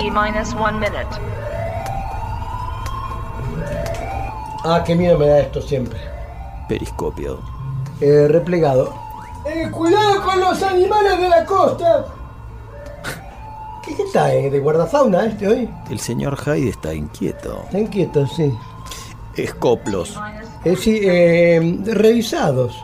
T 0.00 0.10
minus 0.10 0.54
one 0.54 0.78
minute. 0.80 1.06
Ah, 4.64 4.82
qué 4.82 4.94
miedo 4.94 5.18
me 5.18 5.26
da 5.26 5.40
esto 5.40 5.60
siempre. 5.60 6.00
Periscopio. 6.68 7.38
Eh, 8.00 8.26
replegado. 8.28 8.94
Eh, 9.44 9.68
cuidado 9.70 10.22
con 10.22 10.40
los 10.40 10.62
animales 10.62 11.20
de 11.20 11.28
la 11.28 11.44
costa. 11.44 12.06
¿Qué, 13.84 13.94
qué 13.94 14.02
está 14.04 14.32
eh, 14.32 14.48
de 14.48 14.58
guardafauna 14.58 15.26
este 15.26 15.46
hoy? 15.46 15.70
El 15.90 16.00
señor 16.00 16.34
Hyde 16.38 16.70
está 16.70 16.94
inquieto. 16.94 17.64
Está 17.66 17.78
inquieto, 17.80 18.26
sí. 18.26 18.56
Escoplos. 19.36 20.18
Eh, 20.64 20.76
sí, 20.76 20.98
eh, 21.02 21.78
revisados. 21.84 22.82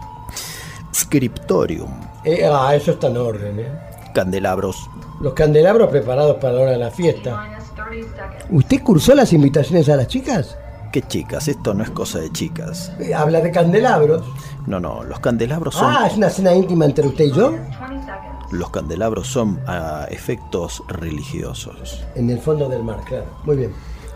Scriptorium. 0.94 1.98
Eh, 2.24 2.46
ah, 2.46 2.74
eso 2.74 2.90
está 2.90 3.06
en 3.06 3.16
orden, 3.16 3.60
¿eh? 3.60 3.72
Candelabros. 4.12 4.90
Los 5.20 5.32
candelabros 5.34 5.88
preparados 5.88 6.36
para 6.36 6.54
la 6.54 6.60
hora 6.62 6.70
de 6.72 6.78
la 6.78 6.91
fiesta. 6.91 7.42
Minus 7.48 7.74
30 7.74 8.09
seconds. 8.16 8.45
¿Usted 8.50 8.82
cursó 8.82 9.14
las 9.14 9.32
invitaciones 9.32 9.88
a 9.88 9.96
las 9.96 10.08
chicas? 10.08 10.56
¿Qué 10.92 11.02
chicas? 11.02 11.48
Esto 11.48 11.74
no 11.74 11.82
es 11.82 11.91
cosa 11.91 12.18
de 12.20 12.30
chicas. 12.32 12.92
Eh, 12.98 13.14
habla 13.14 13.41
de 13.41 13.50
candelabros. 13.50 14.22
No, 14.66 14.78
no, 14.80 15.02
los 15.05 15.20
candelabros 15.20 15.74
son. 15.74 15.94
Ah, 15.94 16.06
es 16.06 16.16
una 16.16 16.30
cena 16.30 16.55
íntima 16.55 16.84
entre 16.84 17.06
usted 17.06 17.24
y 17.27 17.32
yo. 17.32 17.50
20 17.52 17.66
seconds. 17.72 18.52
Los 18.52 18.70
candelabros 18.70 19.27
son 19.27 19.60
a 19.66 20.06
efectos 20.10 20.82
religiosos. 20.88 22.05
En 22.14 22.30
el 22.30 22.38
fondo 22.38 22.69
del 22.69 22.84
mar, 22.84 23.00
claro. 23.05 23.24
Muy 23.44 23.56
bien. 23.56 23.72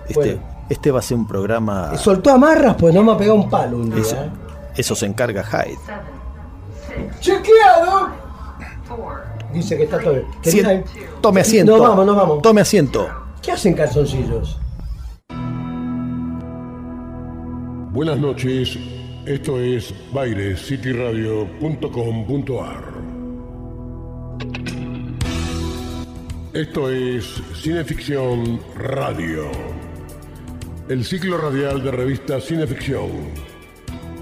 Este, 0.06 0.14
Bueno, 0.14 0.40
este 0.68 0.90
va 0.92 1.00
a 1.00 1.02
ser 1.02 1.16
un 1.16 1.26
programa. 1.26 1.96
soltó 1.96 2.30
amarras, 2.30 2.76
pues 2.78 2.94
no 2.94 3.02
me 3.02 3.12
ha 3.12 3.16
pegado 3.16 3.36
un 3.36 3.50
palo 3.50 3.76
un 3.78 3.90
día. 3.90 4.00
Eso, 4.02 4.16
¿eh? 4.16 4.30
eso 4.76 4.94
se 4.94 5.06
encarga 5.06 5.42
Hyde. 5.42 5.78
¡Chequeado! 7.20 8.08
four, 8.86 9.22
Dice 9.52 9.76
que 9.76 9.82
está 9.84 9.98
todo 9.98 10.14
bien. 10.14 10.24
Sien- 10.42 10.84
Tome 11.20 11.40
asiento. 11.40 11.76
Nos 11.76 11.88
vamos, 11.88 12.06
nos 12.06 12.16
vamos. 12.16 12.42
Tome 12.42 12.60
asiento. 12.60 13.08
¿Qué 13.42 13.52
hacen 13.52 13.74
calzoncillos? 13.74 14.58
Buenas 17.92 18.18
noches, 18.18 18.78
esto 19.26 19.58
es 19.58 19.92
bairescityradio.com.ar. 20.12 23.00
Esto 26.52 26.90
es 26.90 27.40
Cineficción 27.54 28.60
Radio, 28.76 29.44
el 30.88 31.04
ciclo 31.04 31.38
radial 31.38 31.82
de 31.82 31.90
revista 31.92 32.40
Cineficción, 32.40 33.08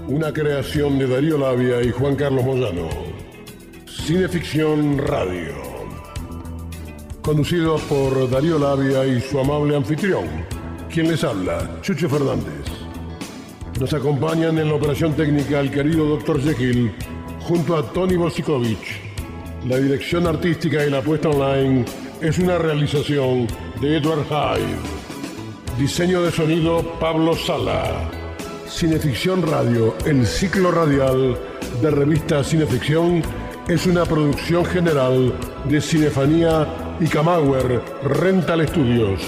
una 0.07 0.31
creación 0.33 0.97
de 0.99 1.07
Darío 1.07 1.37
Labia 1.37 1.81
y 1.81 1.91
Juan 1.91 2.15
Carlos 2.15 2.43
Moyano. 2.45 2.87
Cineficción 4.09 4.97
Radio, 4.97 5.53
conducido 7.21 7.77
por 7.77 8.27
Darío 8.27 8.57
Labia 8.57 9.05
y 9.05 9.21
su 9.21 9.39
amable 9.39 9.75
anfitrión, 9.75 10.25
quien 10.91 11.09
les 11.09 11.23
habla, 11.23 11.79
Chucho 11.83 12.09
Fernández. 12.09 12.65
Nos 13.79 13.93
acompañan 13.93 14.57
en 14.57 14.69
la 14.69 14.73
operación 14.73 15.13
técnica 15.13 15.59
el 15.59 15.69
querido 15.69 16.07
Dr. 16.07 16.41
Jekyll 16.41 16.91
junto 17.41 17.77
a 17.77 17.83
Tony 17.93 18.15
Bosikovich. 18.15 18.99
La 19.67 19.77
dirección 19.77 20.25
artística 20.25 20.83
y 20.83 20.89
la 20.89 21.03
puesta 21.03 21.29
online 21.29 21.85
es 22.19 22.39
una 22.39 22.57
realización 22.57 23.45
de 23.79 23.97
Edward 23.97 24.25
Hyde. 24.25 25.77
Diseño 25.77 26.23
de 26.23 26.31
sonido 26.31 26.81
Pablo 26.99 27.35
Sala. 27.35 28.09
Cineficción 28.67 29.43
Radio, 29.43 29.95
el 30.07 30.25
ciclo 30.25 30.71
radial 30.71 31.37
de 31.79 31.91
revista 31.91 32.43
Cineficción, 32.43 33.21
es 33.69 33.85
una 33.85 34.03
producción 34.03 34.65
general 34.65 35.33
de 35.65 35.79
Cinefanía 35.79 36.67
y 36.99 37.05
Camauer 37.05 37.83
Rental 38.03 38.67
Studios. 38.67 39.21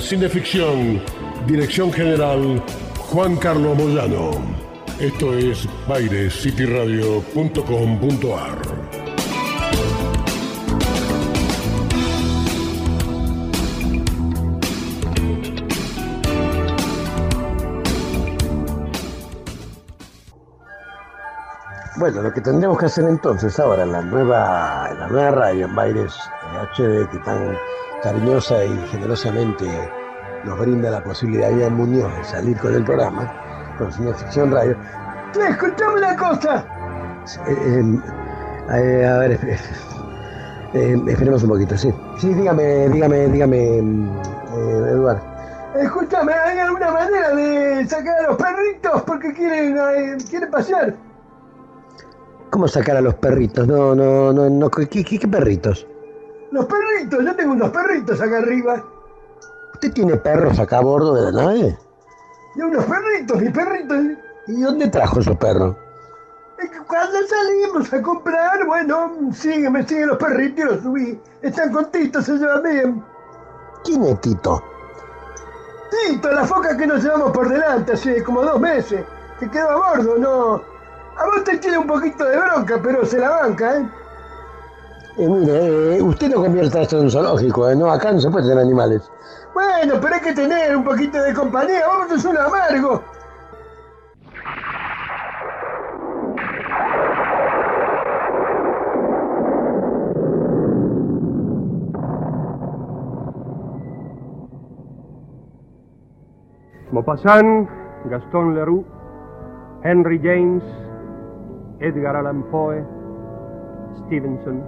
Cineficción, 0.00 1.02
dirección 1.46 1.92
general 1.92 2.64
Juan 2.96 3.36
Carlos 3.36 3.76
Moyano. 3.76 4.30
Esto 4.98 5.36
es 5.36 5.68
bairescityradio.com.ar. 5.86 8.81
Bueno, 22.02 22.20
lo 22.20 22.32
que 22.32 22.40
tendremos 22.40 22.78
que 22.78 22.86
hacer 22.86 23.04
entonces 23.04 23.60
ahora 23.60 23.86
la 23.86 24.02
nueva, 24.02 24.92
la 24.98 25.06
nueva 25.06 25.30
radio, 25.30 25.66
en 25.66 25.74
Baires 25.76 26.12
eh, 26.52 26.66
HD, 26.76 27.08
que 27.08 27.18
tan 27.18 27.56
cariñosa 28.02 28.64
y 28.64 28.76
generosamente 28.88 29.66
nos 30.42 30.58
brinda 30.58 30.90
la 30.90 31.04
posibilidad 31.04 31.56
Ian 31.56 31.76
Muñoz 31.76 32.12
de 32.16 32.24
salir 32.24 32.58
con 32.58 32.74
el 32.74 32.82
programa, 32.82 33.32
con 33.78 33.92
Cineficción 33.92 34.50
Radio. 34.50 34.76
¡Escuchame 35.48 35.98
una 35.98 36.16
cosa! 36.16 36.64
Eh, 37.46 37.52
eh, 37.52 38.00
eh, 38.72 39.06
a 39.06 39.18
ver, 39.18 39.32
eh, 39.44 39.58
eh, 40.74 41.00
esperemos 41.06 41.44
un 41.44 41.50
poquito, 41.50 41.78
sí. 41.78 41.94
Sí, 42.18 42.34
dígame, 42.34 42.88
dígame, 42.88 43.28
dígame, 43.28 43.78
eh, 43.78 44.88
Eduardo. 44.90 45.22
Escúchame, 45.80 46.32
¿hay 46.32 46.58
alguna 46.58 46.90
manera 46.90 47.32
de 47.32 47.86
sacar 47.86 48.24
a 48.24 48.26
los 48.26 48.36
perritos 48.36 49.02
porque 49.02 49.32
quieren, 49.32 49.78
eh, 49.78 50.16
quieren 50.28 50.50
pasear? 50.50 51.11
¿Cómo 52.52 52.68
sacar 52.68 52.98
a 52.98 53.00
los 53.00 53.14
perritos? 53.14 53.66
No, 53.66 53.94
no, 53.94 54.30
no, 54.30 54.50
no. 54.50 54.70
¿Qué, 54.70 54.86
qué, 54.86 55.02
qué 55.02 55.26
perritos? 55.26 55.86
Los 56.50 56.66
perritos, 56.66 57.24
yo 57.24 57.34
tengo 57.34 57.52
unos 57.52 57.70
perritos 57.70 58.20
acá 58.20 58.36
arriba. 58.36 58.84
¿Usted 59.72 59.90
tiene 59.94 60.18
perros 60.18 60.58
acá 60.58 60.76
a 60.76 60.80
bordo 60.82 61.14
de 61.14 61.32
la 61.32 61.44
nave? 61.44 61.78
Y 62.54 62.60
unos 62.60 62.84
perritos, 62.84 63.40
mis 63.40 63.52
perritos. 63.52 63.98
¿Y 64.48 64.60
dónde 64.60 64.86
trajo 64.88 65.20
esos 65.20 65.34
perros? 65.38 65.74
Cuando 66.86 67.18
salimos 67.26 67.90
a 67.90 68.02
comprar, 68.02 68.66
bueno, 68.66 69.12
siguen, 69.32 69.72
me 69.72 69.88
siguen 69.88 70.08
los 70.08 70.18
perritos 70.18 70.58
y 70.58 70.68
los 70.68 70.82
subí. 70.82 71.20
Están 71.40 71.72
con 71.72 71.90
Tito, 71.90 72.20
se 72.20 72.34
llevan 72.36 72.62
bien. 72.64 73.04
¿Quién 73.82 74.04
es 74.04 74.20
Tito? 74.20 74.62
Tito, 75.90 76.30
la 76.30 76.44
foca 76.44 76.76
que 76.76 76.86
nos 76.86 77.02
llevamos 77.02 77.32
por 77.32 77.48
delante 77.48 77.94
hace 77.94 78.22
como 78.22 78.42
dos 78.42 78.60
meses. 78.60 79.06
Que 79.40 79.48
quedó 79.48 79.70
a 79.70 79.96
bordo, 79.96 80.18
no. 80.18 80.71
A 81.22 81.26
vos 81.26 81.44
te 81.44 81.56
tiene 81.58 81.78
un 81.78 81.86
poquito 81.86 82.24
de 82.24 82.36
bronca, 82.36 82.80
pero 82.82 83.06
se 83.06 83.16
la 83.16 83.30
banca, 83.30 83.76
¿eh? 83.76 83.88
mire, 85.18 85.96
eh, 85.96 86.02
usted 86.02 86.28
no 86.30 86.42
convierta 86.42 86.82
esto 86.82 86.96
en 86.98 87.04
un 87.04 87.10
zoológico, 87.12 87.70
¿eh? 87.70 87.76
No, 87.76 87.92
acá 87.92 88.10
no 88.10 88.20
se 88.20 88.28
puede 88.28 88.48
tener 88.48 88.58
animales. 88.58 89.08
Bueno, 89.54 90.00
pero 90.00 90.16
hay 90.16 90.20
que 90.20 90.32
tener 90.32 90.76
un 90.76 90.82
poquito 90.82 91.22
de 91.22 91.32
compañía. 91.32 91.86
Vamos, 91.86 92.10
es 92.10 92.24
un 92.24 92.36
amargo. 92.36 93.04
Maupassant, 106.90 107.68
Gaston 108.06 108.56
Leroux, 108.56 108.84
Henry 109.84 110.18
James, 110.18 110.64
Edgar 111.82 112.14
Allan 112.14 112.44
Poe, 112.44 112.84
Stevenson. 114.06 114.62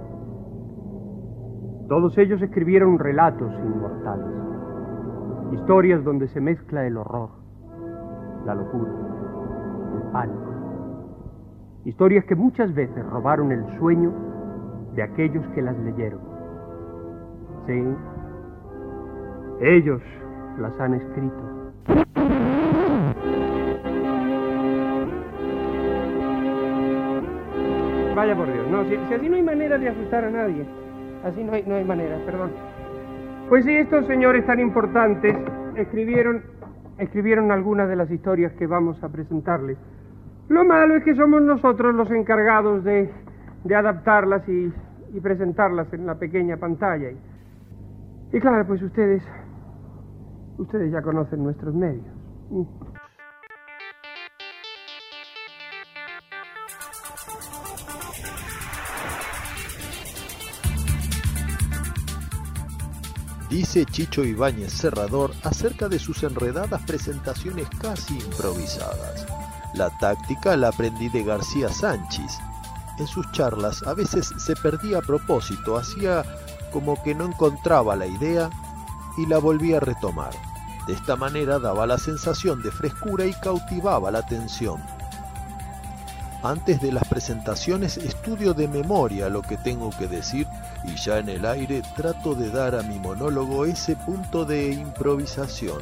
Todos 1.87 2.17
ellos 2.17 2.41
escribieron 2.41 2.99
relatos 2.99 3.53
inmortales, 3.53 4.27
historias 5.53 6.03
donde 6.03 6.27
se 6.27 6.41
mezcla 6.41 6.85
el 6.85 6.97
horror, 6.97 7.29
la 8.45 8.55
locura, 8.55 8.91
el 9.95 10.11
pánico. 10.11 10.51
Historias 11.85 12.25
que 12.25 12.35
muchas 12.35 12.75
veces 12.75 13.05
robaron 13.05 13.53
el 13.53 13.65
sueño 13.77 14.11
de 14.95 15.03
aquellos 15.03 15.47
que 15.49 15.61
las 15.61 15.77
leyeron. 15.79 16.19
Sí, 17.65 17.95
ellos 19.61 20.01
las 20.59 20.77
han 20.81 20.95
escrito. 20.95 22.54
Vaya 28.15 28.33
por 28.33 28.51
Dios, 28.51 28.65
no, 28.71 28.85
si, 28.85 28.95
así 28.95 29.27
no 29.27 29.35
hay 29.35 29.43
manera 29.43 29.77
de 29.77 29.89
asustar 29.89 30.23
a 30.23 30.31
nadie. 30.31 30.65
Así 31.25 31.43
no 31.43 31.51
hay, 31.51 31.63
no 31.67 31.75
hay 31.75 31.83
manera, 31.83 32.17
perdón. 32.25 32.51
Pues 33.49 33.65
sí, 33.65 33.75
estos 33.75 34.05
señores 34.07 34.45
tan 34.45 34.59
importantes 34.59 35.35
escribieron, 35.75 36.41
escribieron 36.97 37.51
algunas 37.51 37.89
de 37.89 37.97
las 37.97 38.09
historias 38.09 38.53
que 38.53 38.67
vamos 38.67 39.03
a 39.03 39.09
presentarles. 39.09 39.77
Lo 40.47 40.63
malo 40.63 40.95
es 40.95 41.03
que 41.03 41.13
somos 41.15 41.41
nosotros 41.41 41.93
los 41.93 42.09
encargados 42.09 42.83
de, 42.85 43.11
de 43.65 43.75
adaptarlas 43.75 44.47
y, 44.47 44.71
y 45.13 45.19
presentarlas 45.19 45.91
en 45.91 46.05
la 46.05 46.15
pequeña 46.15 46.55
pantalla. 46.55 47.11
Y, 47.11 47.17
y 48.37 48.39
claro, 48.39 48.65
pues 48.65 48.81
ustedes, 48.81 49.27
ustedes 50.57 50.91
ya 50.91 51.01
conocen 51.01 51.43
nuestros 51.43 51.73
medios. 51.75 52.05
Dice 63.55 63.85
Chicho 63.85 64.25
Ibáñez 64.25 64.73
Serrador 64.73 65.31
acerca 65.43 65.87
de 65.87 65.97
sus 65.97 66.23
enredadas 66.23 66.81
presentaciones 66.81 67.69
casi 67.79 68.15
improvisadas. 68.15 69.25
La 69.73 69.97
táctica 69.97 70.57
la 70.57 70.67
aprendí 70.67 71.07
de 71.07 71.23
García 71.23 71.69
Sánchez. 71.69 72.37
En 72.99 73.07
sus 73.07 73.31
charlas 73.31 73.81
a 73.83 73.93
veces 73.93 74.33
se 74.37 74.57
perdía 74.57 74.97
a 74.97 75.01
propósito, 75.01 75.77
hacía 75.77 76.25
como 76.73 77.01
que 77.01 77.15
no 77.15 77.27
encontraba 77.27 77.95
la 77.95 78.07
idea 78.07 78.49
y 79.17 79.25
la 79.25 79.37
volvía 79.37 79.77
a 79.77 79.79
retomar. 79.79 80.33
De 80.85 80.91
esta 80.91 81.15
manera 81.15 81.57
daba 81.57 81.87
la 81.87 81.97
sensación 81.97 82.61
de 82.61 82.71
frescura 82.71 83.25
y 83.25 83.33
cautivaba 83.35 84.11
la 84.11 84.19
atención. 84.19 84.83
Antes 86.43 86.81
de 86.81 86.91
las 86.91 87.07
presentaciones 87.07 87.95
estudio 87.95 88.53
de 88.53 88.67
memoria 88.67 89.29
lo 89.29 89.41
que 89.41 89.55
tengo 89.55 89.91
que 89.91 90.07
decir 90.07 90.45
y 90.87 90.95
ya 90.95 91.19
en 91.19 91.29
el 91.29 91.45
aire 91.45 91.81
trato 91.95 92.35
de 92.35 92.49
dar 92.49 92.75
a 92.75 92.83
mi 92.83 92.99
monólogo 92.99 93.65
ese 93.65 93.95
punto 93.95 94.45
de 94.45 94.71
improvisación 94.71 95.81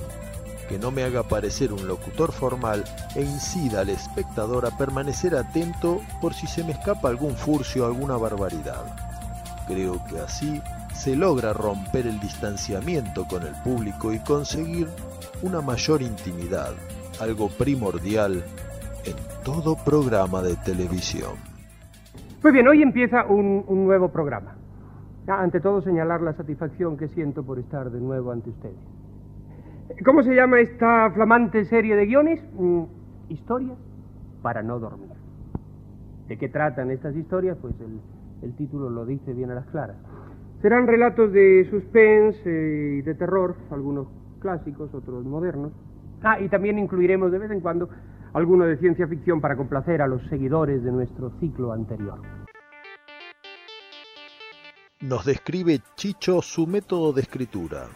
que 0.68 0.80
no 0.80 0.92
me 0.92 1.04
haga 1.04 1.24
parecer 1.24 1.74
un 1.74 1.88
locutor 1.88 2.32
formal 2.32 2.84
e 3.16 3.22
incida 3.22 3.82
al 3.82 3.90
espectador 3.90 4.66
a 4.66 4.76
permanecer 4.78 5.36
atento 5.36 6.02
por 6.22 6.34
si 6.34 6.48
se 6.48 6.64
me 6.64 6.72
escapa 6.72 7.10
algún 7.10 7.36
furcio 7.36 7.84
o 7.84 7.88
alguna 7.88 8.18
barbaridad. 8.18 8.84
Creo 9.68 10.04
que 10.06 10.20
así 10.20 10.62
se 10.94 11.16
logra 11.16 11.54
romper 11.54 12.08
el 12.08 12.20
distanciamiento 12.20 13.28
con 13.28 13.44
el 13.44 13.54
público 13.64 14.14
y 14.14 14.20
conseguir 14.20 14.88
una 15.42 15.62
mayor 15.62 16.02
intimidad, 16.02 16.72
algo 17.20 17.50
primordial 17.50 18.44
en 19.06 19.16
todo 19.44 19.76
programa 19.76 20.42
de 20.42 20.56
televisión. 20.56 21.34
Muy 22.42 22.52
bien, 22.52 22.68
hoy 22.68 22.82
empieza 22.82 23.26
un, 23.26 23.64
un 23.68 23.86
nuevo 23.86 24.10
programa. 24.10 24.56
Ah, 25.28 25.42
ante 25.42 25.62
todo, 25.62 25.82
señalar 25.82 26.22
la 26.22 26.34
satisfacción 26.34 26.98
que 26.98 27.08
siento 27.08 27.44
por 27.44 27.58
estar 27.58 27.90
de 27.90 28.02
nuevo 28.02 28.32
ante 28.32 28.50
ustedes. 28.50 28.76
¿Cómo 30.04 30.22
se 30.22 30.36
llama 30.36 30.60
esta 30.60 31.12
flamante 31.12 31.64
serie 31.66 31.96
de 31.96 32.06
guiones? 32.06 32.42
Mm, 32.58 32.84
historias 33.30 33.78
para 34.42 34.62
no 34.62 34.80
dormir. 34.80 35.12
¿De 36.28 36.38
qué 36.38 36.50
tratan 36.50 36.92
estas 36.92 37.16
historias? 37.16 37.58
Pues 37.62 37.74
el, 38.42 38.54
título 38.56 38.90
lo 38.90 39.06
dice 39.06 39.34
bien 39.34 39.52
a 39.52 39.56
las 39.56 39.66
claras. 39.68 39.96
Serán 40.62 40.88
relatos 40.88 41.32
de 41.32 41.68
suspense 41.70 42.42
eh, 42.46 42.98
y 42.98 43.02
de 43.02 43.16
terror, 43.16 43.56
algunos 43.72 44.08
clásicos, 44.40 44.94
otros 44.94 45.24
modernos. 45.26 45.72
Ah, 46.22 46.40
y 46.40 46.50
también 46.50 46.80
incluiremos 46.80 47.32
de 47.32 47.40
vez 47.40 47.52
en 47.52 47.62
cuando 47.62 47.88
alguno 48.34 48.66
de 48.66 48.78
ciencia 48.78 49.08
ficción 49.08 49.40
para 49.40 49.56
complacer 49.56 50.02
a 50.02 50.08
los 50.08 50.22
seguidores 50.28 50.84
de 50.84 50.92
nuestro 50.92 51.30
ciclo 51.40 51.72
anterior. 51.72 52.20
Nos 55.04 55.26
describe 55.26 55.82
Chicho 55.98 56.42
su 56.42 56.66
método 56.66 57.12
de 57.12 57.24
escritura. 57.24 57.88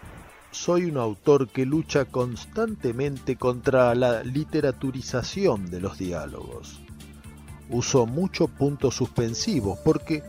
Soy 0.51 0.91
un 0.91 0.97
autor 0.97 1.47
que 1.47 1.65
lucha 1.65 2.03
constantemente 2.03 3.37
contra 3.37 3.95
la 3.95 4.23
literaturización 4.23 5.71
de 5.71 5.79
los 5.79 5.97
diálogos. 5.97 6.81
Uso 7.69 8.05
mucho 8.07 8.49
puntos 8.49 8.95
suspensivos 8.95 9.79
porque 9.85 10.21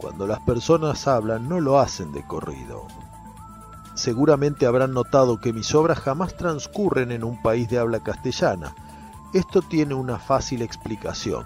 cuando 0.00 0.26
las 0.26 0.40
personas 0.40 1.06
hablan 1.06 1.46
no 1.46 1.60
lo 1.60 1.78
hacen 1.78 2.10
de 2.12 2.26
corrido. 2.26 2.86
Seguramente 3.94 4.64
habrán 4.64 4.94
notado 4.94 5.42
que 5.42 5.52
mis 5.52 5.74
obras 5.74 5.98
jamás 5.98 6.38
transcurren 6.38 7.12
en 7.12 7.22
un 7.22 7.42
país 7.42 7.68
de 7.68 7.76
habla 7.76 8.02
castellana. 8.02 8.74
Esto 9.34 9.60
tiene 9.60 9.92
una 9.92 10.18
fácil 10.18 10.62
explicación. 10.62 11.44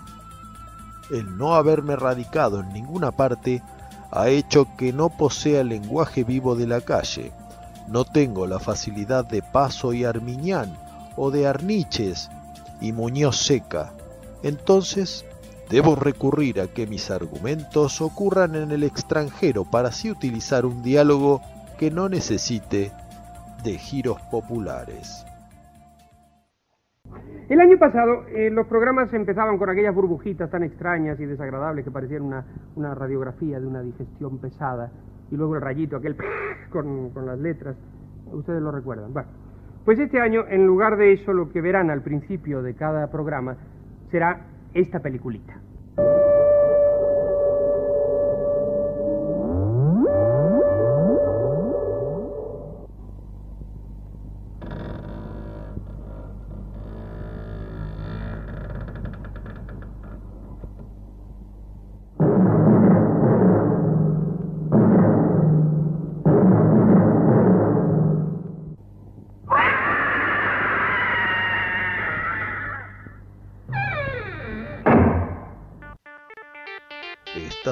El 1.10 1.36
no 1.36 1.56
haberme 1.56 1.96
radicado 1.96 2.60
en 2.60 2.72
ninguna 2.72 3.10
parte 3.10 3.60
ha 4.10 4.28
hecho 4.28 4.66
que 4.76 4.92
no 4.92 5.08
posea 5.08 5.60
el 5.60 5.68
lenguaje 5.68 6.24
vivo 6.24 6.54
de 6.56 6.66
la 6.66 6.80
calle. 6.80 7.32
No 7.86 8.04
tengo 8.04 8.46
la 8.46 8.58
facilidad 8.58 9.24
de 9.24 9.42
Paso 9.42 9.92
y 9.92 10.04
Armiñán 10.04 10.76
o 11.16 11.30
de 11.30 11.46
Arniches 11.46 12.30
y 12.80 12.92
Muñoz 12.92 13.36
Seca. 13.36 13.92
Entonces, 14.42 15.24
debo 15.68 15.96
recurrir 15.96 16.60
a 16.60 16.68
que 16.68 16.86
mis 16.86 17.10
argumentos 17.10 18.00
ocurran 18.00 18.54
en 18.54 18.70
el 18.70 18.84
extranjero 18.84 19.64
para 19.64 19.88
así 19.88 20.10
utilizar 20.10 20.64
un 20.64 20.82
diálogo 20.82 21.42
que 21.78 21.90
no 21.90 22.08
necesite 22.08 22.92
de 23.62 23.78
giros 23.78 24.20
populares. 24.30 25.24
El 27.48 27.62
año 27.62 27.78
pasado 27.78 28.26
eh, 28.28 28.50
los 28.50 28.66
programas 28.66 29.12
empezaban 29.14 29.56
con 29.56 29.70
aquellas 29.70 29.94
burbujitas 29.94 30.50
tan 30.50 30.62
extrañas 30.62 31.18
y 31.18 31.24
desagradables 31.24 31.82
que 31.82 31.90
parecían 31.90 32.22
una, 32.22 32.94
radiografía 32.94 33.58
de 33.58 33.66
una 33.66 33.80
digestión 33.80 34.38
pesada 34.38 34.90
y 35.30 35.36
luego 35.36 35.54
el 35.54 35.62
rayito 35.62 35.96
aquel 35.96 36.14
con, 36.68 37.08
con 37.10 37.24
las 37.24 37.38
letras. 37.38 37.74
Ustedes 38.30 38.60
lo 38.60 38.70
recuerdan. 38.70 39.14
Bueno, 39.14 39.28
pues 39.86 39.98
este 39.98 40.20
año 40.20 40.44
en 40.46 40.66
lugar 40.66 40.98
de 40.98 41.14
eso 41.14 41.32
lo 41.32 41.48
que 41.48 41.62
verán 41.62 41.88
al 41.88 42.02
principio 42.02 42.60
de 42.60 42.74
cada 42.74 43.10
programa 43.10 43.56
será 44.10 44.40
esta 44.74 45.00
peliculita. 45.00 45.54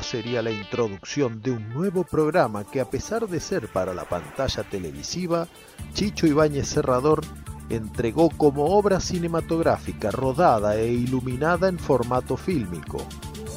Sería 0.06 0.40
la 0.40 0.52
introducción 0.52 1.42
de 1.42 1.50
un 1.50 1.68
nuevo 1.70 2.04
programa 2.04 2.64
que 2.64 2.80
a 2.80 2.88
pesar 2.88 3.26
de 3.26 3.40
ser 3.40 3.68
para 3.72 3.92
la 3.92 4.04
pantalla 4.04 4.62
televisiva, 4.62 5.48
Chicho 5.94 6.28
Ibáñez 6.28 6.68
Serrador 6.68 7.22
entregó 7.70 8.30
como 8.30 8.66
obra 8.76 9.00
cinematográfica 9.00 10.12
rodada 10.12 10.76
e 10.76 10.92
iluminada 10.92 11.68
en 11.68 11.78
formato 11.78 12.36
fílmico. 12.36 12.98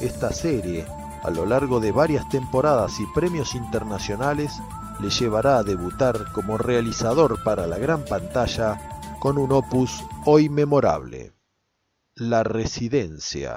Esta 0.00 0.32
serie, 0.32 0.86
a 1.22 1.30
lo 1.30 1.46
largo 1.46 1.78
de 1.78 1.92
varias 1.92 2.28
temporadas 2.28 2.98
y 2.98 3.06
premios 3.14 3.54
internacionales, 3.54 4.52
le 5.00 5.08
llevará 5.08 5.58
a 5.58 5.62
debutar 5.62 6.32
como 6.32 6.58
realizador 6.58 7.42
para 7.44 7.68
la 7.68 7.78
gran 7.78 8.04
pantalla 8.04 8.76
con 9.20 9.38
un 9.38 9.52
opus 9.52 10.02
hoy 10.26 10.48
memorable, 10.48 11.32
La 12.16 12.42
Residencia. 12.42 13.56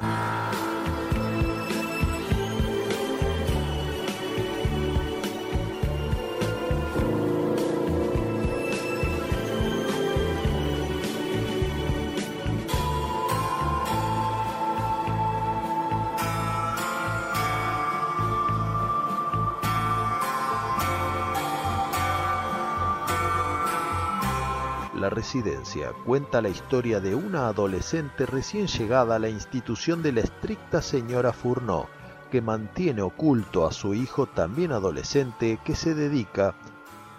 Residencia 25.33 25.93
cuenta 26.05 26.43
la 26.43 26.49
historia 26.49 26.99
de 26.99 27.15
una 27.15 27.47
adolescente 27.47 28.27
recién 28.27 28.67
llegada 28.67 29.15
a 29.15 29.19
la 29.19 29.29
institución 29.29 30.03
de 30.03 30.11
la 30.11 30.19
estricta 30.19 30.79
señora 30.79 31.33
Fourneau, 31.33 31.87
que 32.29 32.39
mantiene 32.39 33.01
oculto 33.01 33.65
a 33.65 33.71
su 33.71 33.95
hijo 33.95 34.27
también 34.27 34.71
adolescente 34.71 35.57
que 35.65 35.73
se 35.73 35.95
dedica, 35.95 36.53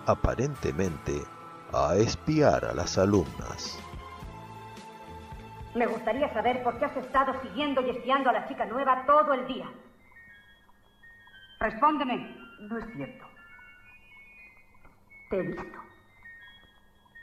aparentemente, 0.06 1.24
a 1.72 1.96
espiar 1.96 2.64
a 2.66 2.72
las 2.72 2.98
alumnas. 2.98 3.80
Me 5.74 5.86
gustaría 5.86 6.32
saber 6.32 6.62
por 6.62 6.78
qué 6.78 6.84
has 6.84 6.96
estado 6.96 7.34
siguiendo 7.42 7.84
y 7.84 7.90
espiando 7.90 8.30
a 8.30 8.34
la 8.34 8.46
chica 8.46 8.64
nueva 8.64 9.04
todo 9.06 9.34
el 9.34 9.44
día. 9.48 9.68
Respóndeme. 11.58 12.36
No 12.60 12.78
es 12.78 12.84
cierto. 12.94 13.26
Te 15.30 15.36
he 15.36 15.42
visto. 15.42 15.93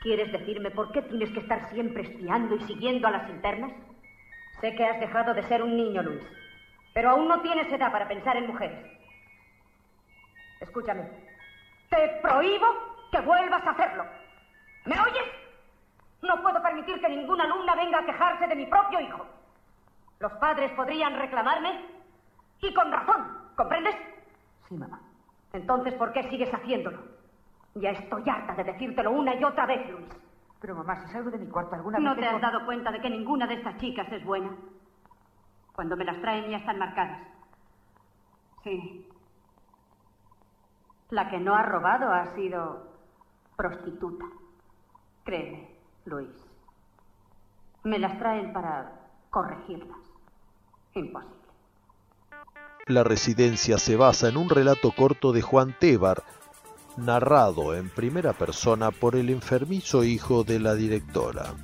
¿Quieres 0.02 0.32
decirme 0.32 0.70
por 0.72 0.90
qué 0.90 1.02
tienes 1.02 1.30
que 1.30 1.40
estar 1.40 1.70
siempre 1.70 2.02
espiando 2.02 2.56
y 2.56 2.60
siguiendo 2.66 3.06
a 3.06 3.12
las 3.12 3.30
internas? 3.30 3.72
Sé 4.60 4.74
que 4.74 4.84
has 4.84 4.98
dejado 4.98 5.32
de 5.32 5.44
ser 5.44 5.62
un 5.62 5.76
niño, 5.76 6.02
Luis, 6.02 6.22
pero 6.92 7.10
aún 7.10 7.28
no 7.28 7.40
tienes 7.40 7.72
edad 7.72 7.92
para 7.92 8.08
pensar 8.08 8.36
en 8.36 8.48
mujeres. 8.48 8.84
Escúchame. 10.60 11.08
Te 11.88 12.18
prohíbo 12.20 12.66
que 13.12 13.20
vuelvas 13.20 13.64
a 13.64 13.70
hacerlo. 13.70 14.04
¿Me 14.86 14.98
oyes? 14.98 15.24
No 16.22 16.42
puedo 16.42 16.60
permitir 16.62 17.00
que 17.00 17.08
ninguna 17.08 17.44
alumna 17.44 17.76
venga 17.76 18.00
a 18.00 18.06
quejarse 18.06 18.46
de 18.48 18.56
mi 18.56 18.66
propio 18.66 19.00
hijo. 19.00 19.26
Los 20.18 20.32
padres 20.34 20.72
podrían 20.72 21.18
reclamarme 21.18 21.84
y 22.60 22.74
con 22.74 22.90
razón, 22.90 23.38
¿comprendes? 23.56 23.96
Sí, 24.68 24.74
mamá. 24.74 25.00
Entonces, 25.52 25.94
¿por 25.94 26.12
qué 26.12 26.28
sigues 26.28 26.52
haciéndolo? 26.52 27.21
Ya 27.74 27.90
estoy 27.90 28.28
harta 28.28 28.54
de 28.54 28.64
decírtelo 28.64 29.10
una 29.12 29.34
y 29.34 29.44
otra 29.44 29.66
vez, 29.66 29.90
Luis. 29.90 30.06
Pero 30.60 30.76
mamá, 30.76 31.04
si 31.04 31.12
salgo 31.12 31.30
de 31.30 31.38
mi 31.38 31.46
cuarto 31.46 31.74
alguna 31.74 31.98
¿No 31.98 32.14
vez... 32.14 32.20
te 32.20 32.26
has 32.26 32.40
dado 32.40 32.64
cuenta 32.66 32.92
de 32.92 33.00
que 33.00 33.10
ninguna 33.10 33.46
de 33.46 33.54
estas 33.54 33.78
chicas 33.78 34.10
es 34.12 34.24
buena? 34.24 34.50
Cuando 35.74 35.96
me 35.96 36.04
las 36.04 36.20
traen 36.20 36.50
ya 36.50 36.58
están 36.58 36.78
marcadas. 36.78 37.20
Sí. 38.62 39.08
La 41.10 41.28
que 41.30 41.40
no 41.40 41.54
ha 41.54 41.62
robado 41.62 42.12
ha 42.12 42.34
sido 42.34 42.92
prostituta. 43.56 44.24
Créeme, 45.24 45.68
Luis. 46.04 46.30
Me 47.84 47.98
las 47.98 48.18
traen 48.18 48.52
para 48.52 48.92
corregirlas. 49.30 49.98
Imposible. 50.94 51.42
La 52.86 53.04
residencia 53.04 53.78
se 53.78 53.96
basa 53.96 54.28
en 54.28 54.36
un 54.36 54.48
relato 54.48 54.92
corto 54.96 55.32
de 55.32 55.40
Juan 55.42 55.74
Tebar, 55.78 56.22
narrado 56.96 57.74
en 57.74 57.88
primera 57.88 58.32
persona 58.32 58.90
por 58.90 59.16
el 59.16 59.30
enfermizo 59.30 60.04
hijo 60.04 60.44
de 60.44 60.58
la 60.60 60.74
directora. 60.74 61.54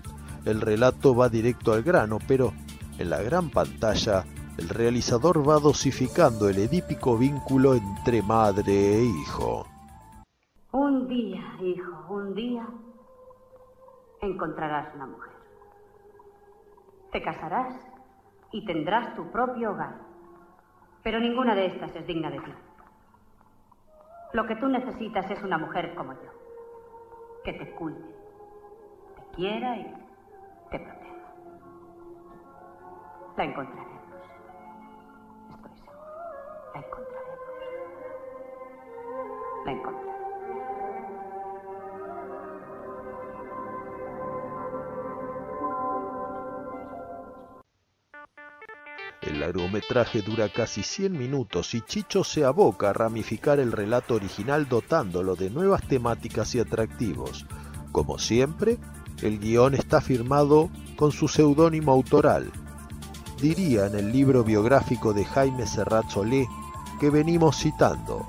El 0.44 0.60
relato 0.60 1.14
va 1.14 1.28
directo 1.28 1.72
al 1.72 1.82
grano, 1.82 2.18
pero 2.26 2.52
en 2.98 3.10
la 3.10 3.22
gran 3.22 3.50
pantalla 3.50 4.24
el 4.56 4.68
realizador 4.68 5.48
va 5.48 5.60
dosificando 5.60 6.48
el 6.48 6.58
edípico 6.58 7.16
vínculo 7.16 7.74
entre 7.74 8.22
madre 8.22 8.98
e 8.98 9.04
hijo. 9.04 9.66
Un 10.72 11.08
día, 11.08 11.42
hijo, 11.62 12.06
un 12.08 12.34
día 12.34 12.66
encontrarás 14.20 14.94
una 14.94 15.06
mujer. 15.06 15.32
Te 17.12 17.22
casarás 17.22 17.74
y 18.52 18.64
tendrás 18.64 19.14
tu 19.14 19.30
propio 19.30 19.72
hogar. 19.72 19.96
Pero 21.02 21.20
ninguna 21.20 21.54
de 21.54 21.66
estas 21.66 21.94
es 21.94 22.06
digna 22.06 22.30
de 22.30 22.40
ti. 22.40 22.52
Lo 24.32 24.46
que 24.46 24.56
tú 24.56 24.68
necesitas 24.68 25.30
es 25.30 25.42
una 25.42 25.56
mujer 25.56 25.94
como 25.94 26.12
yo, 26.12 26.30
que 27.44 27.54
te 27.54 27.70
cuide, 27.74 27.98
te 29.16 29.36
quiera 29.36 29.76
y 29.76 29.94
te 30.70 30.78
proteja. 30.78 31.08
La 33.36 33.44
encontraremos. 33.44 34.02
Estoy 35.54 35.78
seguro. 35.78 35.98
La 36.74 36.80
encontraremos. 36.80 37.38
La 39.64 39.72
encontraremos. 39.72 40.07
Largometraje 49.48 50.20
dura 50.20 50.50
casi 50.50 50.82
100 50.82 51.16
minutos 51.16 51.74
y 51.74 51.80
Chicho 51.80 52.22
se 52.22 52.44
aboca 52.44 52.90
a 52.90 52.92
ramificar 52.92 53.58
el 53.58 53.72
relato 53.72 54.14
original 54.14 54.68
dotándolo 54.68 55.36
de 55.36 55.48
nuevas 55.48 55.82
temáticas 55.88 56.54
y 56.54 56.60
atractivos. 56.60 57.46
Como 57.90 58.18
siempre, 58.18 58.78
el 59.22 59.38
guion 59.38 59.74
está 59.74 60.02
firmado 60.02 60.68
con 60.96 61.12
su 61.12 61.28
seudónimo 61.28 61.92
autoral. 61.92 62.52
Diría 63.40 63.86
en 63.86 63.94
el 63.94 64.12
libro 64.12 64.44
biográfico 64.44 65.14
de 65.14 65.24
Jaime 65.24 65.66
Serrat 65.66 66.10
Solé 66.10 66.46
que 67.00 67.08
venimos 67.08 67.56
citando. 67.56 68.26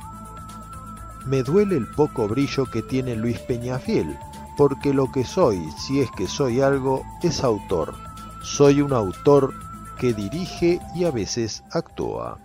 Me 1.25 1.43
duele 1.43 1.75
el 1.75 1.87
poco 1.87 2.29
brillo 2.29 2.65
que 2.65 2.81
tiene 2.81 3.15
Luis 3.15 3.39
Peñafiel, 3.39 4.17
porque 4.55 4.93
lo 4.93 5.11
que 5.11 5.25
soy, 5.25 5.59
si 5.77 5.99
es 5.99 6.09
que 6.11 6.27
soy 6.27 6.61
algo, 6.61 7.03
es 7.23 7.43
autor. 7.43 7.93
Soy 8.41 8.81
un 8.81 8.93
autor 8.93 9.53
que 9.99 10.13
dirige 10.13 10.79
y 10.95 11.03
a 11.03 11.11
veces 11.11 11.61
actúa. 11.73 12.37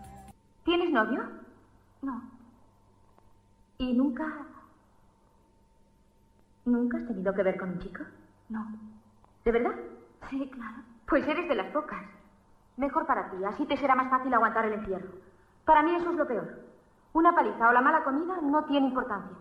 ¿Tienes 0.64 0.90
novio? 0.90 1.22
No. 2.02 2.20
¿Y 3.78 3.92
nunca... 3.92 4.24
¿Nunca 6.64 6.98
has 6.98 7.06
tenido 7.06 7.32
que 7.32 7.42
ver 7.44 7.56
con 7.56 7.70
un 7.70 7.78
chico? 7.78 8.02
No. 8.48 8.66
¿De 9.44 9.52
verdad? 9.52 9.74
Sí, 10.30 10.50
claro. 10.52 10.78
Pues 11.06 11.28
eres 11.28 11.48
de 11.48 11.54
las 11.54 11.70
pocas. 11.72 12.02
Mejor 12.76 13.06
para 13.06 13.30
ti, 13.30 13.36
así 13.44 13.64
te 13.66 13.76
será 13.76 13.94
más 13.94 14.10
fácil 14.10 14.34
aguantar 14.34 14.64
el 14.64 14.72
encierro. 14.72 15.10
Para 15.64 15.82
mí 15.84 15.94
eso 15.94 16.10
es 16.10 16.16
lo 16.16 16.26
peor. 16.26 16.60
Una 17.12 17.36
paliza 17.36 17.68
o 17.68 17.72
la 17.72 17.80
mala 17.80 18.02
comida 18.02 18.34
no 18.42 18.64
tiene 18.64 18.88
importancia. 18.88 19.36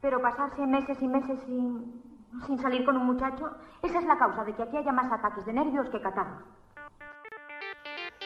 Pero 0.00 0.22
pasarse 0.22 0.66
meses 0.66 0.96
y 1.02 1.08
meses 1.08 1.38
sin, 1.44 2.02
sin 2.46 2.58
salir 2.58 2.86
con 2.86 2.96
un 2.96 3.04
muchacho, 3.04 3.50
esa 3.82 3.98
es 3.98 4.06
la 4.06 4.16
causa 4.16 4.44
de 4.44 4.54
que 4.54 4.62
aquí 4.62 4.78
haya 4.78 4.92
más 4.92 5.12
ataques 5.12 5.44
de 5.44 5.52
nervios 5.52 5.90
que 5.90 6.00
catarros. 6.00 6.42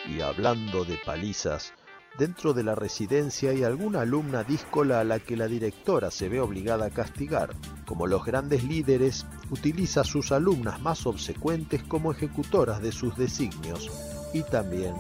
Y 0.07 0.21
hablando 0.21 0.85
de 0.85 0.99
palizas, 1.05 1.75
dentro 2.19 2.52
de 2.52 2.62
la 2.62 2.75
residencia 2.75 3.50
hay 3.50 3.64
alguna 3.64 4.02
alumna 4.02 4.45
díscola 4.45 5.00
a 5.00 5.05
la 5.05 5.19
que 5.19 5.37
la 5.37 5.47
directora 5.47 6.11
se 6.11 6.28
ve 6.28 6.40
obligada 6.40 6.87
a 6.87 6.90
castigar. 6.90 7.50
Como 7.87 8.07
los 8.07 8.25
grandes 8.25 8.64
líderes, 8.64 9.26
utiliza 9.50 10.02
a 10.02 10.05
sus 10.05 10.33
alumnas 10.33 10.81
más 10.81 11.07
obsecuentes 11.07 11.83
como 11.83 12.12
ejecutoras 12.12 12.81
de 12.81 12.93
sus 12.93 13.17
designios 13.17 13.90
y 14.33 14.43
también 14.45 14.95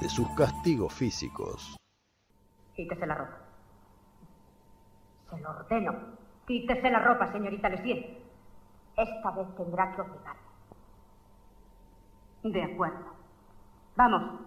de 0.00 0.08
sus 0.08 0.28
castigos 0.36 0.92
físicos. 0.92 1.76
Quítese 2.74 3.06
la 3.06 3.14
ropa. 3.14 3.38
Se 5.30 5.40
lo 5.40 5.50
ordeno. 5.50 5.92
Quítese 6.46 6.90
la 6.90 7.00
ropa, 7.00 7.32
señorita 7.32 7.68
Lesier. 7.68 8.18
Esta 8.96 9.30
vez 9.32 9.46
tendrá 9.56 9.94
que 9.94 10.02
obligarme. 10.02 10.40
De 12.44 12.62
acuerdo. 12.62 13.15
Vamos. 13.96 14.45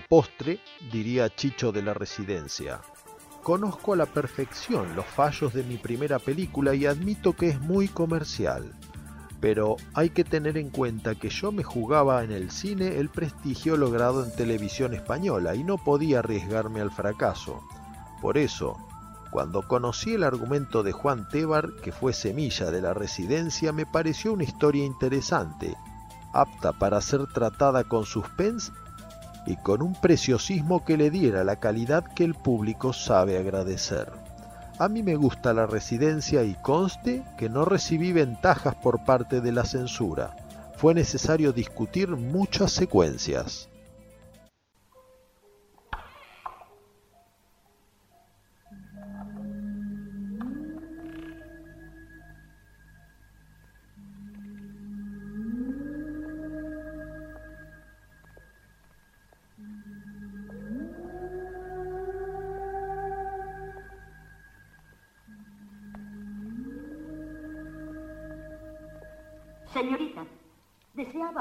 Postre, 0.00 0.60
diría 0.92 1.34
Chicho 1.34 1.72
de 1.72 1.82
la 1.82 1.94
Residencia, 1.94 2.80
conozco 3.42 3.94
a 3.94 3.96
la 3.96 4.06
perfección 4.06 4.94
los 4.94 5.06
fallos 5.06 5.54
de 5.54 5.62
mi 5.62 5.78
primera 5.78 6.18
película 6.18 6.74
y 6.74 6.86
admito 6.86 7.32
que 7.32 7.48
es 7.48 7.60
muy 7.60 7.88
comercial. 7.88 8.74
Pero 9.40 9.76
hay 9.94 10.10
que 10.10 10.24
tener 10.24 10.58
en 10.58 10.70
cuenta 10.70 11.14
que 11.14 11.30
yo 11.30 11.52
me 11.52 11.62
jugaba 11.62 12.24
en 12.24 12.32
el 12.32 12.50
cine 12.50 12.98
el 12.98 13.08
prestigio 13.08 13.76
logrado 13.76 14.24
en 14.24 14.34
televisión 14.34 14.94
española 14.94 15.54
y 15.54 15.64
no 15.64 15.78
podía 15.78 16.18
arriesgarme 16.18 16.80
al 16.80 16.90
fracaso. 16.90 17.62
Por 18.20 18.36
eso, 18.36 18.76
cuando 19.30 19.62
conocí 19.62 20.14
el 20.14 20.24
argumento 20.24 20.82
de 20.82 20.92
Juan 20.92 21.28
Tebar, 21.28 21.72
que 21.82 21.92
fue 21.92 22.12
semilla 22.12 22.70
de 22.70 22.82
la 22.82 22.94
residencia, 22.94 23.72
me 23.72 23.86
pareció 23.86 24.32
una 24.32 24.44
historia 24.44 24.84
interesante, 24.84 25.76
apta 26.32 26.72
para 26.72 27.00
ser 27.00 27.26
tratada 27.26 27.84
con 27.84 28.04
suspense 28.04 28.72
y 29.46 29.56
con 29.56 29.82
un 29.82 29.94
preciosismo 29.94 30.84
que 30.84 30.96
le 30.96 31.10
diera 31.10 31.44
la 31.44 31.56
calidad 31.56 32.04
que 32.04 32.24
el 32.24 32.34
público 32.34 32.92
sabe 32.92 33.38
agradecer. 33.38 34.10
A 34.78 34.88
mí 34.88 35.02
me 35.02 35.16
gusta 35.16 35.52
la 35.52 35.66
residencia 35.66 36.44
y 36.44 36.54
conste 36.54 37.24
que 37.36 37.48
no 37.48 37.64
recibí 37.64 38.12
ventajas 38.12 38.74
por 38.76 39.04
parte 39.04 39.40
de 39.40 39.52
la 39.52 39.64
censura. 39.64 40.36
Fue 40.76 40.94
necesario 40.94 41.52
discutir 41.52 42.10
muchas 42.10 42.70
secuencias. 42.70 43.68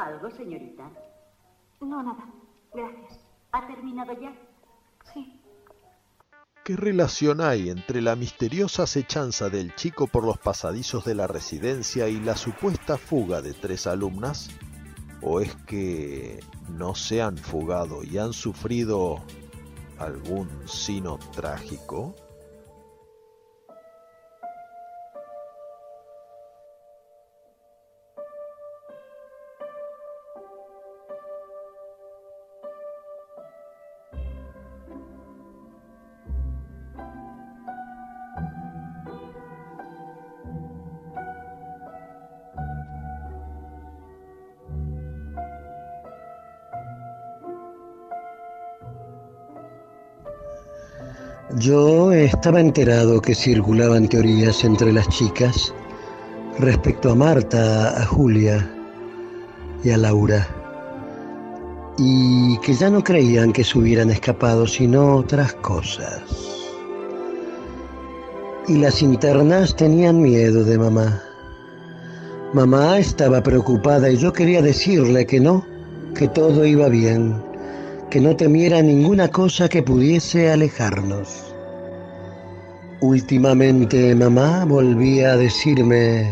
Algo, 0.08 0.30
señorita? 0.32 0.90
No, 1.82 2.02
nada. 2.02 2.26
Gracias. 2.74 3.20
¿Ha 3.52 3.68
terminado 3.68 4.14
ya? 4.14 4.34
Sí. 5.14 5.42
¿Qué 6.64 6.76
relación 6.76 7.40
hay 7.40 7.70
entre 7.70 8.02
la 8.02 8.16
misteriosa 8.16 8.84
acechanza 8.84 9.50
del 9.50 9.74
chico 9.76 10.08
por 10.08 10.26
los 10.26 10.38
pasadizos 10.38 11.06
de 11.06 11.16
la 11.16 11.28
residencia 11.28 12.10
y 12.10 12.20
la 12.20 12.36
supuesta 12.36 12.98
fuga 12.98 13.42
de 13.42 13.54
tres 13.54 13.88
alumnas? 13.88 14.50
¿O 15.22 15.40
es 15.40 15.56
que 15.66 16.40
no 16.70 16.94
se 16.94 17.22
han 17.22 17.38
fugado 17.38 18.04
y 18.04 18.18
han 18.18 18.34
sufrido 18.34 19.24
algún 19.98 20.50
sino 20.68 21.18
trágico? 21.34 22.16
Yo 51.60 52.12
estaba 52.12 52.60
enterado 52.60 53.20
que 53.20 53.34
circulaban 53.34 54.08
teorías 54.08 54.64
entre 54.64 54.94
las 54.94 55.10
chicas 55.10 55.74
respecto 56.60 57.10
a 57.10 57.16
Marta, 57.16 58.00
a 58.00 58.06
Julia 58.06 58.72
y 59.84 59.90
a 59.90 59.98
Laura, 59.98 60.48
y 61.98 62.60
que 62.60 62.76
ya 62.76 62.92
no 62.92 63.04
creían 63.04 63.54
que 63.54 63.64
se 63.64 63.80
hubieran 63.80 64.12
escapado, 64.12 64.68
sino 64.68 65.16
otras 65.16 65.54
cosas. 65.54 66.22
Y 68.68 68.78
las 68.78 69.02
internas 69.02 69.76
tenían 69.76 70.22
miedo 70.22 70.64
de 70.64 70.78
mamá. 70.78 71.24
Mamá 72.54 73.00
estaba 73.00 73.42
preocupada 73.42 74.12
y 74.12 74.18
yo 74.18 74.32
quería 74.32 74.62
decirle 74.62 75.26
que 75.26 75.40
no, 75.40 75.66
que 76.14 76.28
todo 76.28 76.68
iba 76.68 76.88
bien, 76.88 77.47
que 78.10 78.22
no 78.22 78.36
temiera 78.36 78.82
ninguna 78.82 79.28
cosa 79.28 79.68
que 79.68 79.84
pudiese 79.84 80.50
alejarnos. 80.50 81.54
Últimamente 83.02 84.16
mamá 84.16 84.66
volvía 84.66 85.34
a 85.34 85.38
decirme 85.38 86.32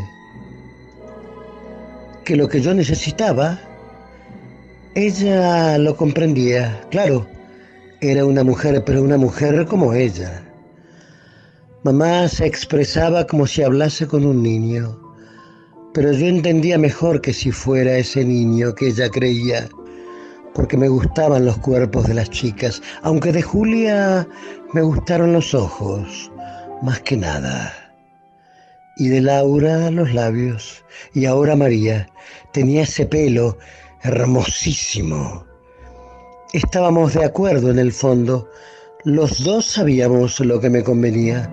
que 2.23 2.35
lo 2.35 2.47
que 2.47 2.61
yo 2.61 2.73
necesitaba, 2.73 3.59
ella 4.95 5.77
lo 5.77 5.95
comprendía. 5.97 6.81
Claro, 6.89 7.27
era 8.01 8.25
una 8.25 8.43
mujer, 8.43 8.83
pero 8.85 9.03
una 9.03 9.17
mujer 9.17 9.65
como 9.65 9.93
ella. 9.93 10.43
Mamá 11.83 12.27
se 12.29 12.45
expresaba 12.45 13.27
como 13.27 13.45
si 13.45 13.61
hablase 13.61 14.07
con 14.07 14.25
un 14.25 14.41
niño, 14.41 14.97
pero 15.93 16.11
yo 16.13 16.25
entendía 16.25 16.77
mejor 16.77 17.21
que 17.21 17.33
si 17.33 17.51
fuera 17.51 17.97
ese 17.97 18.25
niño 18.25 18.73
que 18.73 18.87
ella 18.87 19.09
creía, 19.09 19.69
porque 20.55 20.77
me 20.77 20.87
gustaban 20.87 21.45
los 21.45 21.57
cuerpos 21.57 22.07
de 22.07 22.15
las 22.15 22.29
chicas, 22.29 22.81
aunque 23.03 23.31
de 23.31 23.41
Julia 23.41 24.27
me 24.73 24.81
gustaron 24.81 25.33
los 25.33 25.53
ojos 25.53 26.31
más 26.81 27.01
que 27.01 27.17
nada. 27.17 27.73
Y 28.97 29.09
de 29.09 29.21
Laura 29.21 29.91
los 29.91 30.13
labios. 30.13 30.83
Y 31.13 31.25
ahora 31.25 31.55
María 31.55 32.07
tenía 32.53 32.83
ese 32.83 33.05
pelo 33.05 33.57
hermosísimo. 34.03 35.45
Estábamos 36.53 37.13
de 37.13 37.25
acuerdo 37.25 37.69
en 37.69 37.79
el 37.79 37.91
fondo. 37.91 38.49
Los 39.03 39.43
dos 39.43 39.65
sabíamos 39.65 40.39
lo 40.39 40.59
que 40.61 40.69
me 40.69 40.83
convenía. 40.83 41.51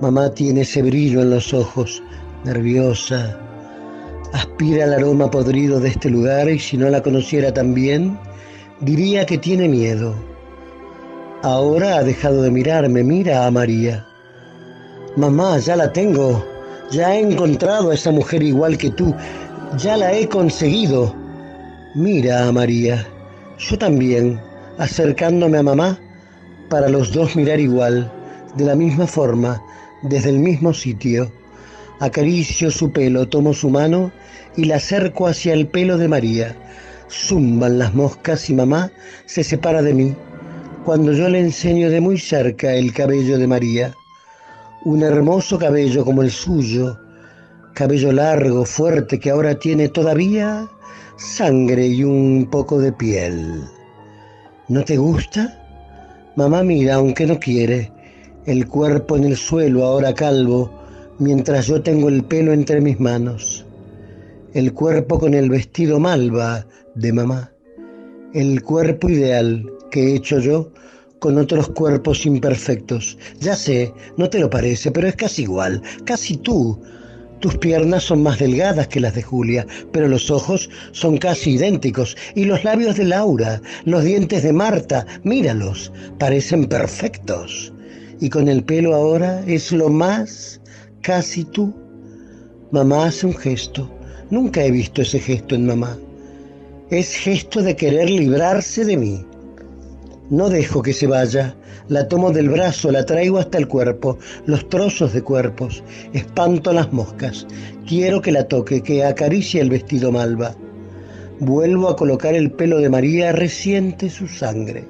Mamá 0.00 0.32
tiene 0.32 0.62
ese 0.62 0.80
brillo 0.80 1.20
en 1.20 1.28
los 1.28 1.52
ojos, 1.52 2.02
nerviosa. 2.44 3.38
Aspira 4.32 4.84
al 4.84 4.94
aroma 4.94 5.30
podrido 5.30 5.80
de 5.80 5.88
este 5.88 6.10
lugar 6.10 6.48
y 6.48 6.58
si 6.58 6.76
no 6.76 6.88
la 6.88 7.02
conociera 7.02 7.52
tan 7.52 7.74
bien, 7.74 8.18
diría 8.80 9.26
que 9.26 9.38
tiene 9.38 9.68
miedo. 9.68 10.14
Ahora 11.42 11.96
ha 11.96 12.02
dejado 12.02 12.42
de 12.42 12.50
mirarme, 12.50 13.02
mira 13.02 13.46
a 13.46 13.50
María. 13.50 14.06
Mamá, 15.16 15.58
ya 15.58 15.74
la 15.74 15.92
tengo, 15.92 16.44
ya 16.90 17.14
he 17.14 17.20
encontrado 17.20 17.90
a 17.90 17.94
esa 17.94 18.10
mujer 18.10 18.42
igual 18.42 18.78
que 18.78 18.90
tú, 18.90 19.14
ya 19.76 19.96
la 19.96 20.12
he 20.12 20.28
conseguido. 20.28 21.14
Mira 21.94 22.46
a 22.46 22.52
María, 22.52 23.06
yo 23.58 23.76
también, 23.78 24.40
acercándome 24.78 25.58
a 25.58 25.62
mamá, 25.62 25.98
para 26.68 26.88
los 26.88 27.12
dos 27.12 27.34
mirar 27.34 27.58
igual, 27.58 28.10
de 28.56 28.64
la 28.64 28.74
misma 28.74 29.06
forma, 29.06 29.60
desde 30.02 30.30
el 30.30 30.38
mismo 30.38 30.72
sitio. 30.72 31.32
Acaricio 32.00 32.70
su 32.70 32.90
pelo, 32.90 33.28
tomo 33.28 33.54
su 33.54 33.70
mano 33.70 34.10
y 34.56 34.64
la 34.64 34.76
acerco 34.76 35.28
hacia 35.28 35.52
el 35.52 35.68
pelo 35.68 35.96
de 35.96 36.08
María 36.08 36.56
zumban 37.10 37.78
las 37.78 37.94
moscas 37.94 38.48
y 38.50 38.54
mamá 38.54 38.90
se 39.26 39.42
separa 39.42 39.82
de 39.82 39.94
mí 39.94 40.14
cuando 40.84 41.12
yo 41.12 41.28
le 41.28 41.40
enseño 41.40 41.90
de 41.90 42.00
muy 42.00 42.18
cerca 42.18 42.72
el 42.74 42.92
cabello 42.94 43.36
de 43.36 43.46
María, 43.46 43.94
un 44.84 45.02
hermoso 45.02 45.58
cabello 45.58 46.04
como 46.04 46.22
el 46.22 46.30
suyo, 46.30 46.98
cabello 47.74 48.12
largo, 48.12 48.64
fuerte, 48.64 49.20
que 49.20 49.30
ahora 49.30 49.54
tiene 49.56 49.88
todavía 49.88 50.66
sangre 51.18 51.86
y 51.86 52.02
un 52.02 52.48
poco 52.50 52.78
de 52.80 52.92
piel. 52.92 53.62
¿No 54.68 54.82
te 54.82 54.96
gusta? 54.96 55.58
Mamá 56.36 56.62
mira, 56.62 56.94
aunque 56.94 57.26
no 57.26 57.38
quiere, 57.38 57.92
el 58.46 58.66
cuerpo 58.66 59.18
en 59.18 59.24
el 59.24 59.36
suelo, 59.36 59.84
ahora 59.84 60.14
calvo, 60.14 60.72
mientras 61.20 61.66
yo 61.66 61.82
tengo 61.82 62.08
el 62.08 62.24
pelo 62.24 62.52
entre 62.52 62.80
mis 62.80 62.98
manos. 62.98 63.64
El 64.54 64.72
cuerpo 64.72 65.20
con 65.20 65.34
el 65.34 65.48
vestido 65.48 66.00
malva, 66.00 66.66
de 66.96 67.12
mamá, 67.12 67.52
el 68.34 68.62
cuerpo 68.62 69.08
ideal 69.08 69.64
que 69.90 70.02
he 70.02 70.16
hecho 70.16 70.40
yo 70.40 70.72
con 71.20 71.38
otros 71.38 71.68
cuerpos 71.68 72.26
imperfectos. 72.26 73.16
Ya 73.38 73.54
sé, 73.54 73.92
no 74.16 74.28
te 74.28 74.40
lo 74.40 74.50
parece, 74.50 74.90
pero 74.90 75.06
es 75.06 75.14
casi 75.14 75.42
igual, 75.42 75.82
casi 76.04 76.38
tú. 76.38 76.80
Tus 77.40 77.56
piernas 77.58 78.02
son 78.04 78.22
más 78.22 78.38
delgadas 78.38 78.88
que 78.88 79.00
las 79.00 79.14
de 79.14 79.22
Julia, 79.22 79.66
pero 79.92 80.08
los 80.08 80.30
ojos 80.30 80.68
son 80.92 81.18
casi 81.18 81.52
idénticos. 81.52 82.16
Y 82.34 82.44
los 82.44 82.64
labios 82.64 82.96
de 82.96 83.04
Laura, 83.04 83.60
los 83.84 84.04
dientes 84.04 84.42
de 84.42 84.52
Marta, 84.52 85.06
míralos, 85.22 85.92
parecen 86.18 86.66
perfectos. 86.66 87.72
Y 88.20 88.28
con 88.28 88.48
el 88.48 88.64
pelo 88.64 88.94
ahora 88.94 89.42
es 89.46 89.72
lo 89.72 89.88
más 89.88 90.59
casi 91.02 91.44
tú. 91.44 91.74
Mamá 92.70 93.06
hace 93.06 93.26
un 93.26 93.34
gesto. 93.34 93.90
Nunca 94.30 94.64
he 94.64 94.70
visto 94.70 95.02
ese 95.02 95.18
gesto 95.18 95.54
en 95.54 95.66
mamá 95.66 95.98
es 96.90 97.14
gesto 97.14 97.62
de 97.62 97.76
querer 97.76 98.10
librarse 98.10 98.84
de 98.84 98.96
mí. 98.96 99.24
No 100.28 100.48
dejo 100.48 100.82
que 100.82 100.92
se 100.92 101.06
vaya, 101.06 101.54
la 101.88 102.08
tomo 102.08 102.32
del 102.32 102.48
brazo, 102.48 102.90
la 102.90 103.06
traigo 103.06 103.38
hasta 103.38 103.58
el 103.58 103.68
cuerpo, 103.68 104.18
los 104.46 104.68
trozos 104.68 105.12
de 105.12 105.22
cuerpos, 105.22 105.84
espanto 106.12 106.72
las 106.72 106.92
moscas, 106.92 107.46
quiero 107.86 108.20
que 108.20 108.32
la 108.32 108.46
toque, 108.46 108.82
que 108.82 109.04
acaricie 109.04 109.60
el 109.60 109.70
vestido 109.70 110.10
malva. 110.10 110.54
Vuelvo 111.38 111.88
a 111.88 111.96
colocar 111.96 112.34
el 112.34 112.50
pelo 112.50 112.78
de 112.78 112.90
María, 112.90 113.32
resiente 113.32 114.10
su 114.10 114.26
sangre. 114.26 114.84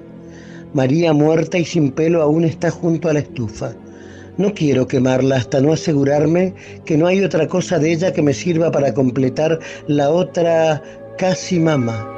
María 0.72 1.12
muerta 1.12 1.58
y 1.58 1.66
sin 1.66 1.92
pelo 1.92 2.22
aún 2.22 2.44
está 2.44 2.70
junto 2.70 3.08
a 3.08 3.12
la 3.12 3.20
estufa. 3.20 3.74
No 4.40 4.54
quiero 4.54 4.86
quemarla 4.86 5.36
hasta 5.36 5.60
no 5.60 5.74
asegurarme 5.74 6.54
que 6.86 6.96
no 6.96 7.06
hay 7.06 7.22
otra 7.22 7.46
cosa 7.46 7.78
de 7.78 7.92
ella 7.92 8.10
que 8.10 8.22
me 8.22 8.32
sirva 8.32 8.72
para 8.72 8.94
completar 8.94 9.58
la 9.86 10.08
otra 10.08 10.82
casi 11.18 11.60
mamá. 11.60 12.08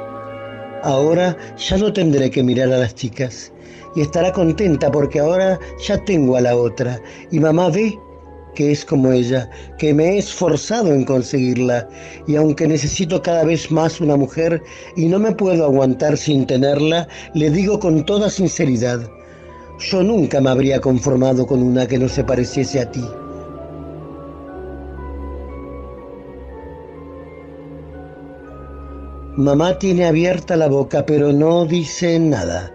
Ahora 0.83 1.35
ya 1.57 1.77
no 1.77 1.91
tendré 1.91 2.31
que 2.31 2.41
mirar 2.41 2.71
a 2.71 2.77
las 2.77 2.95
chicas 2.95 3.51
y 3.97 3.99
estará 3.99 4.31
contenta 4.31 4.89
porque 4.89 5.19
ahora 5.19 5.59
ya 5.85 5.97
tengo 6.05 6.37
a 6.37 6.41
la 6.41 6.55
otra 6.55 6.97
y 7.29 7.41
mamá 7.41 7.67
ve 7.67 7.99
que 8.55 8.71
es 8.71 8.85
como 8.85 9.11
ella, 9.11 9.49
que 9.77 9.93
me 9.93 10.11
he 10.11 10.19
esforzado 10.19 10.93
en 10.93 11.03
conseguirla 11.03 11.89
y 12.25 12.37
aunque 12.37 12.69
necesito 12.69 13.21
cada 13.21 13.43
vez 13.43 13.69
más 13.69 13.99
una 13.99 14.15
mujer 14.15 14.63
y 14.95 15.07
no 15.07 15.19
me 15.19 15.33
puedo 15.33 15.65
aguantar 15.65 16.17
sin 16.17 16.47
tenerla, 16.47 17.05
le 17.33 17.49
digo 17.49 17.79
con 17.81 18.05
toda 18.05 18.29
sinceridad, 18.29 19.09
yo 19.79 20.03
nunca 20.03 20.39
me 20.39 20.49
habría 20.49 20.79
conformado 20.79 21.45
con 21.45 21.61
una 21.61 21.87
que 21.87 21.97
no 21.97 22.07
se 22.07 22.23
pareciese 22.23 22.79
a 22.81 22.91
ti. 22.91 23.05
Mamá 29.35 29.79
tiene 29.79 30.05
abierta 30.05 30.55
la 30.55 30.67
boca, 30.67 31.05
pero 31.05 31.33
no 31.33 31.65
dice 31.65 32.19
nada. 32.19 32.71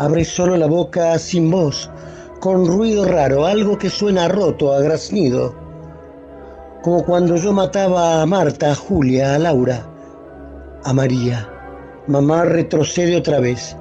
Abre 0.00 0.24
solo 0.24 0.56
la 0.56 0.66
boca 0.66 1.16
sin 1.18 1.50
voz, 1.50 1.88
con 2.40 2.66
ruido 2.66 3.04
raro, 3.04 3.46
algo 3.46 3.78
que 3.78 3.88
suena 3.88 4.28
roto, 4.28 4.72
a 4.72 4.80
graznido. 4.80 5.54
como 6.82 7.04
cuando 7.04 7.36
yo 7.36 7.52
mataba 7.52 8.22
a 8.22 8.26
Marta, 8.26 8.72
a 8.72 8.74
Julia, 8.74 9.36
a 9.36 9.38
Laura, 9.38 9.86
a 10.82 10.92
María. 10.92 11.48
Mamá 12.08 12.44
retrocede 12.44 13.16
otra 13.16 13.38
vez 13.38 13.76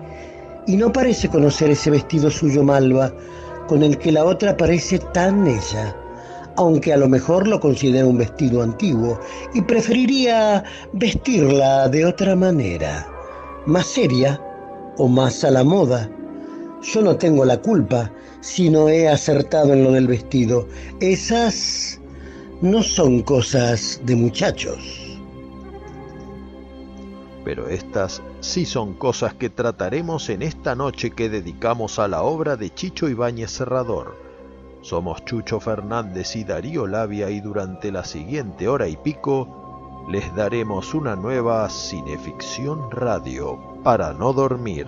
y 0.68 0.78
no 0.78 0.92
parece 0.92 1.30
conocer 1.30 1.72
ese 1.72 1.90
vestido 1.90 2.30
suyo 2.30 2.64
malva 2.64 3.14
con 3.68 3.84
el 3.84 3.98
que 3.98 4.12
la 4.12 4.26
otra 4.26 4.56
parece 4.58 5.00
tan 5.00 5.48
ella, 5.48 5.96
aunque 6.58 6.94
a 6.94 6.98
lo 6.98 7.08
mejor 7.08 7.48
lo 7.48 7.60
considera 7.60 8.06
un 8.06 8.18
vestido 8.18 8.62
antiguo 8.62 9.20
y 9.54 9.62
preferiría 9.62 10.64
vestirla 10.94 11.88
de 11.90 12.06
otra 12.06 12.36
manera, 12.36 13.08
más 13.66 13.88
seria 13.88 14.42
o 14.98 15.08
más 15.08 15.44
a 15.44 15.52
la 15.52 15.64
moda. 15.64 16.10
Yo 16.82 17.02
no 17.02 17.16
tengo 17.16 17.46
la 17.46 17.58
culpa 17.58 18.12
si 18.42 18.70
no 18.70 18.90
he 18.90 19.08
acertado 19.08 19.74
en 19.74 19.84
lo 19.84 19.92
del 19.92 20.08
vestido. 20.08 20.68
Esas 21.00 22.00
no 22.62 22.84
son 22.84 23.22
cosas 23.22 24.02
de 24.04 24.16
muchachos. 24.16 25.20
Pero 27.46 27.68
estas 27.70 28.22
sí 28.42 28.66
son 28.66 28.96
cosas 28.96 29.36
que 29.36 29.50
trataremos 29.50 30.30
en 30.30 30.42
esta 30.42 30.76
noche 30.76 31.12
que 31.12 31.30
dedicamos 31.30 32.00
a 32.00 32.08
la 32.08 32.24
obra 32.24 32.58
de 32.58 32.74
Chicho 32.74 33.08
Ibáñez 33.08 33.52
Serrador. 33.52 34.18
Somos 34.82 35.24
Chucho 35.26 35.60
Fernández 35.60 36.36
y 36.36 36.44
Darío 36.44 36.88
Labia 36.88 37.30
y 37.30 37.40
durante 37.40 37.92
la 37.92 38.04
siguiente 38.04 38.68
hora 38.68 38.88
y 38.88 38.98
pico 38.98 40.06
les 40.10 40.36
daremos 40.36 40.96
una 40.96 41.16
nueva 41.16 41.70
cineficción 41.70 42.90
radio 42.90 43.60
para 43.84 44.14
no 44.14 44.34
dormir. 44.34 44.88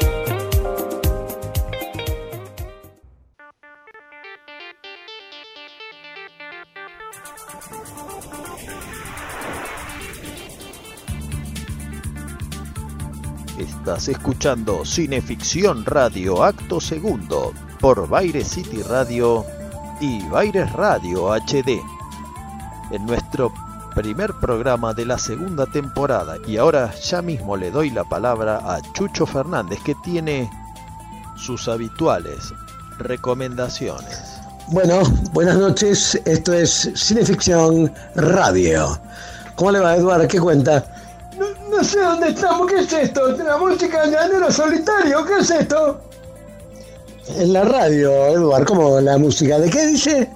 Escuchando 14.07 14.83
Cineficción 14.85 15.85
Radio 15.85 16.43
Acto 16.43 16.81
Segundo 16.81 17.53
por 17.79 18.07
Baire 18.07 18.43
City 18.43 18.81
Radio 18.83 19.45
y 19.99 20.27
Baires 20.27 20.71
Radio 20.73 21.27
HD. 21.33 21.81
En 22.91 23.05
nuestro 23.05 23.53
primer 23.95 24.33
programa 24.39 24.93
de 24.93 25.05
la 25.05 25.17
segunda 25.17 25.65
temporada 25.65 26.37
y 26.47 26.57
ahora 26.57 26.93
ya 26.95 27.21
mismo 27.21 27.55
le 27.57 27.69
doy 27.69 27.91
la 27.91 28.03
palabra 28.03 28.57
a 28.63 28.81
Chucho 28.93 29.25
Fernández 29.25 29.79
que 29.83 29.95
tiene 30.03 30.49
sus 31.35 31.67
habituales 31.67 32.53
recomendaciones. 32.97 34.39
Bueno, 34.67 35.01
buenas 35.33 35.57
noches. 35.57 36.19
Esto 36.25 36.53
es 36.53 36.91
Cineficción 36.95 37.93
Radio. 38.15 38.99
¿Cómo 39.55 39.71
le 39.71 39.79
va, 39.79 39.95
Eduardo? 39.95 40.27
¿Qué 40.27 40.39
cuenta? 40.39 41.00
No, 41.37 41.45
no 41.69 41.83
sé 41.83 41.99
dónde 41.99 42.29
estamos. 42.29 42.67
¿Qué 42.67 42.79
es 42.79 42.93
esto? 42.93 43.27
¿La 43.37 43.57
música 43.57 44.05
de 44.05 44.11
llanero 44.11 44.51
solitario? 44.51 45.25
¿Qué 45.25 45.37
es 45.39 45.49
esto? 45.49 46.01
En 47.37 47.53
la 47.53 47.63
radio, 47.63 48.27
Eduardo. 48.27 48.65
¿Cómo 48.65 48.99
la 48.99 49.17
música? 49.17 49.59
¿De 49.59 49.69
qué 49.69 49.87
dice? 49.87 50.29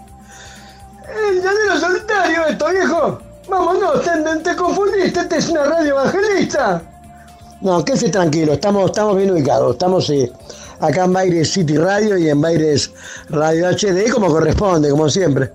El 1.29 1.41
llanero 1.41 1.79
solitario, 1.79 2.45
esto, 2.47 2.69
viejo. 2.69 3.19
Vámonos, 3.47 4.01
te, 4.03 4.39
te 4.43 4.55
confundiste. 4.55 5.19
Esta 5.19 5.35
es 5.37 5.49
una 5.49 5.63
radio 5.65 5.99
evangelista. 5.99 6.81
No, 7.61 7.83
quédese 7.83 8.09
tranquilo. 8.09 8.53
Estamos, 8.53 8.85
estamos 8.85 9.17
bien 9.17 9.31
ubicados. 9.31 9.73
Estamos 9.73 10.09
eh, 10.09 10.31
acá 10.79 11.05
en 11.05 11.13
Baires 11.13 11.51
City 11.51 11.77
Radio 11.77 12.17
y 12.17 12.29
en 12.29 12.41
Baires 12.41 12.91
Radio 13.29 13.69
HD, 13.69 14.11
como 14.11 14.27
corresponde, 14.27 14.89
como 14.89 15.09
siempre. 15.09 15.51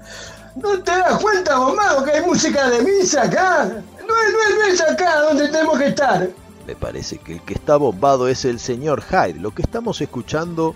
¿No 0.56 0.82
te 0.82 0.90
das 0.90 1.20
cuenta, 1.20 1.58
bombado, 1.58 2.04
que 2.04 2.12
hay 2.12 2.22
música 2.22 2.68
de 2.68 2.82
misa 2.82 3.22
acá? 3.22 3.70
No 4.10 4.42
es, 4.42 4.58
no 4.58 4.64
es 4.64 4.80
acá 4.80 5.20
donde 5.22 5.48
tenemos 5.48 5.78
que 5.78 5.86
estar. 5.86 6.28
Me 6.66 6.76
parece 6.76 7.18
que 7.18 7.34
el 7.34 7.42
que 7.42 7.54
está 7.54 7.76
bombado 7.76 8.28
es 8.28 8.44
el 8.44 8.60
señor 8.60 9.02
Hyde. 9.02 9.40
Lo 9.40 9.52
que 9.52 9.62
estamos 9.62 10.00
escuchando 10.00 10.74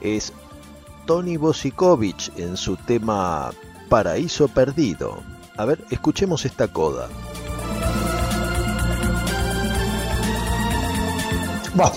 es 0.00 0.32
Tony 1.06 1.36
Bosikovich 1.36 2.32
en 2.36 2.56
su 2.56 2.76
tema 2.76 3.50
Paraíso 3.88 4.48
Perdido. 4.48 5.22
A 5.56 5.64
ver, 5.64 5.84
escuchemos 5.90 6.44
esta 6.44 6.68
coda. 6.68 7.08
Bueno, 11.74 11.92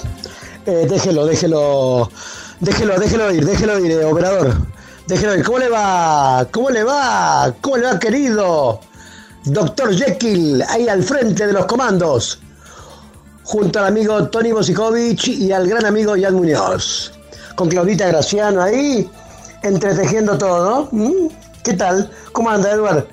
eh, 0.65 0.87
déjelo, 0.89 1.25
déjelo, 1.25 2.09
déjelo, 2.59 2.99
déjelo 2.99 3.31
ir, 3.31 3.45
déjelo 3.45 3.79
ir, 3.79 3.91
eh, 3.91 4.05
operador. 4.05 4.55
Déjelo 5.07 5.35
ir. 5.35 5.43
¿Cómo 5.45 5.59
le 5.59 5.69
va? 5.69 6.47
¿Cómo 6.51 6.69
le 6.69 6.83
va? 6.83 7.53
¿Cómo 7.61 7.77
le 7.77 7.87
va, 7.87 7.99
querido? 7.99 8.81
Doctor 9.49 9.95
Jekyll, 9.95 10.61
ahí 10.67 10.89
al 10.89 11.01
frente 11.01 11.47
de 11.47 11.53
los 11.53 11.65
comandos. 11.67 12.39
Junto 13.43 13.79
al 13.79 13.85
amigo 13.85 14.27
Tony 14.27 14.51
Bosikovich 14.51 15.29
y 15.29 15.53
al 15.53 15.69
gran 15.69 15.85
amigo 15.85 16.15
Jan 16.19 16.35
Muñoz. 16.35 17.13
Con 17.55 17.69
Claudita 17.69 18.07
Graciano 18.07 18.61
ahí, 18.61 19.09
entretejiendo 19.63 20.37
todo. 20.37 20.89
¿Qué 21.63 21.73
tal? 21.73 22.11
¿Cómo 22.33 22.49
anda, 22.49 22.73
Eduardo? 22.73 23.07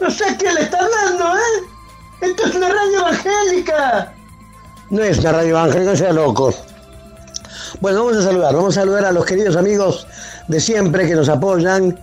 No 0.00 0.10
sé 0.10 0.26
a 0.26 0.36
quién 0.36 0.54
le 0.54 0.62
está 0.62 0.78
hablando, 0.78 1.36
¿eh? 1.36 1.64
Esto 2.20 2.46
es 2.46 2.54
una 2.54 2.68
radio 2.68 2.98
evangélica. 3.00 4.12
No 4.90 5.02
es 5.02 5.18
una 5.18 5.32
radio 5.32 5.50
evangélica, 5.50 5.96
sea 5.96 6.12
loco. 6.12 6.54
Bueno, 7.80 8.04
vamos 8.04 8.18
a 8.18 8.22
saludar, 8.22 8.54
vamos 8.54 8.76
a 8.76 8.80
saludar 8.80 9.04
a 9.06 9.12
los 9.12 9.26
queridos 9.26 9.56
amigos 9.56 10.06
de 10.46 10.60
siempre 10.60 11.08
que 11.08 11.16
nos 11.16 11.28
apoyan, 11.28 11.98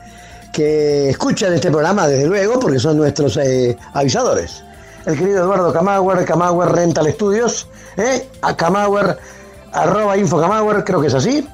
que 0.54 1.10
escuchan 1.10 1.52
este 1.54 1.70
programa 1.70 2.08
desde 2.08 2.28
luego, 2.28 2.60
porque 2.60 2.80
son 2.80 2.96
nuestros 2.98 3.36
eh, 3.38 3.76
avisadores. 3.94 4.64
El 5.06 5.18
querido 5.18 5.44
Eduardo 5.44 5.74
Camauer, 5.74 6.24
Camauer 6.24 6.70
Rental 6.70 7.12
Studios, 7.12 7.68
¿eh? 7.98 8.30
a 8.42 8.56
Camauer 8.56 9.18
arroba 9.74 10.16
Infocamauer, 10.16 10.84
creo 10.84 11.02
que 11.02 11.08
es 11.08 11.14
así. 11.16 11.46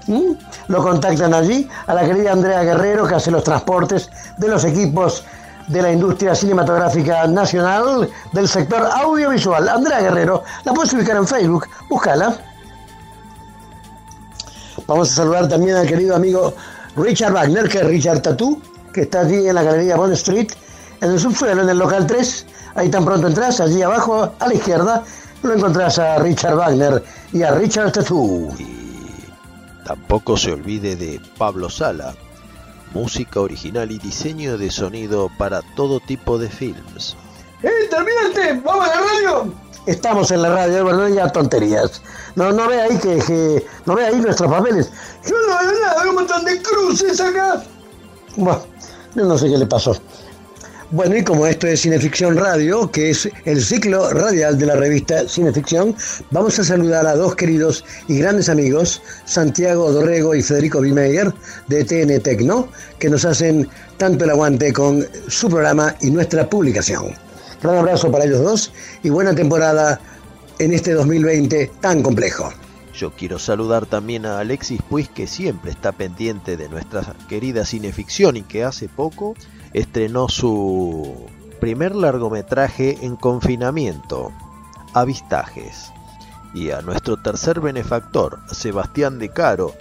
Lo 0.68 0.84
contactan 0.84 1.34
allí 1.34 1.68
a 1.88 1.94
la 1.94 2.06
querida 2.06 2.34
Andrea 2.34 2.62
Guerrero 2.64 3.08
que 3.08 3.16
hace 3.16 3.32
los 3.32 3.44
transportes 3.44 4.10
de 4.38 4.50
los 4.50 4.66
equipos 4.66 5.24
de 5.68 5.82
la 5.82 5.92
industria 5.92 6.36
cinematográfica 6.36 7.26
nacional 7.28 8.10
del 8.34 8.48
sector 8.48 8.86
audiovisual. 8.86 9.70
Andrea 9.70 10.02
Guerrero, 10.02 10.44
la 10.66 10.74
puedes 10.74 10.94
ubicar 10.94 11.16
en 11.16 11.26
Facebook, 11.26 11.68
búscala. 11.90 12.38
Vamos 14.86 15.12
a 15.12 15.16
saludar 15.16 15.48
también 15.48 15.78
al 15.78 15.88
querido 15.88 16.16
amigo 16.16 16.54
Richard 16.98 17.32
Wagner, 17.32 17.70
que 17.70 17.78
es 17.78 17.86
Richard 17.86 18.22
Tatú, 18.22 18.62
que 18.94 19.02
está 19.02 19.22
allí 19.22 19.48
en 19.48 19.56
la 19.56 19.64
galería 19.64 19.96
Bond 19.98 20.14
Street, 20.14 20.50
en 21.02 21.12
el 21.12 21.20
subsuelo, 21.20 21.62
en 21.64 21.70
el 21.70 21.78
local 21.78 22.06
3. 22.08 22.46
Ahí 22.76 22.90
tan 22.90 23.04
pronto 23.06 23.28
entras, 23.28 23.60
allí 23.60 23.82
abajo 23.82 24.32
a 24.40 24.48
la 24.48 24.54
izquierda, 24.54 25.04
lo 25.44 25.54
encontrás 25.54 25.98
a 26.00 26.18
Richard 26.20 26.56
Wagner 26.56 27.04
y 27.34 27.44
a 27.44 27.52
Richard 27.52 27.92
Tatú. 27.92 28.50
Tampoco 29.86 30.38
se 30.38 30.52
olvide 30.52 30.96
de 30.96 31.20
Pablo 31.38 31.70
Sala, 31.70 32.14
música 32.94 33.40
original 33.40 33.92
y 33.92 33.98
diseño 33.98 34.58
de 34.58 34.70
sonido 34.70 35.30
para 35.38 35.62
todo 35.76 36.00
tipo 36.00 36.38
de 36.38 36.50
films. 36.50 37.16
¡Eh, 37.64 37.70
terminaste! 37.90 38.62
¡Vamos 38.64 38.88
a 38.88 38.96
la 38.96 39.02
radio! 39.02 39.54
Estamos 39.86 40.30
en 40.32 40.44
la 40.44 40.50
radio, 40.50 40.86
¿verdad? 40.86 41.08
Ya 41.08 41.32
tonterías. 41.32 42.02
No, 42.36 42.52
no 42.52 42.68
ve 42.68 42.80
ahí 42.82 42.98
que, 43.00 43.18
que- 43.18 43.66
no 43.86 43.96
ve 43.96 44.06
ahí 44.06 44.16
nuestros 44.22 44.52
papeles. 44.52 44.92
Yo 45.26 45.36
no 45.48 45.58
veo 45.72 45.80
nada, 45.82 46.02
veo 46.02 46.10
un 46.12 46.16
montón 46.16 46.46
de 46.46 46.62
cruces 46.62 47.20
acá. 47.20 47.64
Bueno, 48.36 48.62
no 49.16 49.38
sé 49.38 49.50
qué 49.50 49.58
le 49.58 49.66
pasó. 49.66 49.96
Bueno, 50.92 51.18
y 51.18 51.24
como 51.24 51.46
esto 51.46 51.68
es 51.68 51.82
Cineficción 51.82 52.36
Radio, 52.36 52.90
que 52.90 53.12
es 53.12 53.30
el 53.46 53.64
ciclo 53.64 54.10
radial 54.10 54.58
de 54.58 54.66
la 54.66 54.76
revista 54.76 55.30
Cineficción, 55.30 55.96
vamos 56.32 56.58
a 56.58 56.64
saludar 56.64 57.06
a 57.06 57.16
dos 57.16 57.36
queridos 57.36 57.86
y 58.08 58.18
grandes 58.18 58.50
amigos, 58.50 59.00
Santiago 59.26 59.92
Dorrego 59.92 60.34
y 60.34 60.42
Federico 60.42 60.82
Bimeyer, 60.82 61.32
de 61.68 61.84
TN 61.84 62.20
Tecno, 62.24 62.68
que 62.98 63.08
nos 63.08 63.24
hacen 63.24 63.70
tanto 63.98 64.26
el 64.26 64.32
aguante 64.32 64.74
con 64.74 65.06
su 65.28 65.48
programa 65.48 65.96
y 66.02 66.10
nuestra 66.10 66.50
publicación. 66.50 67.14
Gran 67.62 67.78
abrazo 67.78 68.12
para 68.12 68.26
ellos 68.26 68.42
dos 68.42 68.74
y 69.04 69.10
buena 69.10 69.36
temporada 69.36 70.02
en 70.58 70.74
este 70.74 70.94
2020 70.94 71.72
tan 71.82 72.02
complejo. 72.02 72.52
Yo 73.00 73.12
quiero 73.12 73.40
saludar 73.40 73.86
también 73.86 74.26
a 74.26 74.40
Alexis 74.40 74.82
Puig, 74.82 75.08
que 75.08 75.26
siempre 75.26 75.72
está 75.72 75.94
pendiente 75.94 76.58
de 76.58 76.68
nuestra 76.68 77.16
querida 77.30 77.64
cineficción 77.64 78.36
y 78.36 78.42
que 78.42 78.66
hace 78.66 78.90
poco 78.90 79.36
estrenó 79.72 80.28
su 80.28 81.16
primer 81.62 81.96
largometraje 81.96 82.98
en 83.02 83.16
confinamiento, 83.16 84.34
Avistajes. 84.94 85.94
Y 86.54 86.72
a 86.72 86.82
nuestro 86.82 87.16
tercer 87.16 87.62
benefactor, 87.62 88.42
Sebastián 88.52 89.18
De 89.18 89.30
Caro, 89.30 89.74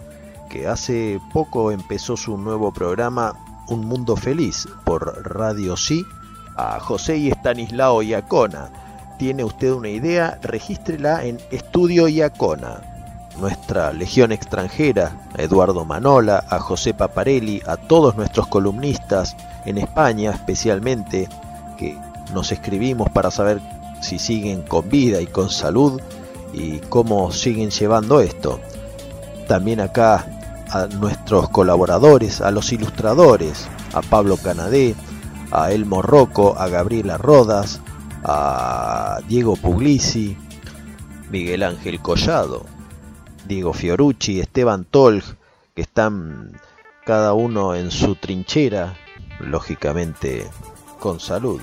que 0.49 0.69
hace 0.69 1.21
poco 1.33 1.73
empezó 1.73 2.17
su 2.17 2.39
nuevo 2.39 2.73
programa 2.73 3.35
Un 3.67 3.81
Mundo 3.81 4.15
Feliz 4.15 4.69
por 4.85 5.29
Radio 5.29 5.77
Sí, 5.77 6.07
a 6.55 6.79
José 6.79 7.17
y 7.17 7.31
Estanislao 7.31 8.01
Iacona. 8.01 8.71
¿Tiene 9.19 9.43
usted 9.43 9.73
una 9.73 9.89
idea? 9.89 10.39
Regístrela 10.41 11.25
en 11.25 11.41
Estudio 11.51 12.07
Iacona 12.07 12.95
nuestra 13.39 13.93
legión 13.93 14.33
extranjera, 14.33 15.17
a 15.37 15.43
Eduardo 15.43 15.85
Manola, 15.85 16.45
a 16.49 16.59
José 16.61 16.95
Paparelli, 16.95 17.63
a 17.67 17.77
todos 17.77 18.17
nuestros 18.17 18.47
columnistas 18.49 19.37
en 19.65 19.79
España 19.79 20.31
especialmente, 20.33 21.29
que 21.77 21.97
nos 22.33 22.53
escribimos 22.53 23.09
para 23.11 23.31
saber 23.31 23.61
si 24.01 24.19
siguen 24.19 24.63
con 24.63 24.89
vida 24.89 25.21
y 25.21 25.27
con 25.27 25.51
salud 25.51 26.01
y 26.53 26.79
cómo 26.79 27.31
siguen 27.33 27.71
llevando 27.71 28.21
esto. 28.21 28.61
También 29.47 29.81
acá 29.81 30.27
a 30.71 30.87
nuestros 30.87 31.49
colaboradores, 31.49 32.41
a 32.41 32.51
los 32.51 32.73
ilustradores, 32.73 33.67
a 33.95 34.03
Pablo 34.03 34.37
Canadé, 34.37 34.95
a 35.51 35.73
Elmo 35.73 36.03
Rocco, 36.03 36.55
a 36.59 36.69
Gabriela 36.69 37.17
Rodas, 37.17 37.81
a 38.25 39.21
Diego 39.29 39.57
Puglisi, 39.57 40.37
Miguel 41.31 41.63
Ángel 41.63 42.01
Collado, 42.01 42.67
Diego 43.49 43.73
Fiorucci, 43.73 44.41
Esteban 44.41 44.85
Tolg, 44.85 45.25
que 45.75 45.83
están 45.83 46.53
cada 47.05 47.33
uno 47.33 47.75
en 47.75 47.91
su 47.91 48.15
trinchera, 48.15 48.95
lógicamente 49.41 50.47
con 51.01 51.19
salud. 51.19 51.61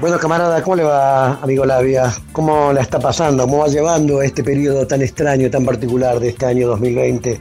Bueno, 0.00 0.18
camarada, 0.18 0.60
¿cómo 0.62 0.76
le 0.76 0.82
va, 0.82 1.34
amigo 1.34 1.64
Labia? 1.64 2.12
¿Cómo 2.32 2.72
la 2.72 2.82
está 2.82 2.98
pasando? 2.98 3.44
¿Cómo 3.44 3.58
va 3.58 3.68
llevando 3.68 4.20
este 4.20 4.42
periodo 4.42 4.86
tan 4.86 5.00
extraño, 5.00 5.48
tan 5.48 5.64
particular 5.64 6.18
de 6.18 6.30
este 6.30 6.46
año 6.46 6.66
2020 6.68 7.40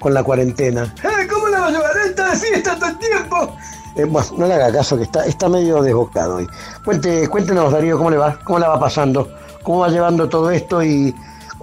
con 0.00 0.12
la 0.12 0.22
cuarentena? 0.22 0.92
Eh, 1.02 1.26
¿Cómo 1.32 1.48
la 1.48 1.60
va 1.60 1.66
a 1.68 1.70
llevar? 1.70 1.96
Está 2.04 2.30
de 2.30 2.36
fiesta 2.36 2.76
todo 2.76 2.90
el 2.90 2.98
tiempo. 2.98 3.56
Eh, 3.96 4.04
bueno, 4.04 4.28
no 4.36 4.46
le 4.46 4.54
haga 4.54 4.72
caso, 4.72 4.96
que 4.96 5.04
está, 5.04 5.24
está 5.24 5.48
medio 5.48 5.80
desbocado 5.80 6.36
hoy. 6.36 6.48
Cuente, 6.84 7.28
cuéntenos, 7.28 7.72
Darío, 7.72 7.96
¿cómo 7.96 8.10
le 8.10 8.16
va? 8.16 8.38
¿Cómo 8.44 8.58
la 8.58 8.68
va 8.70 8.80
pasando? 8.80 9.32
¿Cómo 9.62 9.78
va 9.78 9.88
llevando 9.88 10.28
todo 10.28 10.50
esto? 10.50 10.82
Y 10.82 11.14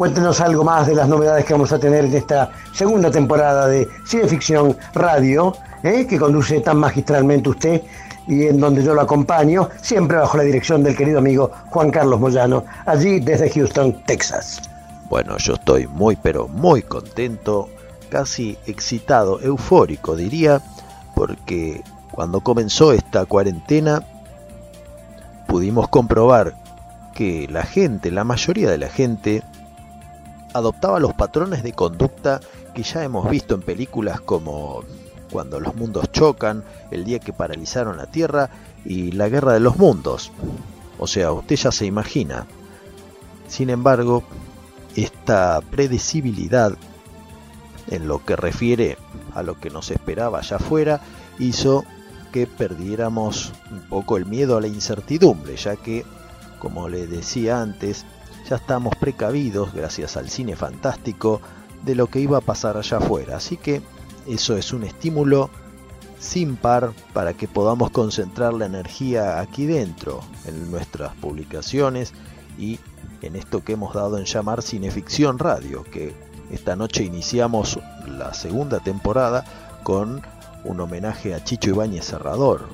cuéntenos 0.01 0.41
algo 0.41 0.63
más 0.63 0.87
de 0.87 0.95
las 0.95 1.07
novedades 1.07 1.45
que 1.45 1.53
vamos 1.53 1.71
a 1.71 1.77
tener 1.77 2.05
en 2.05 2.15
esta 2.15 2.49
segunda 2.73 3.11
temporada 3.11 3.67
de 3.67 3.87
Cineficción 4.03 4.75
Radio, 4.95 5.55
¿eh? 5.83 6.07
que 6.07 6.17
conduce 6.17 6.59
tan 6.61 6.77
magistralmente 6.77 7.49
usted 7.49 7.83
y 8.27 8.47
en 8.47 8.59
donde 8.59 8.83
yo 8.83 8.95
lo 8.95 9.01
acompaño, 9.01 9.69
siempre 9.79 10.17
bajo 10.17 10.37
la 10.37 10.43
dirección 10.43 10.81
del 10.81 10.97
querido 10.97 11.19
amigo 11.19 11.51
Juan 11.69 11.91
Carlos 11.91 12.19
Moyano, 12.19 12.65
allí 12.87 13.19
desde 13.19 13.51
Houston, 13.51 14.01
Texas. 14.07 14.63
Bueno, 15.07 15.37
yo 15.37 15.53
estoy 15.53 15.85
muy 15.85 16.15
pero 16.15 16.47
muy 16.47 16.81
contento, 16.81 17.69
casi 18.09 18.57
excitado, 18.65 19.39
eufórico 19.39 20.15
diría, 20.15 20.63
porque 21.13 21.83
cuando 22.09 22.41
comenzó 22.41 22.91
esta 22.91 23.27
cuarentena 23.27 24.01
pudimos 25.45 25.89
comprobar 25.89 26.55
que 27.13 27.47
la 27.51 27.61
gente, 27.61 28.09
la 28.09 28.23
mayoría 28.23 28.71
de 28.71 28.79
la 28.79 28.89
gente, 28.89 29.43
adoptaba 30.53 30.99
los 30.99 31.13
patrones 31.13 31.63
de 31.63 31.73
conducta 31.73 32.39
que 32.73 32.83
ya 32.83 33.03
hemos 33.03 33.29
visto 33.29 33.55
en 33.55 33.61
películas 33.61 34.21
como 34.21 34.83
Cuando 35.31 35.59
los 35.59 35.75
mundos 35.75 36.11
chocan, 36.11 36.63
El 36.91 37.05
día 37.05 37.19
que 37.19 37.33
paralizaron 37.33 37.97
la 37.97 38.07
Tierra 38.07 38.49
y 38.83 39.11
La 39.11 39.29
Guerra 39.29 39.53
de 39.53 39.59
los 39.59 39.77
Mundos. 39.77 40.31
O 40.99 41.07
sea, 41.07 41.31
usted 41.31 41.55
ya 41.55 41.71
se 41.71 41.85
imagina. 41.85 42.45
Sin 43.47 43.69
embargo, 43.69 44.23
esta 44.95 45.61
predecibilidad 45.71 46.73
en 47.89 48.07
lo 48.07 48.23
que 48.23 48.35
refiere 48.35 48.97
a 49.33 49.43
lo 49.43 49.59
que 49.59 49.69
nos 49.69 49.91
esperaba 49.91 50.39
allá 50.39 50.57
afuera 50.57 51.01
hizo 51.39 51.83
que 52.31 52.47
perdiéramos 52.47 53.51
un 53.69 53.81
poco 53.81 54.17
el 54.17 54.25
miedo 54.25 54.57
a 54.57 54.61
la 54.61 54.67
incertidumbre, 54.67 55.55
ya 55.57 55.75
que, 55.75 56.05
como 56.59 56.87
le 56.87 57.07
decía 57.07 57.61
antes, 57.61 58.05
ya 58.49 58.55
estamos 58.57 58.95
precavidos, 58.95 59.73
gracias 59.73 60.17
al 60.17 60.29
cine 60.29 60.55
fantástico, 60.55 61.41
de 61.83 61.95
lo 61.95 62.07
que 62.07 62.19
iba 62.19 62.37
a 62.37 62.41
pasar 62.41 62.77
allá 62.77 62.97
afuera. 62.97 63.37
Así 63.37 63.57
que 63.57 63.81
eso 64.27 64.55
es 64.55 64.73
un 64.73 64.83
estímulo 64.83 65.49
sin 66.19 66.55
par 66.55 66.93
para 67.13 67.33
que 67.33 67.47
podamos 67.47 67.89
concentrar 67.89 68.53
la 68.53 68.67
energía 68.67 69.39
aquí 69.39 69.65
dentro, 69.65 70.21
en 70.45 70.69
nuestras 70.69 71.15
publicaciones 71.15 72.13
y 72.57 72.79
en 73.21 73.35
esto 73.35 73.63
que 73.63 73.73
hemos 73.73 73.93
dado 73.93 74.17
en 74.17 74.25
llamar 74.25 74.61
Cineficción 74.61 75.39
Radio, 75.39 75.83
que 75.83 76.13
esta 76.51 76.75
noche 76.75 77.03
iniciamos 77.03 77.79
la 78.07 78.33
segunda 78.33 78.79
temporada 78.79 79.45
con 79.83 80.21
un 80.63 80.79
homenaje 80.79 81.33
a 81.33 81.43
Chicho 81.43 81.71
Ibáñez 81.71 82.05
Serrador 82.05 82.67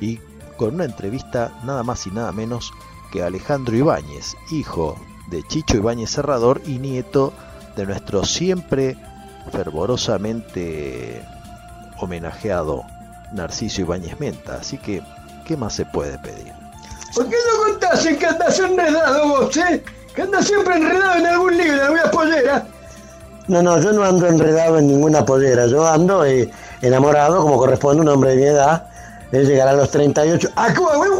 y 0.00 0.18
con 0.56 0.74
una 0.74 0.84
entrevista 0.84 1.52
nada 1.64 1.82
más 1.82 2.06
y 2.06 2.10
nada 2.10 2.32
menos 2.32 2.72
que 3.14 3.22
Alejandro 3.22 3.76
Ibáñez, 3.76 4.34
hijo 4.50 4.98
de 5.28 5.44
Chicho 5.44 5.76
Ibáñez 5.76 6.10
Serrador 6.10 6.60
y 6.66 6.80
nieto 6.80 7.32
de 7.76 7.86
nuestro 7.86 8.24
siempre 8.24 8.96
fervorosamente 9.52 11.22
homenajeado 12.00 12.82
Narciso 13.32 13.82
Ibáñez 13.82 14.18
Menta. 14.18 14.56
Así 14.56 14.78
que, 14.78 15.00
¿qué 15.46 15.56
más 15.56 15.74
se 15.74 15.86
puede 15.86 16.18
pedir? 16.18 16.52
¿Por 17.14 17.28
qué 17.28 17.36
no 17.52 17.64
contás 17.70 18.04
en 18.04 18.18
que 18.18 18.26
andás 18.26 18.58
enredado 18.58 19.28
vos, 19.28 19.56
eh? 19.58 19.82
Que 20.14 20.22
andás 20.22 20.46
siempre 20.46 20.74
enredado 20.76 21.14
en 21.14 21.26
algún 21.26 21.56
libro, 21.56 21.74
en 21.74 21.80
alguna 21.80 22.10
pollera. 22.10 22.66
No, 23.46 23.62
no, 23.62 23.80
yo 23.80 23.92
no 23.92 24.02
ando 24.02 24.26
enredado 24.26 24.78
en 24.78 24.88
ninguna 24.88 25.24
pollera, 25.24 25.66
yo 25.66 25.86
ando 25.86 26.24
eh, 26.24 26.50
enamorado, 26.82 27.42
como 27.42 27.58
corresponde 27.58 28.00
a 28.00 28.02
un 28.02 28.08
hombre 28.08 28.30
de 28.30 28.36
mi 28.36 28.42
edad, 28.44 28.86
de 29.30 29.44
llegar 29.44 29.68
a 29.68 29.72
los 29.74 29.90
38. 29.90 30.48
¿A 30.56 30.72
cu- 30.74 30.88
a 30.88 30.94
cuántos? 30.96 31.13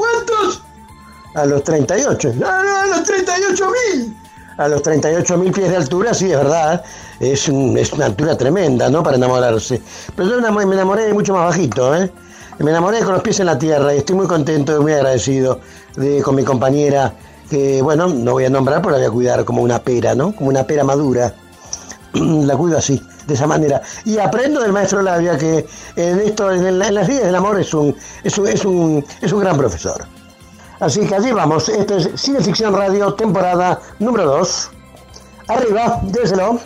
A 1.34 1.44
los 1.44 1.64
38. 1.64 2.32
No, 2.36 2.64
no, 2.64 2.76
a 2.80 2.86
los 2.86 3.04
38 3.04 3.66
mil. 3.66 4.16
A 4.56 4.68
los 4.68 4.82
38 4.82 5.36
mil 5.36 5.52
pies 5.52 5.68
de 5.68 5.76
altura, 5.76 6.14
sí, 6.14 6.30
es 6.30 6.36
verdad. 6.36 6.82
Es, 7.18 7.48
es 7.48 7.92
una 7.92 8.06
altura 8.06 8.36
tremenda, 8.36 8.88
¿no? 8.88 9.02
Para 9.02 9.16
enamorarse. 9.16 9.82
Pero 10.14 10.28
yo 10.30 10.52
me 10.52 10.62
enamoré 10.74 11.12
mucho 11.12 11.34
más 11.34 11.46
bajito, 11.46 11.94
¿eh? 11.96 12.10
Me 12.58 12.70
enamoré 12.70 13.00
con 13.00 13.14
los 13.14 13.22
pies 13.22 13.40
en 13.40 13.46
la 13.46 13.58
tierra 13.58 13.92
y 13.92 13.98
estoy 13.98 14.14
muy 14.14 14.28
contento 14.28 14.76
y 14.76 14.80
muy 14.80 14.92
agradecido 14.92 15.58
de, 15.96 16.22
con 16.22 16.36
mi 16.36 16.44
compañera, 16.44 17.12
que, 17.50 17.82
bueno, 17.82 18.06
no 18.06 18.32
voy 18.32 18.44
a 18.44 18.50
nombrar, 18.50 18.80
pero 18.80 18.92
la 18.92 18.98
voy 18.98 19.06
a 19.06 19.10
cuidar 19.10 19.44
como 19.44 19.60
una 19.60 19.80
pera, 19.80 20.14
¿no? 20.14 20.34
Como 20.36 20.50
una 20.50 20.64
pera 20.64 20.84
madura. 20.84 21.34
la 22.14 22.56
cuido 22.56 22.78
así, 22.78 23.02
de 23.26 23.34
esa 23.34 23.48
manera. 23.48 23.82
Y 24.04 24.18
aprendo 24.18 24.60
del 24.60 24.72
maestro 24.72 25.02
Labia 25.02 25.36
que 25.36 25.66
en 25.96 26.20
esto, 26.20 26.52
en, 26.52 26.78
las 26.78 27.08
vidas 27.08 27.24
del 27.24 27.34
amor 27.34 27.58
es 27.58 27.74
un, 27.74 27.94
es 28.22 28.38
un, 28.38 28.46
es 28.46 28.64
un, 28.64 29.04
es 29.20 29.32
un 29.32 29.40
gran 29.40 29.56
profesor. 29.56 30.06
Así 30.80 31.06
que 31.06 31.14
allí 31.14 31.32
vamos. 31.32 31.68
Esto 31.68 31.96
es 31.96 32.10
Cine 32.20 32.40
Ficción 32.40 32.74
Radio, 32.74 33.14
temporada 33.14 33.80
número 33.98 34.24
2. 34.26 34.70
Arriba, 35.48 36.00
déselo. 36.02 36.60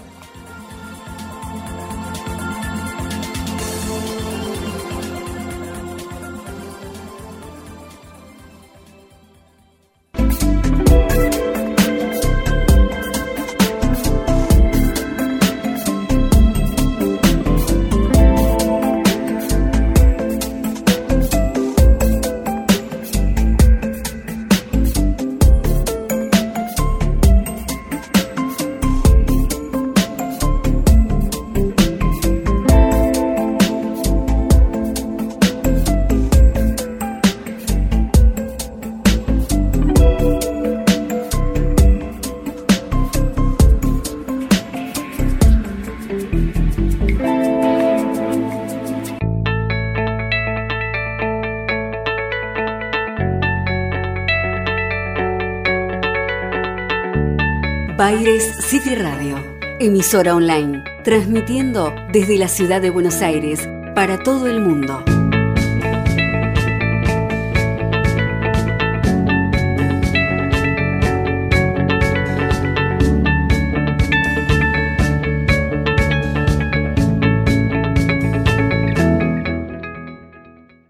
Baires 58.11 58.65
City 58.65 58.95
Radio, 58.95 59.37
emisora 59.79 60.35
online, 60.35 60.83
transmitiendo 61.05 61.95
desde 62.11 62.39
la 62.39 62.49
ciudad 62.49 62.81
de 62.81 62.89
Buenos 62.89 63.21
Aires 63.21 63.69
para 63.95 64.19
todo 64.23 64.47
el 64.47 64.63
mundo. 64.63 65.05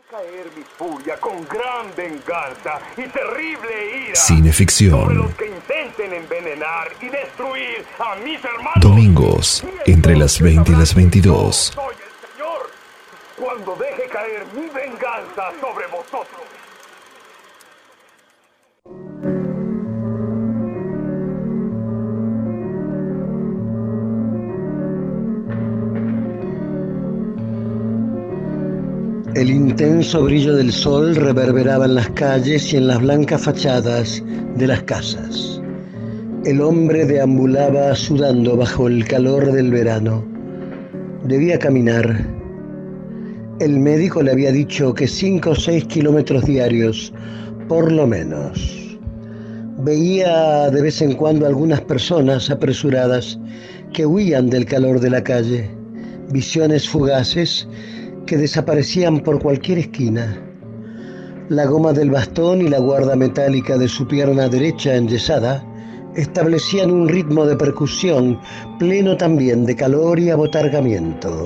caer 0.08 0.46
mi 0.56 0.62
furia 0.62 1.16
con 1.16 1.44
gran 1.48 1.92
venganza 1.96 2.78
y 2.96 3.08
terrible 3.08 4.06
ira 4.06 4.14
Cineficción. 4.14 5.34
Domingos, 8.80 9.64
entre 9.86 10.16
las 10.16 10.40
20 10.40 10.72
y 10.72 10.74
las 10.74 10.94
22. 10.94 11.56
Soy 11.74 11.94
el 11.94 12.28
Señor 12.32 12.70
cuando 13.36 13.76
deje 13.76 14.08
caer 14.08 14.46
mi 14.54 14.68
venganza 14.68 15.50
sobre 15.60 15.86
vosotros. 15.86 16.48
El 29.34 29.50
intenso 29.50 30.24
brillo 30.24 30.56
del 30.56 30.72
sol 30.72 31.14
reverberaba 31.14 31.84
en 31.84 31.94
las 31.94 32.10
calles 32.10 32.72
y 32.72 32.76
en 32.76 32.88
las 32.88 33.00
blancas 33.00 33.44
fachadas 33.44 34.20
de 34.26 34.66
las 34.66 34.82
casas. 34.82 35.60
El 36.44 36.60
hombre 36.60 37.04
deambulaba 37.04 37.96
sudando 37.96 38.56
bajo 38.56 38.86
el 38.86 39.04
calor 39.06 39.50
del 39.50 39.72
verano. 39.72 40.24
Debía 41.24 41.58
caminar. 41.58 42.24
El 43.58 43.80
médico 43.80 44.22
le 44.22 44.30
había 44.30 44.52
dicho 44.52 44.94
que 44.94 45.08
cinco 45.08 45.50
o 45.50 45.54
seis 45.56 45.84
kilómetros 45.86 46.44
diarios, 46.44 47.12
por 47.68 47.90
lo 47.90 48.06
menos. 48.06 48.98
Veía 49.78 50.70
de 50.70 50.80
vez 50.80 51.02
en 51.02 51.14
cuando 51.14 51.44
algunas 51.44 51.80
personas 51.80 52.48
apresuradas 52.50 53.36
que 53.92 54.06
huían 54.06 54.48
del 54.48 54.64
calor 54.64 55.00
de 55.00 55.10
la 55.10 55.24
calle, 55.24 55.68
visiones 56.30 56.88
fugaces 56.88 57.68
que 58.26 58.36
desaparecían 58.36 59.20
por 59.20 59.42
cualquier 59.42 59.78
esquina. 59.78 60.40
La 61.48 61.66
goma 61.66 61.92
del 61.92 62.12
bastón 62.12 62.62
y 62.62 62.68
la 62.68 62.78
guarda 62.78 63.16
metálica 63.16 63.76
de 63.76 63.88
su 63.88 64.06
pierna 64.06 64.48
derecha 64.48 64.94
enyesada 64.94 65.64
establecían 66.18 66.90
un 66.90 67.08
ritmo 67.08 67.46
de 67.46 67.56
percusión 67.56 68.40
pleno 68.78 69.16
también 69.16 69.64
de 69.64 69.76
calor 69.76 70.18
y 70.18 70.30
abotargamiento. 70.30 71.44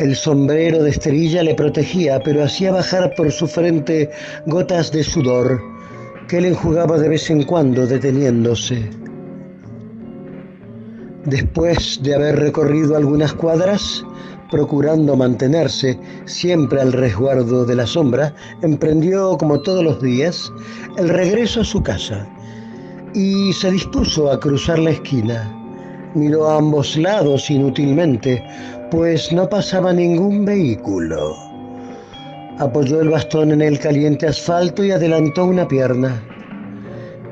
El 0.00 0.16
sombrero 0.16 0.82
de 0.82 0.90
esterilla 0.90 1.44
le 1.44 1.54
protegía, 1.54 2.20
pero 2.20 2.42
hacía 2.42 2.72
bajar 2.72 3.12
por 3.16 3.30
su 3.30 3.46
frente 3.46 4.10
gotas 4.46 4.90
de 4.90 5.04
sudor 5.04 5.62
que 6.26 6.38
él 6.38 6.46
enjugaba 6.46 6.98
de 6.98 7.08
vez 7.08 7.30
en 7.30 7.44
cuando 7.44 7.86
deteniéndose. 7.86 8.90
Después 11.24 12.00
de 12.02 12.14
haber 12.14 12.36
recorrido 12.40 12.96
algunas 12.96 13.32
cuadras, 13.32 14.04
procurando 14.50 15.16
mantenerse 15.16 15.98
siempre 16.24 16.80
al 16.80 16.92
resguardo 16.92 17.64
de 17.64 17.76
la 17.76 17.86
sombra, 17.86 18.34
emprendió, 18.62 19.38
como 19.38 19.60
todos 19.60 19.84
los 19.84 20.02
días, 20.02 20.52
el 20.98 21.08
regreso 21.08 21.60
a 21.60 21.64
su 21.64 21.82
casa 21.82 22.28
y 23.16 23.50
se 23.54 23.70
dispuso 23.70 24.30
a 24.30 24.38
cruzar 24.38 24.78
la 24.78 24.90
esquina. 24.90 25.50
Miró 26.14 26.50
a 26.50 26.58
ambos 26.58 26.98
lados 26.98 27.50
inútilmente, 27.50 28.44
pues 28.90 29.32
no 29.32 29.48
pasaba 29.48 29.90
ningún 29.94 30.44
vehículo. 30.44 31.34
Apoyó 32.58 33.00
el 33.00 33.08
bastón 33.08 33.52
en 33.52 33.62
el 33.62 33.78
caliente 33.78 34.26
asfalto 34.26 34.84
y 34.84 34.90
adelantó 34.90 35.46
una 35.46 35.66
pierna. 35.66 36.22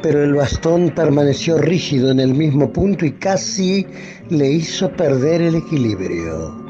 Pero 0.02 0.24
el 0.24 0.34
bastón 0.34 0.90
permaneció 0.96 1.58
rígido 1.58 2.10
en 2.10 2.20
el 2.20 2.32
mismo 2.32 2.72
punto 2.72 3.04
y 3.04 3.12
casi 3.12 3.86
le 4.30 4.52
hizo 4.52 4.90
perder 4.90 5.42
el 5.42 5.56
equilibrio. 5.56 6.64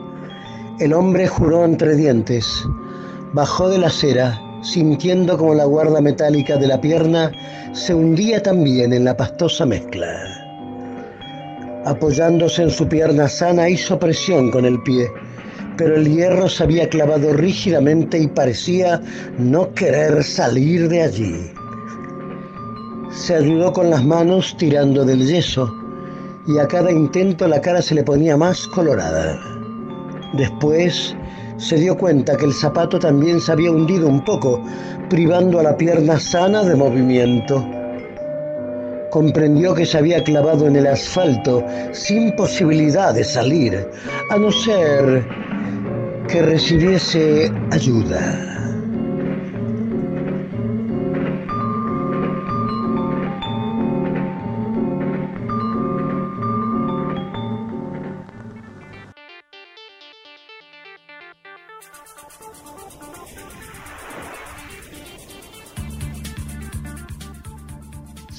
El 0.81 0.93
hombre 0.93 1.29
juró 1.29 1.65
entre 1.65 1.95
dientes, 1.95 2.65
bajó 3.33 3.69
de 3.69 3.79
la 3.79 3.87
acera, 3.87 4.41
sintiendo 4.65 5.37
como 5.37 5.55
la 5.55 5.67
guarda 5.67 6.01
metálica 6.01 6.57
de 6.57 6.67
la 6.67 6.81
pierna 6.81 7.31
se 7.73 7.95
hundía 7.95 8.43
también 8.43 8.93
en 8.93 9.05
la 9.05 9.17
pastosa 9.17 9.67
mezcla. 9.67 10.09
Apoyándose 11.85 12.63
en 12.63 12.71
su 12.71 12.89
pierna 12.89 13.29
sana, 13.29 13.69
hizo 13.69 13.99
presión 13.99 14.51
con 14.51 14.65
el 14.65 14.83
pie, 14.83 15.07
pero 15.77 15.97
el 15.97 16.09
hierro 16.09 16.49
se 16.49 16.65
había 16.65 16.89
clavado 16.89 17.35
rígidamente 17.35 18.19
y 18.19 18.27
parecía 18.27 19.01
no 19.39 19.73
querer 19.75 20.25
salir 20.25 20.89
de 20.89 21.03
allí. 21.03 21.53
Se 23.11 23.35
ayudó 23.35 23.73
con 23.73 23.91
las 23.91 24.03
manos 24.03 24.57
tirando 24.57 25.05
del 25.05 25.27
yeso 25.27 25.71
y 26.47 26.59
a 26.59 26.67
cada 26.67 26.91
intento 26.91 27.47
la 27.47 27.61
cara 27.61 27.83
se 27.83 27.95
le 27.95 28.03
ponía 28.03 28.37
más 28.37 28.67
colorada. 28.69 29.39
Después 30.33 31.15
se 31.57 31.77
dio 31.77 31.97
cuenta 31.97 32.37
que 32.37 32.45
el 32.45 32.53
zapato 32.53 32.99
también 32.99 33.41
se 33.41 33.53
había 33.53 33.71
hundido 33.71 34.09
un 34.09 34.25
poco, 34.25 34.63
privando 35.09 35.61
a 35.61 35.63
la 35.63 35.77
pierna 35.77 36.19
sana 36.19 36.65
de 36.65 36.75
movimiento. 36.75 37.65
Comprendió 39.11 39.75
que 39.75 39.87
se 39.87 39.99
había 39.99 40.25
clavado 40.25 40.67
en 40.67 40.77
el 40.77 40.87
asfalto 40.87 41.65
sin 41.93 42.35
posibilidad 42.35 43.15
de 43.15 43.23
salir, 43.23 43.89
a 44.31 44.37
no 44.37 44.51
ser 44.51 45.25
que 46.29 46.43
recibiese 46.43 47.53
ayuda. 47.71 48.54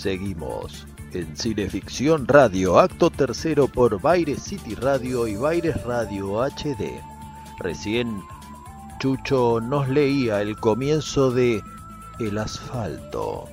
Seguimos 0.05 0.85
en 1.13 1.35
Cineficción 1.35 2.27
Radio, 2.27 2.77
acto 2.77 3.09
tercero 3.09 3.67
por 3.67 3.99
Baires 3.99 4.43
City 4.43 4.75
Radio 4.75 5.25
y 5.25 5.35
Baires 5.35 5.83
Radio 5.83 6.43
HD. 6.43 7.01
Recién 7.57 8.21
Chucho 8.99 9.59
nos 9.61 9.89
leía 9.89 10.43
el 10.43 10.59
comienzo 10.59 11.31
de 11.31 11.59
El 12.19 12.37
asfalto. 12.37 13.45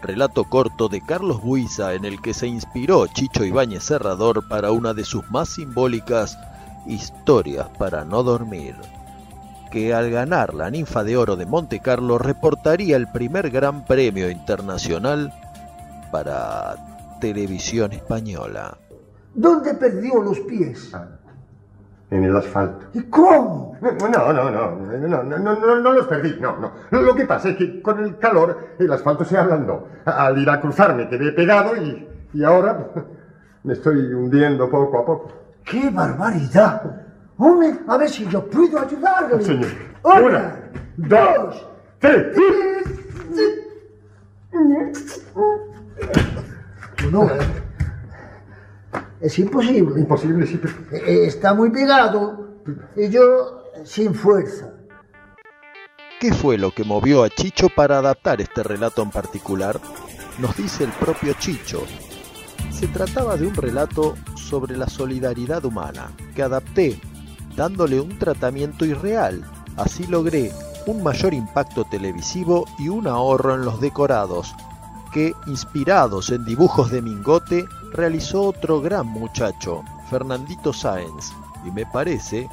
relato 0.00 0.44
corto 0.44 0.88
de 0.88 1.00
Carlos 1.00 1.42
Buiza 1.42 1.94
en 1.94 2.04
el 2.04 2.22
que 2.22 2.34
se 2.34 2.46
inspiró 2.46 3.08
Chicho 3.08 3.44
Ibáñez 3.44 3.82
Serrador 3.82 4.46
para 4.46 4.70
una 4.70 4.94
de 4.94 5.04
sus 5.04 5.28
más 5.32 5.48
simbólicas 5.48 6.38
historias 6.86 7.66
para 7.80 8.04
no 8.04 8.22
dormir, 8.22 8.76
que 9.72 9.92
al 9.92 10.12
ganar 10.12 10.54
la 10.54 10.70
Ninfa 10.70 11.02
de 11.02 11.16
Oro 11.16 11.34
de 11.34 11.46
Monte 11.46 11.80
Carlo 11.80 12.16
reportaría 12.16 12.94
el 12.94 13.08
primer 13.08 13.50
gran 13.50 13.84
premio 13.84 14.30
internacional 14.30 15.32
para 16.10 16.76
televisión 17.20 17.92
española. 17.92 18.76
¿Dónde 19.34 19.74
perdió 19.74 20.22
los 20.22 20.40
pies? 20.40 20.92
En 22.10 22.24
el 22.24 22.36
asfalto. 22.36 22.86
¿Y 22.94 23.02
cómo? 23.04 23.76
No, 23.80 23.92
no, 23.92 24.32
no, 24.32 24.50
no, 24.50 24.70
no, 24.70 25.22
no, 25.22 25.38
no, 25.38 25.80
no 25.80 25.92
los 25.92 26.06
perdí, 26.06 26.36
no, 26.40 26.56
no. 26.58 26.72
Lo 26.90 27.14
que 27.14 27.26
pasa 27.26 27.50
es 27.50 27.56
que 27.56 27.82
con 27.82 28.02
el 28.02 28.16
calor 28.18 28.74
el 28.78 28.90
asfalto 28.92 29.24
se 29.24 29.36
ablandó. 29.36 29.88
Al 30.04 30.38
ir 30.38 30.48
a 30.48 30.60
cruzar 30.60 30.94
me 30.94 31.08
quedé 31.08 31.32
pegado 31.32 31.76
y, 31.76 32.08
y 32.32 32.44
ahora 32.44 32.90
me 33.64 33.72
estoy 33.72 33.98
hundiendo 34.14 34.70
poco 34.70 35.00
a 35.00 35.04
poco. 35.04 35.32
¡Qué 35.64 35.90
barbaridad! 35.90 37.02
Hombre, 37.38 37.80
a 37.86 37.96
ver 37.98 38.08
si 38.08 38.26
yo 38.28 38.46
puedo 38.48 38.80
ayudarle. 38.80 39.42
Señor. 39.42 39.68
Una, 40.04 40.56
dos, 40.96 41.66
tres. 41.98 42.36
No, 47.10 47.28
es 49.20 49.38
imposible. 49.38 50.00
Imposible, 50.00 50.46
sí, 50.46 50.60
pero... 50.60 50.74
Eh, 50.92 51.26
Está 51.26 51.54
muy 51.54 51.70
pegado 51.70 52.62
y 52.96 53.08
yo 53.08 53.70
sin 53.84 54.14
fuerza. 54.14 54.72
¿Qué 56.20 56.32
fue 56.32 56.56
lo 56.56 56.70
que 56.70 56.84
movió 56.84 57.24
a 57.24 57.28
Chicho 57.28 57.68
para 57.68 57.98
adaptar 57.98 58.40
este 58.40 58.62
relato 58.62 59.02
en 59.02 59.10
particular? 59.10 59.78
Nos 60.38 60.56
dice 60.56 60.84
el 60.84 60.90
propio 60.92 61.34
Chicho. 61.38 61.82
Se 62.70 62.88
trataba 62.88 63.36
de 63.36 63.46
un 63.46 63.54
relato 63.54 64.16
sobre 64.34 64.76
la 64.76 64.88
solidaridad 64.88 65.64
humana 65.64 66.10
que 66.34 66.42
adapté 66.42 66.98
dándole 67.54 68.00
un 68.00 68.18
tratamiento 68.18 68.84
irreal. 68.84 69.42
Así 69.76 70.06
logré 70.06 70.52
un 70.86 71.02
mayor 71.02 71.34
impacto 71.34 71.84
televisivo 71.84 72.64
y 72.78 72.88
un 72.88 73.06
ahorro 73.08 73.54
en 73.54 73.64
los 73.64 73.80
decorados, 73.80 74.54
que, 75.12 75.34
inspirados 75.46 76.30
en 76.30 76.44
dibujos 76.44 76.90
de 76.90 77.02
Mingote, 77.02 77.66
realizó 77.92 78.42
otro 78.42 78.80
gran 78.80 79.06
muchacho, 79.06 79.82
Fernandito 80.10 80.72
Sáenz, 80.72 81.32
y 81.64 81.70
me 81.70 81.86
parece 81.86 82.48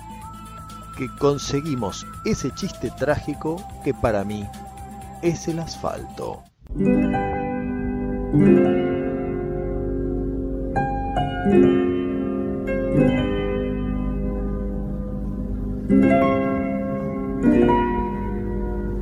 que 0.97 1.07
conseguimos 1.17 2.05
ese 2.25 2.51
chiste 2.51 2.91
trágico 2.91 3.57
que 3.83 3.93
para 3.93 4.23
mí 4.23 4.47
es 5.21 5.47
el 5.47 5.59
asfalto. 5.59 6.43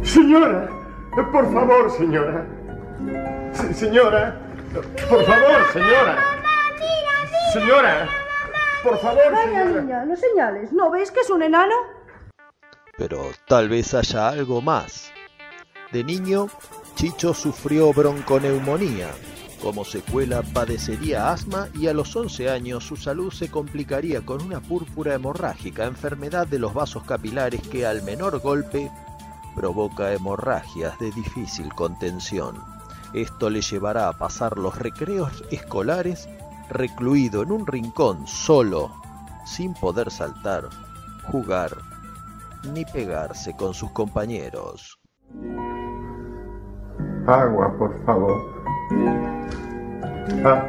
Señora, 0.02 0.70
por 1.32 1.54
favor, 1.54 1.92
señora. 1.92 2.46
Se- 3.54 3.74
señora, 3.74 4.36
por 5.10 5.24
favor, 5.26 5.72
señora. 5.74 6.18
Señora, 7.54 8.08
por 8.84 8.98
favor, 9.00 9.32
Vaya 9.32 9.64
señora. 9.64 9.82
niña, 9.82 10.06
no 10.06 10.16
señales. 10.16 10.72
¿No 10.72 10.90
ves 10.90 11.12
que 11.12 11.20
es 11.22 11.30
un 11.30 11.42
enano? 11.44 11.76
Pero 12.98 13.26
tal 13.48 13.70
vez 13.70 13.94
haya 13.94 14.30
algo 14.30 14.62
más. 14.62 15.12
De 15.92 16.04
niño, 16.04 16.48
Chicho 16.96 17.34
sufrió 17.34 17.92
bronconeumonía. 17.94 19.10
Como 19.62 19.86
secuela 19.86 20.42
padecería 20.42 21.32
asma 21.32 21.68
y 21.76 21.88
a 21.88 21.94
los 21.94 22.16
11 22.16 22.50
años 22.50 22.84
su 22.84 22.96
salud 22.96 23.32
se 23.32 23.52
complicaría 23.52 24.22
con 24.22 24.42
una 24.42 24.60
púrpura 24.60 25.14
hemorrágica, 25.14 25.86
enfermedad 25.86 26.48
de 26.48 26.58
los 26.58 26.74
vasos 26.74 27.04
capilares 27.04 27.62
que 27.68 27.86
al 27.86 28.02
menor 28.02 28.40
golpe 28.40 28.90
provoca 29.56 30.14
hemorragias 30.14 30.98
de 31.00 31.12
difícil 31.12 31.72
contención. 31.76 32.64
Esto 33.14 33.50
le 33.50 33.62
llevará 33.62 34.08
a 34.08 34.14
pasar 34.14 34.58
los 34.58 34.78
recreos 34.78 35.44
escolares 35.52 36.30
recluido 36.70 37.44
en 37.44 37.52
un 37.52 37.68
rincón 37.68 38.26
solo, 38.26 38.92
sin 39.46 39.74
poder 39.74 40.10
saltar, 40.10 40.70
jugar 41.30 41.72
ni 42.74 42.86
pegarse 42.86 43.56
con 43.56 43.74
sus 43.74 43.92
compañeros. 43.92 45.00
Agua, 47.28 47.78
por 47.78 48.06
favor. 48.06 48.42
Ah, 50.46 50.64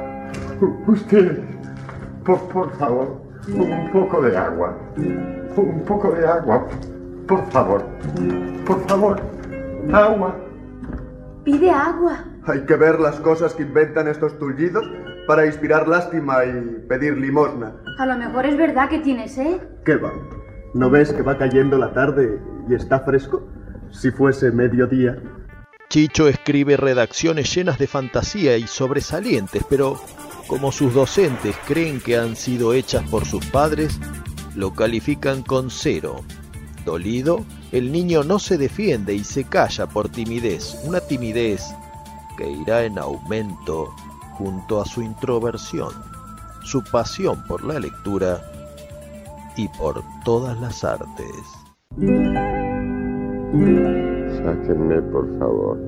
usted, 0.86 1.44
por, 2.24 2.40
por 2.48 2.76
favor, 2.78 3.22
un 3.48 3.90
poco 3.92 4.22
de 4.22 4.36
agua. 4.36 4.76
Un 4.96 5.84
poco 5.86 6.10
de 6.10 6.26
agua, 6.26 6.66
por 7.28 7.50
favor. 7.50 7.84
Por 8.66 8.88
favor, 8.88 9.20
agua. 9.92 10.36
Pide 11.44 11.70
agua. 11.70 12.31
Hay 12.44 12.66
que 12.66 12.74
ver 12.74 12.98
las 12.98 13.20
cosas 13.20 13.54
que 13.54 13.62
inventan 13.62 14.08
estos 14.08 14.36
tullidos 14.38 14.84
para 15.28 15.46
inspirar 15.46 15.86
lástima 15.86 16.44
y 16.44 16.86
pedir 16.88 17.16
limosna. 17.16 17.76
A 17.98 18.06
lo 18.06 18.18
mejor 18.18 18.46
es 18.46 18.56
verdad 18.56 18.88
que 18.88 18.98
tienes 18.98 19.34
sed. 19.34 19.60
¿Qué 19.84 19.96
va? 19.96 20.12
¿No 20.74 20.90
ves 20.90 21.12
que 21.12 21.22
va 21.22 21.38
cayendo 21.38 21.78
la 21.78 21.92
tarde 21.92 22.40
y 22.68 22.74
está 22.74 23.00
fresco? 23.00 23.46
Si 23.92 24.10
fuese 24.10 24.50
mediodía. 24.50 25.18
Chicho 25.88 26.26
escribe 26.26 26.76
redacciones 26.76 27.54
llenas 27.54 27.78
de 27.78 27.86
fantasía 27.86 28.56
y 28.56 28.66
sobresalientes, 28.66 29.62
pero 29.68 30.00
como 30.48 30.72
sus 30.72 30.94
docentes 30.94 31.54
creen 31.68 32.00
que 32.00 32.16
han 32.16 32.34
sido 32.34 32.74
hechas 32.74 33.04
por 33.08 33.24
sus 33.24 33.46
padres, 33.46 34.00
lo 34.56 34.74
califican 34.74 35.42
con 35.42 35.70
cero. 35.70 36.24
Dolido, 36.84 37.44
el 37.70 37.92
niño 37.92 38.24
no 38.24 38.40
se 38.40 38.58
defiende 38.58 39.14
y 39.14 39.22
se 39.22 39.44
calla 39.44 39.86
por 39.86 40.08
timidez, 40.08 40.80
una 40.84 41.00
timidez 41.00 41.72
que 42.36 42.50
irá 42.50 42.84
en 42.84 42.98
aumento 42.98 43.92
junto 44.32 44.80
a 44.80 44.84
su 44.84 45.02
introversión, 45.02 45.92
su 46.62 46.82
pasión 46.84 47.42
por 47.46 47.64
la 47.64 47.78
lectura 47.78 48.40
y 49.56 49.68
por 49.68 50.02
todas 50.24 50.58
las 50.60 50.82
artes. 50.84 51.36
Sáquenme, 54.44 55.02
por 55.02 55.38
favor. 55.38 55.78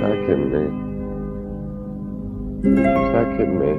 Sáquenme. 0.00 0.88
Sáquenme. 3.12 3.70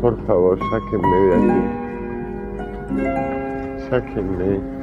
Por 0.00 0.26
favor, 0.26 0.58
sáquenme 0.70 1.16
de 1.16 1.34
aquí. 1.36 1.60
Sáquenme. 3.88 4.73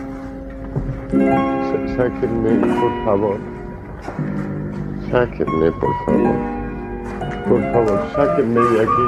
Sáquenme, 1.11 2.65
por 2.79 3.05
favor. 3.05 3.37
Sáquenme, 5.11 5.71
por 5.73 5.93
favor. 6.05 6.35
Por 7.49 7.61
favor, 7.73 7.99
sáquenme 8.15 8.61
de 8.61 8.81
aquí. 8.81 9.07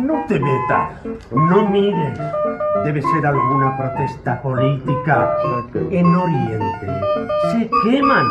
No 0.00 0.24
te 0.26 0.40
metas, 0.40 0.90
no 1.30 1.68
mires. 1.70 2.18
Debe 2.84 3.00
ser 3.02 3.24
alguna 3.24 3.76
protesta 3.76 4.42
política 4.42 5.36
en 5.90 6.14
Oriente. 6.14 6.86
Se 7.52 7.70
queman. 7.84 8.26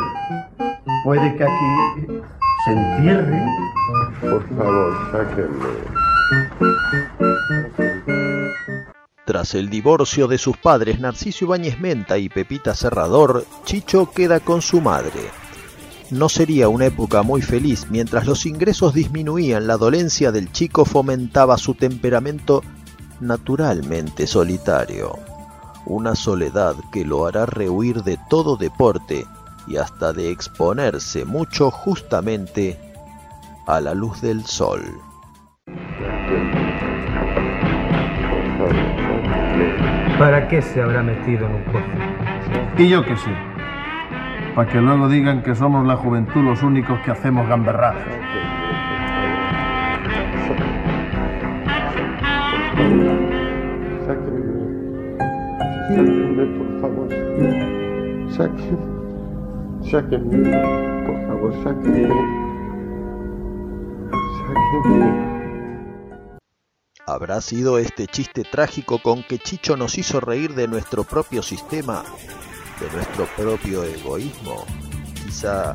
Puede 1.06 1.36
que 1.36 1.44
aquí 1.46 2.22
se 2.66 2.72
entierren. 2.72 3.48
Por 4.20 4.44
favor, 4.58 4.94
sáquenme. 5.14 6.00
Tras 9.30 9.54
el 9.54 9.70
divorcio 9.70 10.28
de 10.28 10.40
sus 10.40 10.58
padres 10.58 11.00
Narciso 11.00 11.46
Ibáñez 11.46 11.80
Menta 11.80 12.18
y 12.18 12.30
Pepita 12.30 12.74
Serrador, 12.74 13.46
Chicho 13.64 14.10
queda 14.10 14.40
con 14.40 14.64
su 14.64 14.82
madre. 14.82 15.20
No 16.10 16.30
sería 16.30 16.68
una 16.68 16.88
época 16.88 17.22
muy 17.22 17.44
feliz 17.44 17.86
mientras 17.92 18.26
los 18.26 18.48
ingresos 18.48 18.96
disminuían, 18.96 19.68
la 19.68 19.78
dolencia 19.78 20.32
del 20.32 20.52
chico 20.52 20.84
fomentaba 20.84 21.60
su 21.60 21.76
temperamento 21.76 22.64
naturalmente 23.20 24.26
solitario. 24.26 25.20
Una 25.86 26.16
soledad 26.16 26.74
que 26.92 27.06
lo 27.06 27.28
hará 27.28 27.46
rehuir 27.46 28.02
de 28.02 28.18
todo 28.32 28.58
deporte 28.58 29.28
y 29.68 29.78
hasta 29.78 30.12
de 30.12 30.32
exponerse 30.32 31.24
mucho 31.24 31.70
justamente 31.70 32.80
a 33.68 33.80
la 33.80 33.94
luz 33.94 34.22
del 34.22 34.44
sol. 34.48 34.82
¿Para 40.20 40.50
qué 40.50 40.62
se 40.62 40.82
habrá 40.82 41.02
metido 41.02 41.46
en 41.46 41.56
un 41.56 41.64
pozo? 41.64 41.86
Y 42.78 42.90
yo 42.90 43.06
que 43.06 43.16
sé. 43.16 43.32
Para 44.54 44.70
que 44.70 44.82
luego 44.82 45.08
digan 45.08 45.42
que 45.42 45.56
somos 45.56 45.88
la 45.88 45.96
juventud 45.96 46.44
los 46.44 46.62
únicos 46.62 47.00
que 47.06 47.12
hacemos 47.12 47.48
gamberradas. 47.48 48.04
Sáquenme, 55.88 56.46
por 56.58 56.82
favor. 56.82 57.10
Sáquenme. 58.30 58.78
Sáquenme, 59.90 60.52
por 61.06 61.28
favor, 61.28 61.54
sáquenme. 61.64 62.10
Sáquenme. 64.84 65.39
¿Habrá 67.10 67.42
sido 67.42 67.80
este 67.80 68.06
chiste 68.06 68.44
trágico 68.44 69.02
con 69.02 69.24
que 69.24 69.40
Chicho 69.40 69.76
nos 69.76 69.98
hizo 69.98 70.20
reír 70.20 70.54
de 70.54 70.68
nuestro 70.68 71.04
propio 71.04 71.42
sistema, 71.42 72.04
de 72.80 72.96
nuestro 72.96 73.26
propio 73.36 73.84
egoísmo? 73.84 74.64
Quizá 75.16 75.74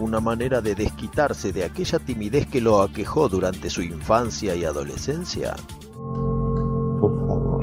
una 0.00 0.18
manera 0.18 0.60
de 0.60 0.74
desquitarse 0.74 1.52
de 1.52 1.62
aquella 1.62 2.00
timidez 2.00 2.48
que 2.48 2.60
lo 2.60 2.82
aquejó 2.82 3.28
durante 3.28 3.70
su 3.70 3.80
infancia 3.80 4.56
y 4.56 4.64
adolescencia. 4.64 5.54
Por 5.94 7.16
favor. 7.28 7.60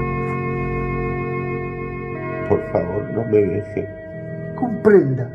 Por 2.48 2.72
favor, 2.72 3.10
no 3.12 3.24
me 3.26 3.38
deje. 3.38 3.86
Comprenda. 4.58 5.30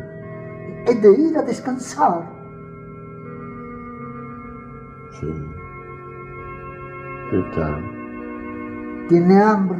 He 0.87 0.95
de 0.95 1.21
ir 1.21 1.37
a 1.37 1.43
descansar. 1.43 2.27
Sí. 5.19 5.58
¿Qué 7.29 7.39
tal? 7.55 7.83
¿Tiene 9.07 9.39
hambre? 9.39 9.79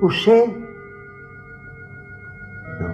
¿Usted? 0.00 0.56
No. 2.80 2.88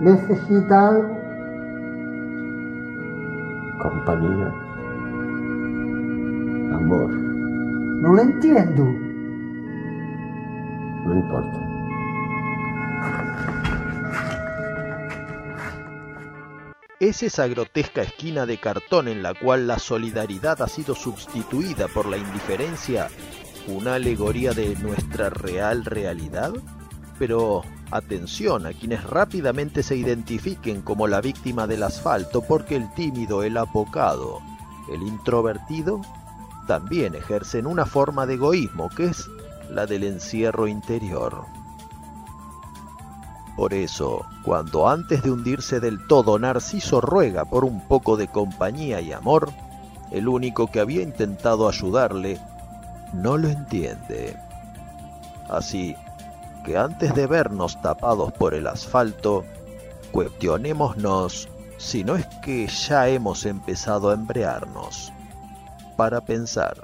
¿Necesita 0.00 0.88
algo? 0.88 1.18
Compañía. 3.82 4.54
Amor. 6.74 7.10
No 7.12 8.14
lo 8.14 8.22
entiendo. 8.22 8.84
No 11.04 11.14
importa. 11.14 11.71
Es 17.02 17.24
esa 17.24 17.48
grotesca 17.48 18.02
esquina 18.02 18.46
de 18.46 18.58
cartón 18.58 19.08
en 19.08 19.24
la 19.24 19.34
cual 19.34 19.66
la 19.66 19.80
solidaridad 19.80 20.62
ha 20.62 20.68
sido 20.68 20.94
sustituida 20.94 21.88
por 21.88 22.06
la 22.06 22.16
indiferencia 22.16 23.08
una 23.66 23.96
alegoría 23.96 24.52
de 24.52 24.76
nuestra 24.76 25.28
real 25.28 25.84
realidad? 25.84 26.52
Pero 27.18 27.62
atención 27.90 28.66
a 28.66 28.72
quienes 28.72 29.02
rápidamente 29.02 29.82
se 29.82 29.96
identifiquen 29.96 30.80
como 30.82 31.08
la 31.08 31.20
víctima 31.20 31.66
del 31.66 31.82
asfalto 31.82 32.40
porque 32.40 32.76
el 32.76 32.88
tímido, 32.94 33.42
el 33.42 33.56
apocado, 33.56 34.38
el 34.88 35.02
introvertido 35.02 36.02
también 36.68 37.16
ejercen 37.16 37.66
una 37.66 37.84
forma 37.84 38.26
de 38.26 38.34
egoísmo 38.34 38.88
que 38.90 39.06
es 39.06 39.28
la 39.68 39.86
del 39.86 40.04
encierro 40.04 40.68
interior. 40.68 41.61
Por 43.56 43.74
eso, 43.74 44.24
cuando 44.44 44.88
antes 44.88 45.22
de 45.22 45.30
hundirse 45.30 45.78
del 45.78 46.06
todo 46.06 46.38
Narciso 46.38 47.00
ruega 47.00 47.44
por 47.44 47.64
un 47.64 47.86
poco 47.86 48.16
de 48.16 48.28
compañía 48.28 49.00
y 49.00 49.12
amor, 49.12 49.50
el 50.10 50.28
único 50.28 50.68
que 50.68 50.80
había 50.80 51.02
intentado 51.02 51.68
ayudarle 51.68 52.40
no 53.12 53.36
lo 53.36 53.48
entiende. 53.48 54.36
Así 55.48 55.96
que 56.64 56.78
antes 56.78 57.14
de 57.14 57.26
vernos 57.26 57.80
tapados 57.82 58.32
por 58.32 58.54
el 58.54 58.66
asfalto, 58.66 59.44
cuestionémonos 60.12 61.48
si 61.76 62.04
no 62.04 62.16
es 62.16 62.26
que 62.42 62.66
ya 62.68 63.08
hemos 63.08 63.44
empezado 63.44 64.10
a 64.10 64.14
embrearnos 64.14 65.12
para 65.96 66.20
pensar. 66.20 66.76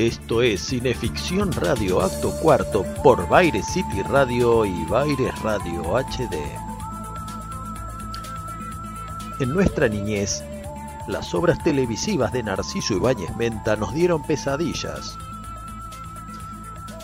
Esto 0.00 0.40
es 0.40 0.62
Cineficción 0.62 1.52
Radio 1.52 2.00
Acto 2.00 2.30
Cuarto 2.40 2.86
por 3.02 3.28
Baire 3.28 3.62
City 3.62 4.00
Radio 4.00 4.64
y 4.64 4.84
Baire 4.86 5.30
Radio 5.42 5.82
HD. 5.94 6.38
En 9.40 9.50
nuestra 9.50 9.88
niñez, 9.88 10.42
las 11.06 11.34
obras 11.34 11.62
televisivas 11.62 12.32
de 12.32 12.42
Narciso 12.42 12.94
Ibáñez 12.94 13.36
Menta 13.36 13.76
nos 13.76 13.92
dieron 13.92 14.22
pesadillas. 14.22 15.18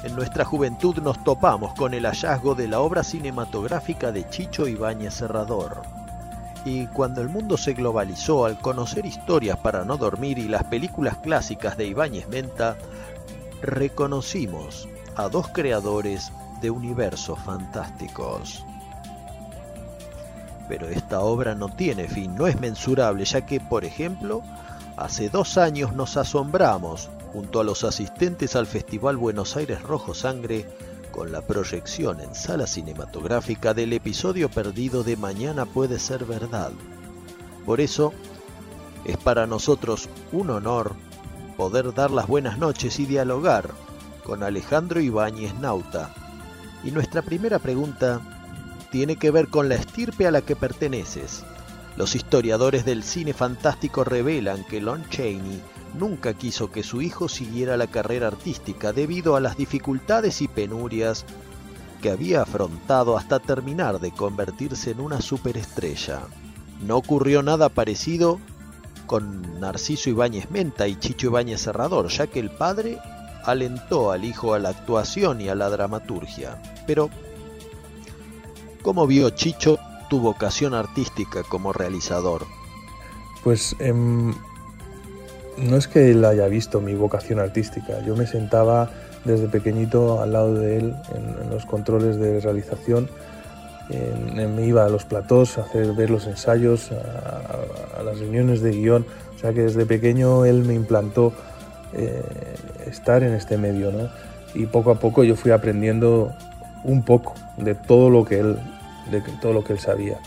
En 0.02 0.16
nuestra 0.16 0.46
juventud 0.46 0.96
nos 1.02 1.22
topamos 1.22 1.74
con 1.74 1.92
el 1.92 2.06
hallazgo 2.06 2.54
de 2.54 2.68
la 2.68 2.80
obra 2.80 3.04
cinematográfica 3.04 4.10
de 4.10 4.26
Chicho 4.30 4.66
Ibáñez 4.66 5.12
Serrador. 5.12 5.95
Y 6.64 6.86
cuando 6.88 7.20
el 7.20 7.28
mundo 7.28 7.56
se 7.56 7.74
globalizó 7.74 8.44
al 8.44 8.58
conocer 8.58 9.06
historias 9.06 9.58
para 9.58 9.84
no 9.84 9.96
dormir 9.96 10.38
y 10.38 10.48
las 10.48 10.64
películas 10.64 11.18
clásicas 11.18 11.76
de 11.76 11.86
Ibáñez 11.86 12.28
Menta, 12.28 12.76
reconocimos 13.62 14.88
a 15.14 15.28
dos 15.28 15.48
creadores 15.48 16.32
de 16.60 16.70
universos 16.70 17.38
fantásticos. 17.38 18.64
Pero 20.68 20.88
esta 20.88 21.20
obra 21.20 21.54
no 21.54 21.68
tiene 21.68 22.08
fin, 22.08 22.34
no 22.34 22.46
es 22.46 22.60
mensurable, 22.60 23.24
ya 23.24 23.46
que, 23.46 23.60
por 23.60 23.84
ejemplo, 23.84 24.42
hace 24.96 25.28
dos 25.28 25.58
años 25.58 25.92
nos 25.94 26.16
asombramos, 26.16 27.08
junto 27.32 27.60
a 27.60 27.64
los 27.64 27.84
asistentes 27.84 28.56
al 28.56 28.66
Festival 28.66 29.16
Buenos 29.16 29.56
Aires 29.56 29.82
Rojo 29.82 30.14
Sangre, 30.14 30.66
con 31.16 31.32
la 31.32 31.40
proyección 31.40 32.20
en 32.20 32.34
sala 32.34 32.66
cinematográfica 32.66 33.72
del 33.72 33.94
episodio 33.94 34.50
perdido 34.50 35.02
de 35.02 35.16
Mañana 35.16 35.64
puede 35.64 35.98
ser 35.98 36.26
verdad. 36.26 36.72
Por 37.64 37.80
eso, 37.80 38.12
es 39.06 39.16
para 39.16 39.46
nosotros 39.46 40.10
un 40.30 40.50
honor 40.50 40.94
poder 41.56 41.94
dar 41.94 42.10
las 42.10 42.26
buenas 42.26 42.58
noches 42.58 43.00
y 43.00 43.06
dialogar 43.06 43.70
con 44.24 44.42
Alejandro 44.42 45.00
Ibáñez 45.00 45.54
Nauta. 45.54 46.12
Y 46.84 46.90
nuestra 46.90 47.22
primera 47.22 47.58
pregunta 47.60 48.20
tiene 48.90 49.16
que 49.16 49.30
ver 49.30 49.48
con 49.48 49.70
la 49.70 49.76
estirpe 49.76 50.26
a 50.26 50.30
la 50.30 50.42
que 50.42 50.54
perteneces. 50.54 51.44
Los 51.96 52.14
historiadores 52.14 52.84
del 52.84 53.02
cine 53.02 53.32
fantástico 53.32 54.04
revelan 54.04 54.64
que 54.64 54.82
Lon 54.82 55.08
Chaney 55.08 55.62
nunca 55.96 56.34
quiso 56.34 56.70
que 56.70 56.82
su 56.82 57.02
hijo 57.02 57.28
siguiera 57.28 57.76
la 57.76 57.86
carrera 57.86 58.28
artística 58.28 58.92
debido 58.92 59.36
a 59.36 59.40
las 59.40 59.56
dificultades 59.56 60.42
y 60.42 60.48
penurias 60.48 61.24
que 62.00 62.10
había 62.10 62.42
afrontado 62.42 63.16
hasta 63.16 63.40
terminar 63.40 64.00
de 64.00 64.12
convertirse 64.12 64.92
en 64.92 65.00
una 65.00 65.20
superestrella. 65.20 66.20
No 66.86 66.96
ocurrió 66.96 67.42
nada 67.42 67.68
parecido 67.68 68.38
con 69.06 69.60
Narciso 69.60 70.10
Ibáñez 70.10 70.50
Menta 70.50 70.86
y 70.88 70.96
Chicho 70.96 71.28
Ibáñez 71.28 71.62
Serrador, 71.62 72.08
ya 72.08 72.26
que 72.26 72.40
el 72.40 72.50
padre 72.50 72.98
alentó 73.44 74.10
al 74.10 74.24
hijo 74.24 74.54
a 74.54 74.58
la 74.58 74.70
actuación 74.70 75.40
y 75.40 75.48
a 75.48 75.54
la 75.54 75.70
dramaturgia. 75.70 76.60
Pero, 76.86 77.08
¿cómo 78.82 79.06
vio 79.06 79.30
Chicho 79.30 79.78
tu 80.10 80.20
vocación 80.20 80.74
artística 80.74 81.42
como 81.44 81.72
realizador? 81.72 82.46
Pues 83.42 83.76
em, 83.78 84.34
no 85.58 85.76
es 85.76 85.88
que 85.88 86.10
él 86.10 86.24
haya 86.24 86.46
visto 86.48 86.80
mi 86.80 86.94
vocación 86.94 87.38
artística, 87.38 88.00
yo 88.00 88.16
me 88.16 88.26
sentaba 88.26 88.90
desde 89.24 89.48
pequeñito 89.48 90.20
al 90.20 90.32
lado 90.32 90.54
de 90.54 90.78
él 90.78 90.94
en, 91.14 91.50
los 91.50 91.66
controles 91.66 92.18
de 92.18 92.40
realización, 92.40 93.08
me 93.88 94.66
iba 94.66 94.84
a 94.84 94.88
los 94.88 95.04
platós 95.04 95.58
a 95.58 95.62
hacer 95.62 95.92
ver 95.92 96.10
los 96.10 96.26
ensayos, 96.26 96.90
a, 96.92 98.02
las 98.02 98.18
reuniones 98.18 98.60
de 98.60 98.72
guion, 98.72 99.06
o 99.34 99.38
sea 99.38 99.52
que 99.52 99.62
desde 99.62 99.86
pequeño 99.86 100.44
él 100.44 100.64
me 100.64 100.74
implantó 100.74 101.32
eh, 101.92 102.22
estar 102.86 103.22
en 103.22 103.32
este 103.32 103.56
medio, 103.58 103.92
¿no? 103.92 104.08
Y 104.54 104.66
poco 104.66 104.90
a 104.90 104.96
poco 104.96 105.24
yo 105.24 105.36
fui 105.36 105.50
aprendiendo 105.50 106.32
un 106.84 107.02
poco 107.02 107.34
de 107.56 107.74
todo 107.74 108.10
lo 108.10 108.24
que 108.24 108.40
él, 108.40 108.56
de 109.10 109.20
todo 109.40 109.52
lo 109.52 109.62
que 109.62 109.74
él 109.74 109.78
sabía. 109.78 110.18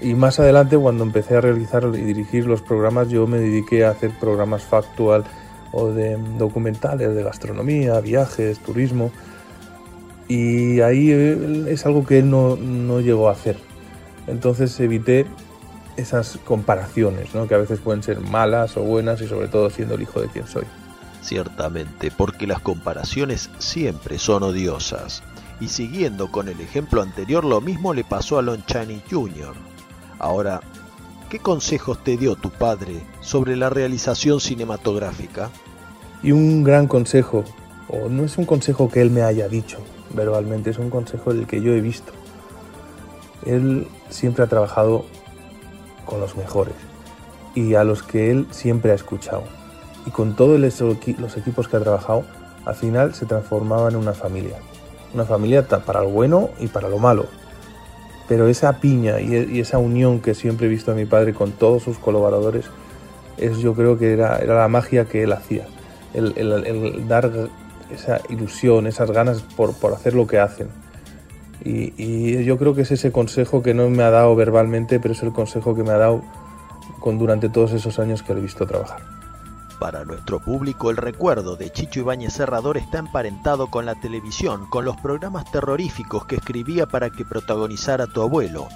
Y 0.00 0.14
más 0.14 0.38
adelante, 0.38 0.76
cuando 0.76 1.02
empecé 1.02 1.36
a 1.36 1.40
realizar 1.40 1.84
y 1.92 2.02
dirigir 2.02 2.46
los 2.46 2.62
programas, 2.62 3.08
yo 3.08 3.26
me 3.26 3.38
dediqué 3.38 3.84
a 3.84 3.90
hacer 3.90 4.12
programas 4.18 4.62
factual 4.62 5.24
o 5.72 5.88
de 5.88 6.16
documentales 6.38 7.14
de 7.14 7.22
gastronomía, 7.22 8.00
viajes, 8.00 8.60
turismo. 8.60 9.10
Y 10.28 10.80
ahí 10.80 11.10
es 11.10 11.84
algo 11.86 12.06
que 12.06 12.18
él 12.18 12.30
no, 12.30 12.56
no 12.56 13.00
llegó 13.00 13.28
a 13.28 13.32
hacer. 13.32 13.56
Entonces 14.26 14.78
evité 14.78 15.26
esas 15.96 16.38
comparaciones, 16.44 17.34
¿no? 17.34 17.48
que 17.48 17.54
a 17.54 17.58
veces 17.58 17.80
pueden 17.80 18.02
ser 18.02 18.20
malas 18.20 18.76
o 18.76 18.82
buenas 18.82 19.20
y 19.20 19.26
sobre 19.26 19.48
todo 19.48 19.68
siendo 19.68 19.94
el 19.94 20.02
hijo 20.02 20.20
de 20.20 20.28
quien 20.28 20.46
soy. 20.46 20.64
Ciertamente, 21.22 22.12
porque 22.16 22.46
las 22.46 22.60
comparaciones 22.60 23.50
siempre 23.58 24.18
son 24.18 24.44
odiosas. 24.44 25.22
Y 25.60 25.68
siguiendo 25.68 26.30
con 26.30 26.48
el 26.48 26.60
ejemplo 26.60 27.02
anterior, 27.02 27.44
lo 27.44 27.60
mismo 27.60 27.92
le 27.92 28.04
pasó 28.04 28.38
a 28.38 28.42
Lon 28.42 28.64
Chaney 28.66 29.02
Jr. 29.10 29.54
Ahora, 30.18 30.60
¿qué 31.30 31.38
consejos 31.38 32.02
te 32.02 32.16
dio 32.16 32.34
tu 32.34 32.50
padre 32.50 33.02
sobre 33.20 33.56
la 33.56 33.70
realización 33.70 34.40
cinematográfica? 34.40 35.50
Y 36.24 36.32
un 36.32 36.64
gran 36.64 36.88
consejo, 36.88 37.44
o 37.88 38.08
no 38.08 38.24
es 38.24 38.36
un 38.36 38.44
consejo 38.44 38.90
que 38.90 39.00
él 39.00 39.10
me 39.10 39.22
haya 39.22 39.48
dicho 39.48 39.78
verbalmente, 40.10 40.70
es 40.70 40.78
un 40.78 40.90
consejo 40.90 41.32
del 41.32 41.46
que 41.46 41.60
yo 41.60 41.72
he 41.72 41.80
visto. 41.80 42.12
Él 43.46 43.86
siempre 44.10 44.42
ha 44.42 44.48
trabajado 44.48 45.04
con 46.04 46.20
los 46.20 46.36
mejores 46.36 46.74
y 47.54 47.74
a 47.74 47.84
los 47.84 48.02
que 48.02 48.32
él 48.32 48.48
siempre 48.50 48.90
ha 48.90 48.94
escuchado. 48.94 49.44
Y 50.04 50.10
con 50.10 50.34
todos 50.34 50.58
los 50.58 51.36
equipos 51.36 51.68
que 51.68 51.76
ha 51.76 51.80
trabajado, 51.80 52.24
al 52.64 52.74
final 52.74 53.14
se 53.14 53.26
transformaba 53.26 53.88
en 53.88 53.96
una 53.96 54.14
familia. 54.14 54.56
Una 55.14 55.24
familia 55.24 55.66
para 55.68 56.02
lo 56.02 56.08
bueno 56.08 56.50
y 56.58 56.66
para 56.66 56.88
lo 56.88 56.98
malo 56.98 57.26
pero 58.28 58.46
esa 58.48 58.74
piña 58.78 59.20
y, 59.20 59.58
esa 59.58 59.78
unión 59.78 60.20
que 60.20 60.34
siempre 60.34 60.66
he 60.66 60.70
visto 60.70 60.92
a 60.92 60.94
mi 60.94 61.06
padre 61.06 61.32
con 61.32 61.52
todos 61.52 61.82
sus 61.82 61.98
colaboradores, 61.98 62.66
es, 63.38 63.58
yo 63.58 63.74
creo 63.74 63.98
que 63.98 64.12
era, 64.12 64.44
la 64.44 64.68
magia 64.68 65.06
que 65.06 65.22
él 65.22 65.32
hacía. 65.32 65.66
El, 66.12 67.06
dar 67.08 67.30
esa 67.90 68.20
ilusión, 68.28 68.86
esas 68.86 69.10
ganas 69.10 69.42
por, 69.42 69.74
hacer 69.94 70.14
lo 70.14 70.26
que 70.26 70.38
hacen. 70.38 70.68
Y, 71.64 71.94
y, 71.96 72.44
yo 72.44 72.58
creo 72.58 72.74
que 72.74 72.82
es 72.82 72.90
ese 72.90 73.10
consejo 73.10 73.62
que 73.62 73.72
no 73.72 73.88
me 73.88 74.02
ha 74.02 74.10
dado 74.10 74.36
verbalmente, 74.36 75.00
pero 75.00 75.14
es 75.14 75.22
el 75.22 75.32
consejo 75.32 75.74
que 75.74 75.82
me 75.82 75.90
ha 75.90 75.98
dado 75.98 76.22
con, 77.00 77.18
durante 77.18 77.48
todos 77.48 77.72
esos 77.72 77.98
años 77.98 78.22
que 78.22 78.34
lo 78.34 78.40
he 78.40 78.42
visto 78.42 78.66
trabajar. 78.66 79.17
Para 79.78 80.04
nuestro 80.04 80.40
público, 80.40 80.90
el 80.90 80.96
recuerdo 80.96 81.54
de 81.54 81.70
Chicho 81.70 82.00
Ibáñez 82.00 82.32
Serrador 82.32 82.76
está 82.76 82.98
emparentado 82.98 83.68
con 83.68 83.86
la 83.86 83.94
televisión, 83.94 84.66
con 84.66 84.84
los 84.84 84.96
programas 84.96 85.48
terroríficos 85.52 86.26
que 86.26 86.36
escribía 86.36 86.86
para 86.86 87.10
que 87.10 87.24
protagonizara 87.24 88.08
tu 88.08 88.22
abuelo. 88.22 88.66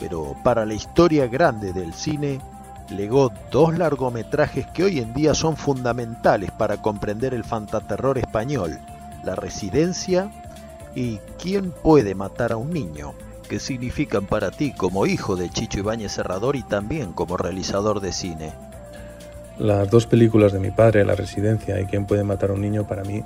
Pero 0.00 0.34
para 0.42 0.64
la 0.64 0.72
historia 0.72 1.26
grande 1.26 1.74
del 1.74 1.92
cine, 1.92 2.40
legó 2.88 3.30
dos 3.50 3.76
largometrajes 3.76 4.66
que 4.68 4.84
hoy 4.84 5.00
en 5.00 5.12
día 5.12 5.34
son 5.34 5.56
fundamentales 5.58 6.50
para 6.50 6.80
comprender 6.80 7.34
el 7.34 7.44
fantaterror 7.44 8.16
español, 8.16 8.78
La 9.24 9.34
Residencia 9.34 10.30
y 10.94 11.18
¿Quién 11.40 11.72
puede 11.72 12.14
matar 12.14 12.52
a 12.52 12.56
un 12.56 12.70
niño? 12.70 13.12
que 13.48 13.60
significan 13.60 14.26
para 14.26 14.50
ti 14.50 14.72
como 14.72 15.06
hijo 15.06 15.34
de 15.34 15.48
Chicho 15.48 15.78
Ibáñez 15.78 16.12
Serrador 16.12 16.54
y 16.54 16.62
también 16.62 17.12
como 17.14 17.38
realizador 17.38 18.00
de 18.00 18.12
cine. 18.12 18.67
Las 19.58 19.90
dos 19.90 20.06
películas 20.06 20.52
de 20.52 20.60
mi 20.60 20.70
padre, 20.70 21.04
La 21.04 21.16
Residencia 21.16 21.80
y 21.80 21.86
Quién 21.86 22.06
puede 22.06 22.22
matar 22.22 22.50
a 22.50 22.52
un 22.52 22.60
niño, 22.60 22.86
para 22.86 23.02
mí, 23.02 23.24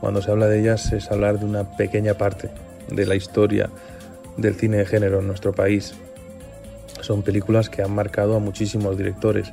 cuando 0.00 0.22
se 0.22 0.30
habla 0.30 0.46
de 0.46 0.60
ellas 0.60 0.92
es 0.92 1.10
hablar 1.10 1.40
de 1.40 1.46
una 1.46 1.64
pequeña 1.64 2.14
parte 2.14 2.50
de 2.88 3.06
la 3.06 3.16
historia 3.16 3.70
del 4.36 4.54
cine 4.54 4.76
de 4.76 4.86
género 4.86 5.18
en 5.18 5.26
nuestro 5.26 5.52
país. 5.52 5.96
Son 7.00 7.22
películas 7.22 7.70
que 7.70 7.82
han 7.82 7.92
marcado 7.92 8.36
a 8.36 8.38
muchísimos 8.38 8.96
directores 8.96 9.52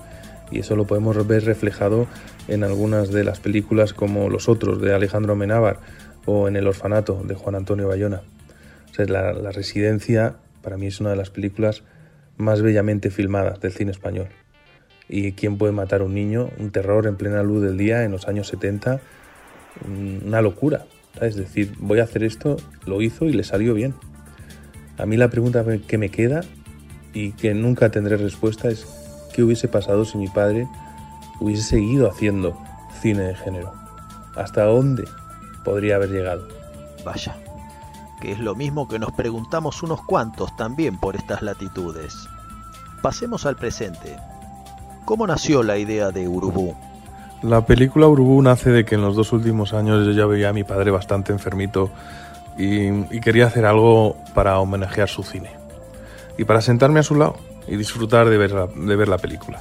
y 0.51 0.59
eso 0.59 0.75
lo 0.75 0.85
podemos 0.85 1.25
ver 1.25 1.43
reflejado 1.43 2.05
en 2.47 2.63
algunas 2.63 3.09
de 3.09 3.23
las 3.23 3.39
películas 3.39 3.93
como 3.93 4.29
Los 4.29 4.47
Otros 4.47 4.79
de 4.79 4.93
Alejandro 4.93 5.35
Menábar 5.35 5.79
o 6.27 6.47
en 6.47 6.55
El 6.55 6.67
Orfanato 6.67 7.23
de 7.23 7.33
Juan 7.33 7.55
Antonio 7.55 7.87
Bayona. 7.87 8.21
la, 8.95 9.33
la 9.33 9.51
Residencia 9.51 10.35
para 10.61 10.77
mí 10.77 10.85
es 10.85 10.99
una 10.99 11.09
de 11.09 11.15
las 11.15 11.31
películas 11.31 11.81
más 12.37 12.61
bellamente 12.61 13.09
filmadas 13.09 13.59
del 13.59 13.71
cine 13.71 13.89
español 13.89 14.27
y 15.11 15.33
quién 15.33 15.57
puede 15.57 15.73
matar 15.73 16.01
a 16.01 16.05
un 16.05 16.13
niño, 16.13 16.49
un 16.57 16.71
terror 16.71 17.05
en 17.05 17.17
plena 17.17 17.43
luz 17.43 17.61
del 17.61 17.77
día 17.77 18.03
en 18.05 18.11
los 18.11 18.29
años 18.29 18.47
70, 18.47 19.01
una 20.25 20.41
locura. 20.41 20.85
Es 21.19 21.35
decir, 21.35 21.73
voy 21.79 21.99
a 21.99 22.03
hacer 22.03 22.23
esto, 22.23 22.55
lo 22.85 23.01
hizo 23.01 23.25
y 23.25 23.33
le 23.33 23.43
salió 23.43 23.73
bien. 23.73 23.93
A 24.97 25.05
mí 25.05 25.17
la 25.17 25.29
pregunta 25.29 25.65
que 25.85 25.97
me 25.97 26.09
queda 26.09 26.41
y 27.13 27.33
que 27.33 27.53
nunca 27.53 27.91
tendré 27.91 28.15
respuesta 28.15 28.69
es 28.69 28.87
qué 29.33 29.43
hubiese 29.43 29.67
pasado 29.67 30.05
si 30.05 30.17
mi 30.17 30.29
padre 30.29 30.65
hubiese 31.41 31.63
seguido 31.63 32.09
haciendo 32.09 32.57
cine 33.01 33.23
de 33.23 33.35
género. 33.35 33.73
¿Hasta 34.35 34.63
dónde 34.63 35.03
podría 35.65 35.97
haber 35.97 36.11
llegado? 36.11 36.47
Vaya, 37.03 37.35
que 38.21 38.31
es 38.31 38.39
lo 38.39 38.55
mismo 38.55 38.87
que 38.87 38.97
nos 38.97 39.11
preguntamos 39.11 39.83
unos 39.83 40.01
cuantos 40.05 40.55
también 40.55 40.97
por 40.97 41.17
estas 41.17 41.41
latitudes. 41.41 42.29
Pasemos 43.01 43.45
al 43.45 43.57
presente. 43.57 44.15
¿Cómo 45.05 45.27
nació 45.27 45.63
la 45.63 45.77
idea 45.77 46.11
de 46.11 46.27
Urubú? 46.27 46.75
La 47.41 47.65
película 47.65 48.07
Urubú 48.07 48.41
nace 48.41 48.69
de 48.69 48.85
que 48.85 48.95
en 48.95 49.01
los 49.01 49.15
dos 49.15 49.33
últimos 49.33 49.73
años 49.73 50.05
yo 50.05 50.11
ya 50.11 50.25
veía 50.25 50.49
a 50.49 50.53
mi 50.53 50.63
padre 50.63 50.91
bastante 50.91 51.31
enfermito 51.31 51.89
y, 52.57 53.19
quería 53.19 53.47
hacer 53.47 53.65
algo 53.65 54.15
para 54.33 54.59
homenajear 54.59 55.09
su 55.09 55.23
cine 55.23 55.49
y 56.37 56.43
para 56.43 56.61
sentarme 56.61 56.99
a 56.99 57.03
su 57.03 57.15
lado 57.15 57.35
y 57.67 57.75
disfrutar 57.77 58.29
de 58.29 58.37
ver 58.37 58.51
la, 58.51 58.67
de 58.67 58.95
ver 58.95 59.07
la 59.07 59.17
película. 59.17 59.59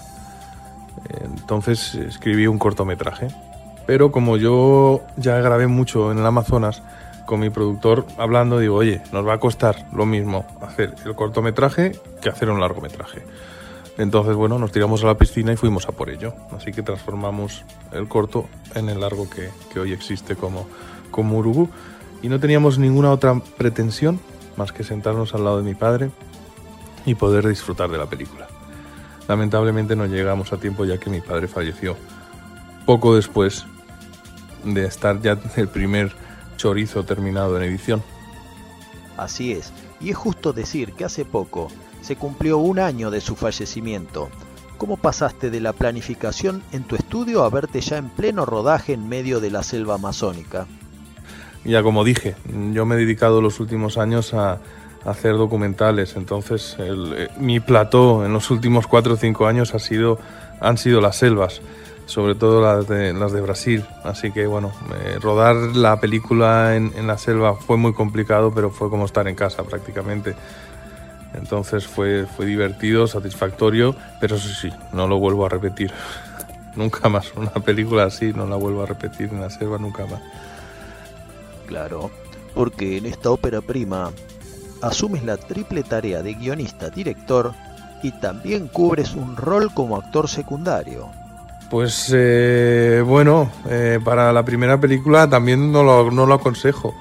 Entonces 1.25 1.95
escribí 1.95 2.47
un 2.47 2.59
cortometraje, 2.59 3.29
pero 3.87 4.13
como 4.13 4.37
yo 4.37 5.03
ya 5.17 5.39
grabé 5.39 5.67
mucho 5.67 6.13
en 6.13 6.19
el 6.19 6.27
Amazonas, 6.27 6.83
con 7.25 7.41
mi 7.41 7.49
productor 7.49 8.07
hablando, 8.19 8.59
digo, 8.59 8.77
oye, 8.77 9.03
nos 9.13 9.27
va 9.27 9.35
a 9.35 9.39
costar 9.39 9.87
lo 9.93 10.05
mismo 10.05 10.45
hacer 10.61 10.95
el 11.07 11.15
cortometraje 11.15 11.93
que 12.21 12.29
hacer 12.29 12.51
un 12.51 12.61
largometraje. 12.61 13.23
Entonces, 13.99 14.35
bueno, 14.35 14.59
nos 14.59 14.73
tiramos 14.73 15.03
a 15.05 15.09
la 15.09 15.19
piscina 15.19 15.53
y 15.53 15.57
fuimos 15.57 15.87
a 15.89 15.93
por 15.93 16.11
ello. 16.11 16.35
Así 16.57 16.73
que 16.73 16.83
transformamos 16.83 17.65
el 17.93 18.09
corto 18.09 18.49
en 18.75 18.89
el 18.89 19.01
largo 19.01 19.29
que, 19.29 19.51
hoy 19.79 19.93
existe 19.93 20.37
como, 20.37 20.67
como 21.11 21.39
Urugu. 21.39 21.69
Y 22.23 22.29
no 22.29 22.41
teníamos 22.41 22.79
ninguna 22.79 23.11
otra 23.11 23.41
pretensión 23.57 24.21
más 24.57 24.73
que 24.73 24.85
sentarnos 24.85 25.35
al 25.35 25.45
lado 25.45 25.59
de 25.59 25.65
mi 25.65 25.75
padre 25.75 26.11
y 27.07 27.15
poder 27.15 27.47
disfrutar 27.47 27.91
de 27.91 27.99
la 27.99 28.07
película. 28.07 28.47
Lamentablemente 29.29 29.97
no 29.97 30.07
llegamos 30.07 30.53
a 30.53 30.59
tiempo 30.59 30.85
ya 30.85 30.99
que 30.99 31.09
mi 31.09 31.21
padre 31.21 31.49
falleció 31.49 31.97
poco 32.85 33.15
después 33.15 33.67
de 34.65 34.85
estar 34.85 35.21
ya 35.23 35.39
el 35.57 35.69
primer 35.69 36.13
chorizo 36.57 37.05
terminado 37.05 37.57
en 37.57 37.63
edición. 37.63 38.03
Así 39.17 39.53
es, 39.53 39.73
y 40.01 40.11
es 40.11 40.17
justo 40.17 40.53
decir 40.53 40.93
que 40.95 41.05
hace 41.05 41.25
poco 41.25 41.69
se 42.01 42.17
cumplió 42.17 42.59
un 42.59 42.79
año 42.79 43.11
de 43.11 43.21
su 43.21 43.37
fallecimiento. 43.37 44.29
¿Cómo 44.79 44.97
pasaste 44.97 45.51
de 45.51 45.61
la 45.61 45.75
planificación 45.75 46.63
en 46.73 46.85
tu 46.85 46.97
estudio 46.97 47.45
a 47.45 47.51
verte 47.51 47.81
ya 47.83 47.99
en 47.99 48.09
pleno 48.09 48.47
rodaje 48.47 48.95
en 48.95 49.09
medio 49.09 49.39
de 49.39 49.51
la 49.51 49.63
selva 49.63 49.97
amazónica? 49.97 50.67
Ya 51.65 51.83
como 51.83 52.03
dije, 52.03 52.35
yo 52.73 52.87
me 52.87 52.95
he 52.95 52.99
dedicado 52.99 53.43
los 53.43 53.61
últimos 53.61 53.99
años 53.99 54.33
a, 54.33 54.59
hacer 55.05 55.33
documentales, 55.33 56.15
entonces 56.17 56.77
eh, 56.79 57.29
mi 57.39 57.59
plató 57.59 58.25
en 58.27 58.35
los 58.35 58.51
últimos 58.51 58.87
cuatro 58.87 59.15
o 59.15 59.17
cinco 59.17 59.47
años 59.47 59.75
ha 59.75 59.79
sido, 59.79 60.19
han 60.61 60.77
sido 60.77 61.01
las 61.01 61.17
selvas, 61.17 61.63
sobre 62.05 62.35
todo 62.35 62.61
las 62.61 62.87
de, 62.87 63.41
Brasil. 63.41 63.85
Así 64.05 64.31
que 64.31 64.47
bueno, 64.47 64.73
eh, 65.05 65.19
rodar 65.19 65.57
la 65.75 66.01
película 66.01 66.77
en, 66.77 66.93
en 66.97 67.07
la 67.07 67.17
selva 67.17 67.55
fue 67.55 67.79
muy 67.79 67.95
complicado, 67.95 68.53
pero 68.55 68.71
fue 68.71 68.91
como 68.91 69.07
estar 69.07 69.27
en 69.27 69.35
casa 69.35 69.63
prácticamente. 69.63 70.35
Entonces 71.35 71.87
fue, 71.87 72.27
fue 72.27 72.47
divertido, 72.47 73.07
satisfactorio, 73.07 73.95
pero 74.21 74.37
eso 74.37 74.49
sí, 74.49 74.71
no 74.93 75.07
lo 75.07 75.19
vuelvo 75.19 75.47
a 75.47 75.49
repetir. 75.49 75.93
nunca 76.77 77.09
más. 77.09 77.33
Una 77.37 77.53
película 77.53 78.05
así 78.05 78.33
no 78.33 78.47
la 78.47 78.57
vuelvo 78.57 78.83
a 78.83 78.87
repetir 78.87 79.31
en 79.33 79.41
la 79.41 79.51
selva 79.51 79.79
nunca 79.79 80.07
más. 80.07 80.21
Claro, 81.67 82.11
porque 82.55 82.99
en 82.99 83.07
esta 83.07 83.31
ópera 83.31 83.61
prima 83.61 84.11
asumes 84.83 85.23
la 85.25 85.37
triple 85.37 85.83
tarea 85.83 86.23
de 86.23 86.35
guionista, 86.35 86.91
director 86.91 87.53
y 88.03 88.13
también 88.13 88.69
cubres 88.69 89.15
un 89.15 89.37
rol 89.37 89.73
como 89.75 89.97
actor 89.97 90.29
secundario. 90.29 91.09
Pues 91.71 92.11
eh, 92.13 93.03
bueno, 93.07 93.51
eh, 93.69 94.01
para 94.05 94.33
la 94.33 94.45
primera 94.45 94.81
película 94.81 95.29
también 95.29 95.71
no 95.71 95.85
lo, 95.85 96.11
no 96.11 96.27
lo 96.27 96.35
aconsejo. 96.35 96.95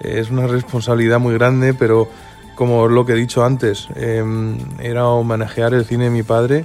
Es 0.00 0.30
una 0.30 0.46
responsabilidad 0.46 1.20
muy 1.20 1.32
grande, 1.34 1.72
pero 1.72 2.08
como 2.54 2.88
lo 2.88 3.04
que 3.06 3.12
he 3.12 3.16
dicho 3.16 3.44
antes, 3.44 3.88
em, 3.96 4.58
era 4.80 5.06
homenajear 5.06 5.74
el 5.74 5.84
cine 5.84 6.04
de 6.04 6.10
mi 6.10 6.22
padre 6.22 6.64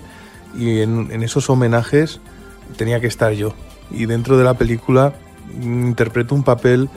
y 0.55 0.81
en, 0.81 1.09
en, 1.11 1.23
esos 1.23 1.49
homenajes 1.49 2.19
tenía 2.77 2.99
que 2.99 3.07
estar 3.07 3.33
yo. 3.33 3.53
Y 3.91 4.05
dentro 4.05 4.37
de 4.37 4.43
la 4.43 4.55
película 4.55 5.13
interpreto 5.61 6.35
un 6.35 6.43
papel 6.43 6.89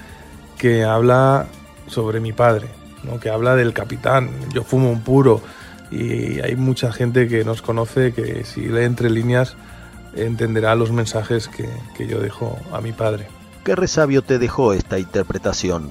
que 0.58 0.84
habla 0.84 1.46
sobre 1.86 2.20
mi 2.20 2.32
padre, 2.32 2.68
¿no? 3.04 3.18
que 3.20 3.30
habla 3.30 3.56
del 3.56 3.72
capitán, 3.72 4.30
yo 4.52 4.62
fumo 4.62 4.90
un 4.90 5.00
puro 5.00 5.40
y 5.90 6.40
hay 6.40 6.56
mucha 6.56 6.92
gente 6.92 7.28
que 7.28 7.44
nos 7.44 7.62
conoce 7.62 8.12
que 8.12 8.44
si 8.44 8.62
lee 8.62 8.84
entre 8.84 9.10
líneas 9.10 9.56
entenderá 10.14 10.74
los 10.74 10.92
mensajes 10.92 11.48
que, 11.48 11.68
que 11.96 12.06
yo 12.06 12.20
dejo 12.20 12.58
a 12.72 12.80
mi 12.80 12.92
padre. 12.92 13.26
¿Qué 13.64 13.74
resabio 13.74 14.22
te 14.22 14.38
dejó 14.38 14.72
esta 14.72 14.98
interpretación? 14.98 15.90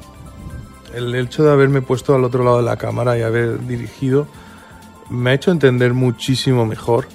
El 0.93 1.13
hecho 1.15 1.43
de 1.43 1.51
haberme 1.51 1.81
puesto 1.81 2.15
al 2.15 2.23
otro 2.23 2.43
lado 2.43 2.57
de 2.57 2.63
la 2.63 2.77
cámara 2.77 3.17
y 3.17 3.21
haber 3.21 3.65
dirigido 3.67 4.27
me 5.09 5.31
ha 5.31 5.33
hecho 5.33 5.51
entender 5.51 5.93
muchísimo 5.93 6.65
mejor 6.65 7.07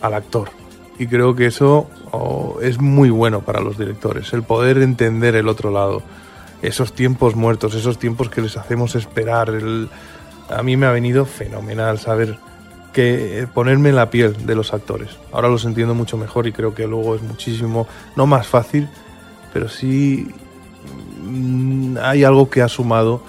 al 0.00 0.14
actor. 0.14 0.50
Y 0.98 1.06
creo 1.06 1.34
que 1.34 1.46
eso 1.46 1.88
oh, 2.12 2.58
es 2.60 2.80
muy 2.80 3.10
bueno 3.10 3.40
para 3.40 3.60
los 3.60 3.78
directores, 3.78 4.32
el 4.32 4.42
poder 4.42 4.78
entender 4.78 5.34
el 5.34 5.48
otro 5.48 5.70
lado, 5.70 6.02
esos 6.62 6.92
tiempos 6.92 7.34
muertos, 7.34 7.74
esos 7.74 7.98
tiempos 7.98 8.28
que 8.28 8.42
les 8.42 8.56
hacemos 8.56 8.94
esperar. 8.94 9.52
A 10.48 10.62
mí 10.62 10.76
me 10.76 10.86
ha 10.86 10.92
venido 10.92 11.24
fenomenal 11.24 11.98
saber 11.98 12.38
que 12.92 13.48
ponerme 13.52 13.88
en 13.88 13.96
la 13.96 14.10
piel 14.10 14.46
de 14.46 14.54
los 14.54 14.72
actores. 14.72 15.10
Ahora 15.32 15.48
los 15.48 15.64
entiendo 15.64 15.94
mucho 15.94 16.16
mejor 16.16 16.46
y 16.46 16.52
creo 16.52 16.74
que 16.74 16.86
luego 16.86 17.16
es 17.16 17.22
muchísimo, 17.22 17.88
no 18.14 18.26
más 18.26 18.46
fácil, 18.46 18.88
pero 19.52 19.68
sí 19.68 20.32
hay 22.02 22.24
algo 22.24 22.50
que 22.50 22.62
ha 22.62 22.68
sumado 22.68 23.22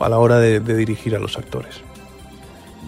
a 0.00 0.08
la 0.08 0.18
hora 0.18 0.38
de, 0.38 0.60
de 0.60 0.76
dirigir 0.76 1.14
a 1.14 1.18
los 1.18 1.36
actores. 1.38 1.80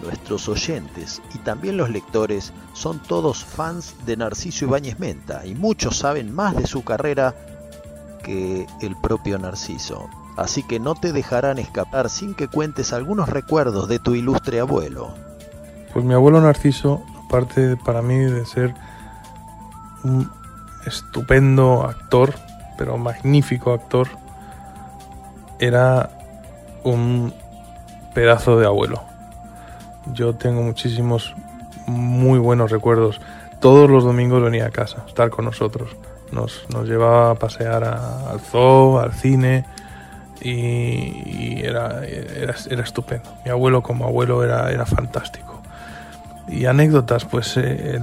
Nuestros 0.03 0.49
oyentes 0.49 1.21
y 1.33 1.39
también 1.39 1.77
los 1.77 1.89
lectores 1.89 2.53
son 2.73 2.99
todos 2.99 3.43
fans 3.43 3.95
de 4.05 4.17
Narciso 4.17 4.65
Ibáñez 4.65 4.99
Menta 4.99 5.45
y 5.45 5.55
muchos 5.55 5.97
saben 5.97 6.33
más 6.33 6.55
de 6.55 6.67
su 6.67 6.83
carrera 6.83 7.33
que 8.23 8.67
el 8.81 8.95
propio 8.97 9.37
Narciso. 9.39 10.09
Así 10.35 10.63
que 10.63 10.79
no 10.79 10.95
te 10.95 11.13
dejarán 11.13 11.59
escapar 11.59 12.09
sin 12.09 12.33
que 12.33 12.47
cuentes 12.47 12.91
algunos 12.91 13.29
recuerdos 13.29 13.87
de 13.87 13.99
tu 13.99 14.15
ilustre 14.15 14.59
abuelo. 14.59 15.13
Pues 15.93 16.03
mi 16.03 16.13
abuelo 16.13 16.41
Narciso, 16.41 17.03
aparte 17.25 17.77
para 17.77 18.01
mí 18.01 18.17
de 18.17 18.45
ser 18.45 18.75
un 20.03 20.29
estupendo 20.85 21.83
actor, 21.83 22.33
pero 22.77 22.97
magnífico 22.97 23.71
actor, 23.71 24.09
era 25.59 26.09
un 26.83 27.33
pedazo 28.13 28.59
de 28.59 28.65
abuelo. 28.65 29.03
Yo 30.13 30.35
tengo 30.35 30.61
muchísimos 30.61 31.35
muy 31.87 32.39
buenos 32.39 32.71
recuerdos. 32.71 33.19
Todos 33.59 33.89
los 33.89 34.03
domingos 34.03 34.43
venía 34.43 34.67
a 34.67 34.69
casa, 34.69 35.03
a 35.05 35.07
estar 35.07 35.29
con 35.29 35.45
nosotros. 35.45 35.95
Nos, 36.31 36.65
nos 36.69 36.87
llevaba 36.87 37.31
a 37.31 37.35
pasear 37.35 37.83
al 37.83 38.39
zoo, 38.39 38.99
al 38.99 39.13
cine 39.13 39.65
y, 40.41 41.61
era, 41.63 42.05
era, 42.05 42.55
era, 42.69 42.83
estupendo. 42.83 43.29
Mi 43.43 43.51
abuelo 43.51 43.81
como 43.81 44.05
abuelo 44.05 44.43
era, 44.43 44.71
era 44.71 44.85
fantástico. 44.85 45.61
Y 46.47 46.65
anécdotas, 46.65 47.25
pues 47.25 47.57
eh, 47.57 47.99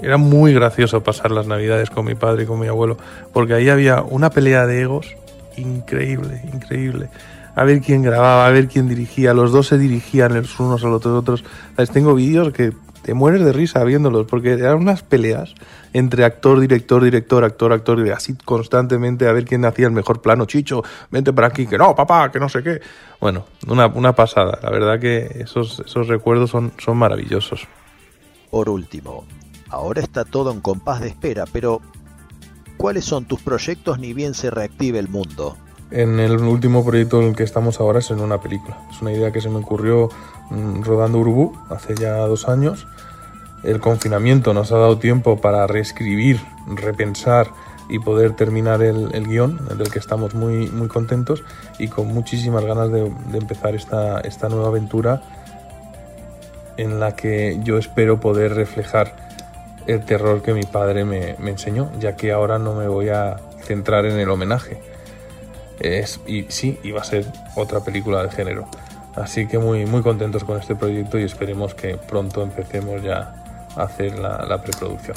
era 0.00 0.16
muy 0.16 0.54
gracioso 0.54 1.02
pasar 1.02 1.30
las 1.30 1.46
navidades 1.46 1.90
con 1.90 2.06
mi 2.06 2.14
padre 2.14 2.44
y 2.44 2.46
con 2.46 2.58
mi 2.58 2.66
abuelo, 2.66 2.96
porque 3.34 3.52
ahí 3.52 3.68
había 3.68 4.00
una 4.00 4.30
pelea 4.30 4.66
de 4.66 4.80
egos 4.80 5.14
increíble, 5.56 6.42
increíble 6.52 7.10
a 7.54 7.64
ver 7.64 7.80
quién 7.80 8.02
grababa, 8.02 8.46
a 8.46 8.50
ver 8.50 8.68
quién 8.68 8.88
dirigía. 8.88 9.34
Los 9.34 9.52
dos 9.52 9.66
se 9.66 9.78
dirigían 9.78 10.34
los 10.34 10.58
unos 10.58 10.84
a 10.84 10.88
los 10.88 11.04
otros. 11.04 11.44
Tengo 11.92 12.14
vídeos 12.14 12.52
que 12.52 12.72
te 13.02 13.14
mueres 13.14 13.44
de 13.44 13.52
risa 13.52 13.82
viéndolos, 13.84 14.26
porque 14.26 14.52
eran 14.52 14.76
unas 14.76 15.02
peleas 15.02 15.54
entre 15.92 16.24
actor, 16.24 16.60
director, 16.60 17.02
director, 17.02 17.44
actor, 17.44 17.72
actor, 17.72 18.12
así 18.12 18.34
constantemente 18.44 19.26
a 19.26 19.32
ver 19.32 19.44
quién 19.44 19.64
hacía 19.64 19.86
el 19.86 19.92
mejor 19.92 20.22
plano. 20.22 20.46
Chicho, 20.46 20.82
vente 21.10 21.32
para 21.32 21.48
aquí, 21.48 21.66
que 21.66 21.76
no, 21.76 21.94
papá, 21.94 22.30
que 22.30 22.38
no 22.38 22.48
sé 22.48 22.62
qué. 22.62 22.80
Bueno, 23.20 23.44
una, 23.66 24.12
pasada. 24.14 24.58
La 24.62 24.70
verdad 24.70 25.00
que 25.00 25.26
esos, 25.40 25.82
esos 25.84 26.08
recuerdos 26.08 26.50
son, 26.50 26.72
son 26.78 26.96
maravillosos. 26.96 27.66
Por 28.50 28.68
último, 28.68 29.24
ahora 29.68 30.00
está 30.00 30.24
todo 30.24 30.52
en 30.52 30.60
compás 30.60 31.00
de 31.00 31.08
espera, 31.08 31.44
pero 31.52 31.80
¿cuáles 32.76 33.04
son 33.04 33.24
tus 33.24 33.40
proyectos 33.40 33.98
ni 33.98 34.12
bien 34.12 34.34
se 34.34 34.50
reactive 34.50 34.98
el 34.98 35.08
mundo? 35.08 35.56
En 35.90 36.20
el 36.20 36.36
último 36.40 36.84
proyecto 36.84 37.20
en 37.20 37.28
el 37.28 37.36
que 37.36 37.42
estamos 37.42 37.78
ahora 37.78 37.98
es 37.98 38.10
en 38.10 38.20
una 38.20 38.40
película. 38.40 38.78
Es 38.90 39.02
una 39.02 39.12
idea 39.12 39.30
que 39.30 39.40
se 39.40 39.50
me 39.50 39.58
ocurrió 39.58 40.08
mmm, 40.50 40.82
rodando 40.82 41.18
Urubú 41.18 41.58
hace 41.68 41.94
ya 41.94 42.16
dos 42.26 42.48
años. 42.48 42.86
El 43.62 43.80
confinamiento 43.80 44.54
nos 44.54 44.72
ha 44.72 44.78
dado 44.78 44.98
tiempo 44.98 45.40
para 45.40 45.66
reescribir, 45.66 46.40
repensar 46.66 47.50
y 47.88 47.98
poder 47.98 48.34
terminar 48.34 48.82
el, 48.82 49.14
el 49.14 49.28
guion, 49.28 49.60
del 49.76 49.90
que 49.90 49.98
estamos 49.98 50.34
muy, 50.34 50.70
muy 50.70 50.88
contentos 50.88 51.44
y 51.78 51.88
con 51.88 52.06
muchísimas 52.06 52.64
ganas 52.64 52.90
de, 52.90 53.12
de 53.30 53.38
empezar 53.38 53.74
esta, 53.74 54.20
esta 54.20 54.48
nueva 54.48 54.68
aventura 54.68 55.22
en 56.78 57.00
la 57.00 57.14
que 57.14 57.60
yo 57.64 57.76
espero 57.76 58.18
poder 58.18 58.54
reflejar 58.54 59.31
el 59.86 60.04
terror 60.04 60.42
que 60.42 60.52
mi 60.52 60.62
padre 60.62 61.04
me, 61.04 61.36
me 61.38 61.50
enseñó, 61.50 61.90
ya 61.98 62.16
que 62.16 62.32
ahora 62.32 62.58
no 62.58 62.74
me 62.74 62.88
voy 62.88 63.08
a 63.08 63.36
centrar 63.64 64.06
en 64.06 64.18
el 64.18 64.30
homenaje 64.30 64.80
es, 65.82 66.20
y 66.26 66.44
sí, 66.48 66.78
iba 66.82 67.00
a 67.00 67.04
ser 67.04 67.26
otra 67.56 67.80
película 67.80 68.22
de 68.22 68.30
género. 68.30 68.66
Así 69.14 69.46
que 69.46 69.58
muy, 69.58 69.84
muy 69.84 70.02
contentos 70.02 70.44
con 70.44 70.58
este 70.58 70.74
proyecto 70.74 71.18
y 71.18 71.24
esperemos 71.24 71.74
que 71.74 71.96
pronto 71.96 72.42
empecemos 72.42 73.02
ya 73.02 73.34
a 73.76 73.82
hacer 73.82 74.18
la 74.18 74.62
preproducción. 74.62 75.16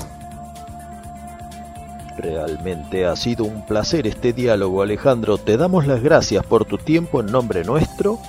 Realmente 2.18 3.06
ha 3.06 3.16
sido 3.16 3.44
un 3.46 3.66
placer 3.66 4.08
este 4.08 4.34
diálogo, 4.34 4.82
Alejandro. 4.82 5.38
Te 5.38 5.58
damos 5.58 5.86
las 5.86 6.02
gracias 6.02 6.46
por 6.46 6.66
tu 6.66 6.78
tiempo 6.78 7.20
en 7.20 7.28
nombre 7.28 7.64
nuestro 7.64 8.20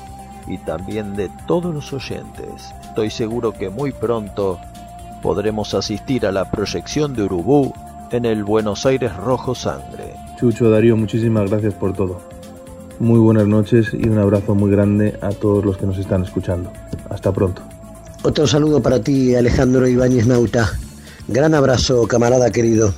y 0.47 0.59
también 0.59 1.15
de 1.15 1.31
todos 1.47 1.75
los 1.75 1.93
oyentes. 1.93 2.75
Estoy 2.83 3.11
seguro 3.11 3.53
que 3.53 3.71
muy 3.71 3.93
pronto 3.93 4.61
podremos 5.23 5.75
asistir 5.75 6.27
a 6.27 6.33
la 6.33 6.51
proyección 6.51 7.15
de 7.15 7.23
Urubú 7.23 7.73
en 8.11 8.25
el 8.25 8.45
Buenos 8.45 8.87
Aires 8.87 9.15
Rojo 9.17 9.55
Sangre. 9.55 10.15
Chucho, 10.39 10.71
Darío, 10.71 10.97
muchísimas 10.97 11.51
gracias 11.51 11.75
por 11.75 11.93
todo. 11.93 12.21
Muy 12.99 13.19
buenas 13.19 13.47
noches 13.47 13.89
y 13.93 14.09
un 14.09 14.19
abrazo 14.19 14.55
muy 14.55 14.71
grande 14.71 15.19
a 15.21 15.31
todos 15.31 15.65
los 15.65 15.77
que 15.77 15.87
nos 15.87 15.99
están 15.99 16.23
escuchando. 16.23 16.73
Hasta 17.11 17.33
pronto. 17.33 17.63
Otro 18.23 18.47
saludo 18.47 18.83
para 18.83 19.01
ti, 19.01 19.35
Alejandro 19.35 19.87
Ibáñez 19.87 20.27
Nauta. 20.27 20.73
Gran 21.29 21.55
abrazo, 21.55 22.07
camarada 22.07 22.51
querido. 22.51 22.95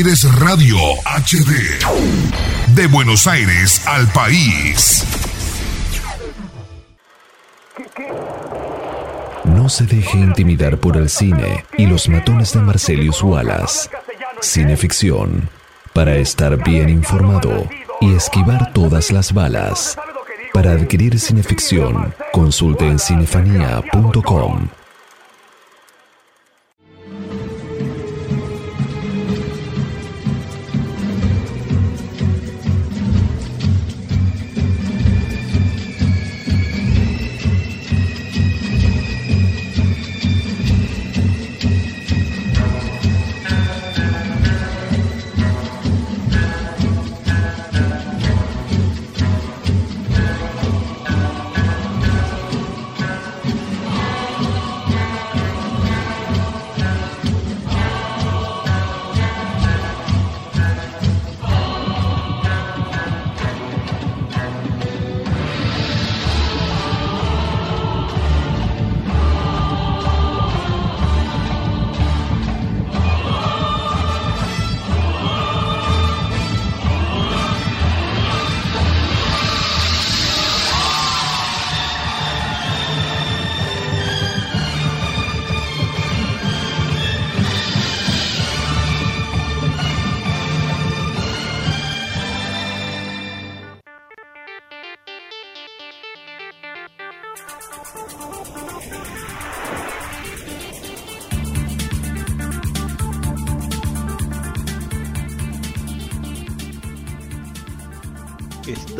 Radio 0.00 0.76
HD. 1.04 2.72
De 2.72 2.86
Buenos 2.86 3.26
Aires 3.26 3.84
al 3.84 4.06
país. 4.12 5.04
No 9.44 9.68
se 9.68 9.86
deje 9.86 10.18
intimidar 10.18 10.78
por 10.78 10.96
el 10.96 11.08
cine 11.08 11.64
y 11.76 11.86
los 11.86 12.08
matones 12.08 12.52
de 12.52 12.60
Marcelius 12.60 13.24
Wallace. 13.24 13.90
Cineficción, 14.40 15.48
para 15.92 16.14
estar 16.14 16.62
bien 16.62 16.90
informado 16.90 17.68
y 18.00 18.14
esquivar 18.14 18.72
todas 18.72 19.10
las 19.10 19.32
balas. 19.32 19.98
Para 20.54 20.74
adquirir 20.74 21.18
cineficción, 21.18 22.14
consulte 22.32 22.86
en 22.86 23.00
cinefanía.com. 23.00 24.68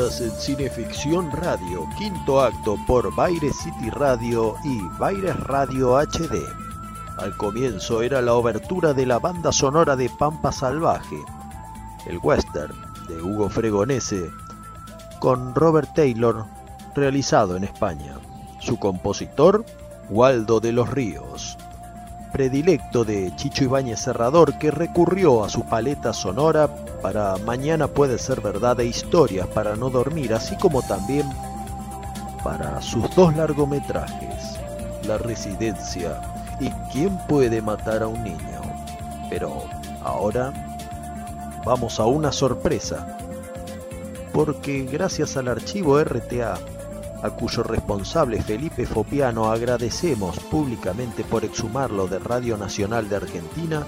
En 0.09 0.31
Cineficción 0.31 1.31
Radio, 1.33 1.87
quinto 1.99 2.41
acto 2.41 2.79
por 2.87 3.15
Baire 3.15 3.53
City 3.53 3.91
Radio 3.91 4.55
y 4.65 4.81
Baires 4.99 5.39
Radio 5.41 5.99
HD. 5.99 6.43
Al 7.19 7.37
comienzo 7.37 8.01
era 8.01 8.23
la 8.23 8.33
obertura 8.33 8.95
de 8.95 9.05
la 9.05 9.19
banda 9.19 9.53
sonora 9.53 9.97
de 9.97 10.09
Pampa 10.09 10.51
Salvaje, 10.51 11.19
el 12.07 12.19
western 12.23 12.75
de 13.07 13.21
Hugo 13.21 13.51
Fregonese, 13.51 14.31
con 15.21 15.55
Robert 15.55 15.91
Taylor, 15.95 16.47
realizado 16.95 17.57
en 17.57 17.65
España. 17.65 18.15
Su 18.61 18.79
compositor, 18.79 19.67
Waldo 20.09 20.59
de 20.59 20.73
los 20.73 20.89
Ríos, 20.89 21.59
predilecto 22.31 23.05
de 23.05 23.35
Chicho 23.37 23.65
Ibáñez 23.65 24.01
Serrador, 24.01 24.59
que 24.59 24.71
recurrió 24.71 25.45
a 25.45 25.49
su 25.49 25.65
paleta 25.65 26.13
sonora 26.13 26.69
para 27.03 27.37
Mañana 27.39 27.89
puede 27.89 28.19
ser 28.19 28.41
verdad 28.41 28.79
e 28.81 28.87
historias 28.87 29.47
para 29.49 29.77
no 29.77 29.91
dormir, 29.91 30.35
así 30.35 30.57
como 30.57 30.83
también 30.83 31.29
para 32.43 32.81
sus 32.81 33.15
dos 33.15 33.35
largometrajes, 33.37 34.59
La 35.07 35.19
Residencia 35.19 36.21
y 36.61 36.71
¿Quién 36.93 37.17
puede 37.29 37.63
matar 37.63 38.03
a 38.03 38.09
un 38.09 38.23
niño? 38.25 38.61
Pero 39.31 39.65
ahora 40.03 40.53
vamos 41.65 42.01
a 42.01 42.07
una 42.07 42.33
sorpresa, 42.33 43.07
porque 44.33 44.85
gracias 44.85 45.37
al 45.37 45.49
archivo 45.49 46.03
RTA, 46.03 46.59
a 47.23 47.31
cuyo 47.31 47.63
responsable 47.63 48.41
Felipe 48.43 48.87
Fopiano 48.87 49.51
agradecemos 49.51 50.39
públicamente 50.39 51.25
por 51.25 51.45
exhumarlo 51.45 52.07
de 52.07 52.19
Radio 52.19 52.57
Nacional 52.57 53.09
de 53.09 53.17
Argentina, 53.17 53.85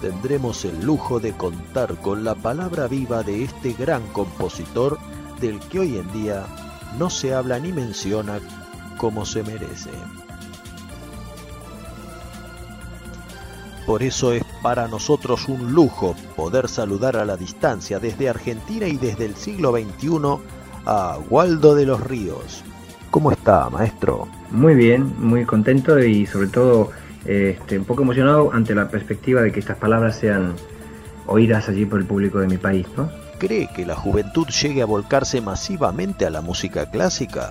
tendremos 0.00 0.64
el 0.64 0.84
lujo 0.84 1.20
de 1.20 1.32
contar 1.32 1.96
con 1.96 2.24
la 2.24 2.34
palabra 2.34 2.86
viva 2.86 3.22
de 3.22 3.44
este 3.44 3.74
gran 3.74 4.06
compositor 4.08 4.98
del 5.40 5.58
que 5.60 5.80
hoy 5.80 5.98
en 5.98 6.12
día 6.12 6.46
no 6.98 7.10
se 7.10 7.34
habla 7.34 7.58
ni 7.58 7.72
menciona 7.72 8.40
como 8.96 9.26
se 9.26 9.42
merece. 9.42 9.90
Por 13.86 14.02
eso 14.02 14.32
es 14.32 14.44
para 14.62 14.88
nosotros 14.88 15.48
un 15.48 15.72
lujo 15.72 16.14
poder 16.36 16.68
saludar 16.68 17.16
a 17.16 17.24
la 17.24 17.36
distancia 17.36 17.98
desde 17.98 18.28
Argentina 18.28 18.86
y 18.86 18.96
desde 18.96 19.24
el 19.24 19.34
siglo 19.34 19.72
XXI 19.72 20.38
a 20.86 21.18
Waldo 21.28 21.74
de 21.74 21.86
los 21.86 22.00
Ríos. 22.00 22.62
¿Cómo 23.10 23.32
está, 23.32 23.68
maestro? 23.70 24.28
Muy 24.52 24.74
bien, 24.76 25.12
muy 25.18 25.44
contento 25.44 25.98
y 25.98 26.26
sobre 26.26 26.46
todo 26.46 26.90
este, 27.24 27.78
un 27.78 27.84
poco 27.84 28.02
emocionado 28.02 28.52
ante 28.52 28.72
la 28.74 28.88
perspectiva 28.88 29.42
de 29.42 29.50
que 29.50 29.58
estas 29.58 29.76
palabras 29.78 30.16
sean 30.16 30.54
oídas 31.26 31.68
allí 31.68 31.84
por 31.86 31.98
el 31.98 32.06
público 32.06 32.38
de 32.38 32.46
mi 32.46 32.56
país. 32.56 32.86
¿no? 32.96 33.10
¿Cree 33.38 33.68
que 33.74 33.84
la 33.84 33.96
juventud 33.96 34.46
llegue 34.46 34.82
a 34.82 34.86
volcarse 34.86 35.40
masivamente 35.40 36.24
a 36.24 36.30
la 36.30 36.40
música 36.40 36.88
clásica? 36.88 37.50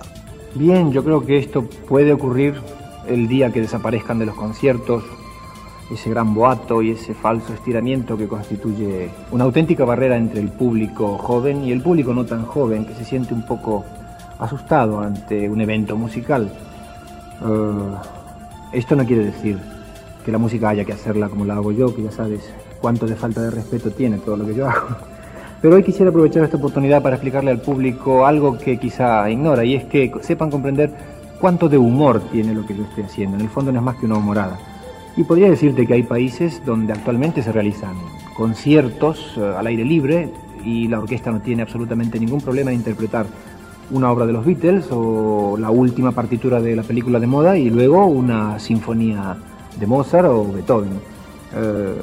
Bien, 0.54 0.92
yo 0.92 1.04
creo 1.04 1.26
que 1.26 1.36
esto 1.36 1.68
puede 1.88 2.12
ocurrir 2.12 2.54
el 3.06 3.28
día 3.28 3.52
que 3.52 3.60
desaparezcan 3.60 4.18
de 4.18 4.26
los 4.26 4.36
conciertos 4.36 5.04
ese 5.92 6.08
gran 6.08 6.34
boato 6.34 6.82
y 6.82 6.92
ese 6.92 7.14
falso 7.14 7.52
estiramiento 7.52 8.16
que 8.16 8.28
constituye 8.28 9.10
una 9.32 9.44
auténtica 9.44 9.84
barrera 9.84 10.16
entre 10.16 10.40
el 10.40 10.48
público 10.48 11.18
joven 11.18 11.64
y 11.64 11.72
el 11.72 11.82
público 11.82 12.14
no 12.14 12.24
tan 12.24 12.44
joven 12.44 12.86
que 12.86 12.94
se 12.94 13.04
siente 13.04 13.34
un 13.34 13.44
poco 13.44 13.84
asustado 14.40 15.00
ante 15.00 15.48
un 15.48 15.60
evento 15.60 15.96
musical. 15.96 16.50
Eh, 17.42 17.96
esto 18.72 18.96
no 18.96 19.04
quiere 19.04 19.26
decir 19.26 19.58
que 20.24 20.32
la 20.32 20.38
música 20.38 20.70
haya 20.70 20.84
que 20.84 20.92
hacerla 20.92 21.28
como 21.28 21.44
la 21.44 21.54
hago 21.54 21.72
yo, 21.72 21.94
que 21.94 22.02
ya 22.02 22.10
sabes 22.10 22.52
cuánto 22.80 23.06
de 23.06 23.16
falta 23.16 23.42
de 23.42 23.50
respeto 23.50 23.90
tiene 23.90 24.18
todo 24.18 24.36
lo 24.36 24.46
que 24.46 24.54
yo 24.54 24.68
hago. 24.68 24.88
Pero 25.60 25.76
hoy 25.76 25.82
quisiera 25.82 26.08
aprovechar 26.08 26.42
esta 26.42 26.56
oportunidad 26.56 27.02
para 27.02 27.16
explicarle 27.16 27.50
al 27.50 27.60
público 27.60 28.24
algo 28.24 28.56
que 28.56 28.78
quizá 28.78 29.28
ignora, 29.28 29.64
y 29.64 29.74
es 29.74 29.84
que 29.84 30.10
sepan 30.22 30.50
comprender 30.50 30.90
cuánto 31.38 31.68
de 31.68 31.76
humor 31.76 32.20
tiene 32.32 32.54
lo 32.54 32.64
que 32.64 32.74
yo 32.76 32.84
estoy 32.84 33.04
haciendo. 33.04 33.36
En 33.36 33.42
el 33.42 33.50
fondo 33.50 33.70
no 33.70 33.78
es 33.78 33.84
más 33.84 33.96
que 33.96 34.06
una 34.06 34.16
humorada. 34.16 34.58
Y 35.16 35.24
podría 35.24 35.50
decirte 35.50 35.86
que 35.86 35.94
hay 35.94 36.02
países 36.02 36.62
donde 36.64 36.92
actualmente 36.92 37.42
se 37.42 37.52
realizan 37.52 37.94
conciertos 38.36 39.34
eh, 39.36 39.54
al 39.58 39.66
aire 39.66 39.84
libre 39.84 40.32
y 40.64 40.88
la 40.88 40.98
orquesta 40.98 41.30
no 41.30 41.40
tiene 41.40 41.62
absolutamente 41.62 42.18
ningún 42.18 42.40
problema 42.40 42.70
en 42.70 42.78
interpretar 42.78 43.26
una 43.90 44.10
obra 44.10 44.26
de 44.26 44.32
los 44.32 44.44
Beatles 44.44 44.86
o 44.90 45.56
la 45.58 45.70
última 45.70 46.12
partitura 46.12 46.60
de 46.60 46.76
la 46.76 46.82
película 46.82 47.18
de 47.18 47.26
moda 47.26 47.56
y 47.58 47.70
luego 47.70 48.06
una 48.06 48.58
sinfonía 48.58 49.36
de 49.78 49.86
Mozart 49.86 50.28
o 50.28 50.52
Beethoven. 50.52 51.00
Eh, 51.54 51.94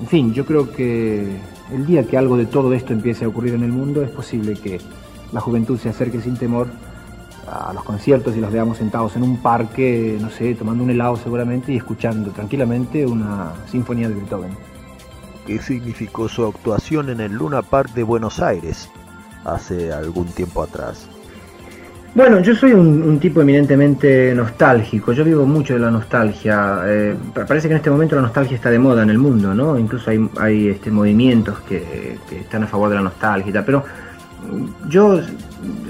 en 0.00 0.06
fin, 0.06 0.32
yo 0.32 0.44
creo 0.44 0.70
que 0.70 1.36
el 1.72 1.86
día 1.86 2.04
que 2.04 2.16
algo 2.16 2.36
de 2.36 2.46
todo 2.46 2.72
esto 2.72 2.92
empiece 2.92 3.24
a 3.24 3.28
ocurrir 3.28 3.54
en 3.54 3.62
el 3.62 3.72
mundo 3.72 4.02
es 4.02 4.10
posible 4.10 4.54
que 4.54 4.80
la 5.32 5.40
juventud 5.40 5.78
se 5.78 5.88
acerque 5.88 6.20
sin 6.20 6.36
temor 6.36 6.68
a 7.46 7.72
los 7.72 7.84
conciertos 7.84 8.36
y 8.36 8.40
los 8.40 8.52
veamos 8.52 8.78
sentados 8.78 9.16
en 9.16 9.22
un 9.22 9.38
parque, 9.38 10.16
no 10.20 10.30
sé, 10.30 10.54
tomando 10.54 10.82
un 10.82 10.90
helado 10.90 11.16
seguramente 11.16 11.72
y 11.72 11.76
escuchando 11.76 12.30
tranquilamente 12.30 13.06
una 13.06 13.52
sinfonía 13.70 14.08
de 14.08 14.14
Beethoven. 14.14 14.52
¿Qué 15.46 15.60
significó 15.60 16.28
su 16.28 16.46
actuación 16.46 17.10
en 17.10 17.20
el 17.20 17.32
Luna 17.32 17.62
Park 17.62 17.92
de 17.92 18.02
Buenos 18.02 18.40
Aires 18.40 18.88
hace 19.44 19.92
algún 19.92 20.26
tiempo 20.26 20.62
atrás? 20.62 21.08
Bueno, 22.14 22.40
yo 22.40 22.54
soy 22.54 22.72
un, 22.72 23.18
tipo 23.18 23.40
eminentemente 23.40 24.32
nostálgico, 24.36 25.12
yo 25.12 25.24
vivo 25.24 25.44
mucho 25.46 25.74
de 25.74 25.80
la 25.80 25.90
nostalgia. 25.90 26.82
Eh, 26.86 27.16
parece 27.34 27.66
que 27.66 27.74
en 27.74 27.78
este 27.78 27.90
momento 27.90 28.14
la 28.14 28.22
nostalgia 28.22 28.54
está 28.54 28.70
de 28.70 28.78
moda 28.78 29.02
en 29.02 29.10
el 29.10 29.18
mundo, 29.18 29.52
¿no? 29.52 29.76
Incluso 29.76 30.10
hay, 30.10 30.30
hay 30.38 30.68
este, 30.68 30.92
movimientos 30.92 31.58
que, 31.68 32.16
que, 32.28 32.40
están 32.40 32.62
a 32.62 32.66
favor 32.68 32.88
de 32.90 32.94
la 32.94 33.02
nostalgia, 33.02 33.64
pero 33.66 33.82
yo 34.88 35.20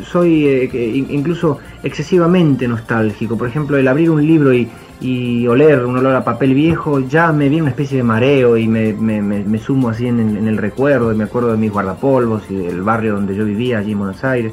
soy 0.02 0.46
eh, 0.46 1.04
incluso 1.10 1.58
excesivamente 1.82 2.66
nostálgico. 2.68 3.36
Por 3.36 3.48
ejemplo, 3.48 3.76
el 3.76 3.86
abrir 3.86 4.10
un 4.10 4.26
libro 4.26 4.54
y, 4.54 4.68
oler 5.00 5.84
un 5.84 5.98
olor 5.98 6.14
a 6.14 6.24
papel 6.24 6.54
viejo 6.54 7.00
ya 7.00 7.32
me 7.32 7.48
viene 7.48 7.62
una 7.62 7.70
especie 7.70 7.98
de 7.98 8.02
mareo 8.02 8.56
y 8.56 8.66
me, 8.68 9.58
sumo 9.58 9.90
así 9.90 10.06
en, 10.06 10.48
el 10.48 10.56
recuerdo 10.56 11.12
y 11.12 11.16
me 11.16 11.24
acuerdo 11.24 11.52
de 11.52 11.58
mis 11.58 11.72
guardapolvos 11.72 12.50
y 12.50 12.56
del 12.56 12.82
barrio 12.82 13.14
donde 13.14 13.34
yo 13.34 13.44
vivía, 13.44 13.78
allí 13.78 13.92
en 13.92 13.98
Buenos 13.98 14.24
Aires. 14.24 14.52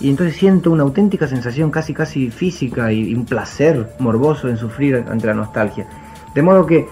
y 0.00 0.10
entonces 0.10 0.36
siento 0.36 0.70
una 0.70 0.82
auténtica 0.82 1.26
sensación 1.26 1.70
casi 1.70 1.94
casi 1.94 2.30
física 2.30 2.92
y, 2.92 3.14
un 3.14 3.24
placer 3.26 3.90
morboso 3.98 4.48
en 4.48 4.56
sufrir 4.56 5.04
ante 5.08 5.26
la 5.26 5.34
nostalgia. 5.34 5.86
De 6.34 6.42
modo 6.42 6.66
que 6.66 6.86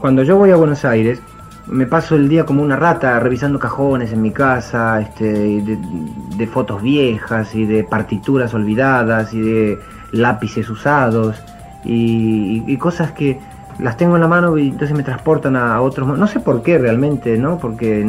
cuando 0.00 0.22
yo 0.22 0.36
voy 0.36 0.50
a 0.50 0.56
Buenos 0.56 0.84
Aires, 0.84 1.20
me 1.66 1.86
paso 1.86 2.16
el 2.16 2.28
día 2.28 2.44
como 2.44 2.62
una 2.62 2.76
rata 2.76 3.18
revisando 3.20 3.58
cajones 3.58 4.12
en 4.12 4.20
mi 4.20 4.32
casa, 4.32 5.00
este, 5.00 5.62
de, 5.62 6.46
fotos 6.46 6.82
viejas 6.82 7.54
y 7.54 7.64
de 7.64 7.84
partituras 7.84 8.52
olvidadas 8.52 9.32
y 9.32 9.40
de 9.40 9.78
lápices 10.12 10.68
usados 10.68 11.42
y, 11.84 12.76
cosas 12.78 13.12
que 13.12 13.38
las 13.78 13.96
tengo 13.96 14.14
en 14.16 14.20
la 14.20 14.28
mano 14.28 14.56
y 14.58 14.68
entonces 14.68 14.96
me 14.96 15.02
transportan 15.02 15.56
a 15.56 15.80
otros. 15.80 16.18
No 16.18 16.26
sé 16.26 16.40
por 16.40 16.62
qué 16.62 16.78
realmente, 16.78 17.38
¿no? 17.38 17.58
Porque 17.58 18.04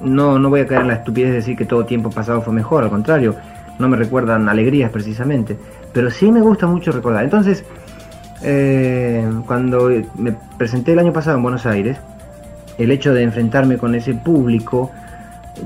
no, 0.00 0.38
no 0.38 0.50
voy 0.50 0.60
a 0.60 0.66
caer 0.66 0.82
en 0.82 0.88
la 0.88 0.94
estupidez 0.94 1.30
de 1.30 1.36
decir 1.36 1.56
que 1.56 1.64
todo 1.64 1.84
tiempo 1.84 2.10
pasado 2.10 2.40
fue 2.42 2.52
mejor, 2.52 2.84
al 2.84 2.90
contrario, 2.90 3.34
no 3.78 3.88
me 3.88 3.96
recuerdan 3.96 4.48
alegrías 4.48 4.90
precisamente, 4.90 5.56
pero 5.92 6.10
sí 6.10 6.30
me 6.30 6.40
gusta 6.40 6.66
mucho 6.66 6.92
recordar. 6.92 7.24
Entonces, 7.24 7.64
eh, 8.42 9.26
cuando 9.46 9.90
me 10.16 10.34
presenté 10.58 10.92
el 10.92 10.98
año 10.98 11.12
pasado 11.12 11.36
en 11.36 11.42
Buenos 11.42 11.66
Aires, 11.66 11.98
el 12.78 12.90
hecho 12.90 13.14
de 13.14 13.22
enfrentarme 13.22 13.78
con 13.78 13.94
ese 13.94 14.14
público, 14.14 14.90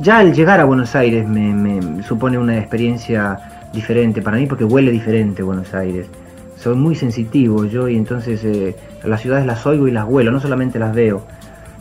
ya 0.01 0.19
al 0.19 0.33
llegar 0.33 0.61
a 0.61 0.65
Buenos 0.65 0.95
Aires 0.95 1.27
me, 1.27 2.03
supone 2.03 2.39
una 2.39 2.59
experiencia 2.59 3.39
diferente 3.73 4.23
para 4.23 4.37
mí 4.37 4.47
porque 4.47 4.65
huele 4.65 4.91
diferente 4.91 5.43
Buenos 5.43 5.75
Aires. 5.75 6.09
Soy 6.59 6.75
muy 6.75 6.97
sensitivo 6.97 7.65
yo 7.67 7.89
y 7.89 7.97
entonces 7.97 8.45
eh, 8.45 8.75
las 9.05 9.21
ciudades 9.21 9.47
las 9.47 9.65
oigo 9.65 9.87
y 9.87 9.93
las 9.93 10.05
huelo, 10.07 10.33
no 10.33 10.41
solamente 10.41 10.81
las 10.81 10.93
veo. 10.93 11.25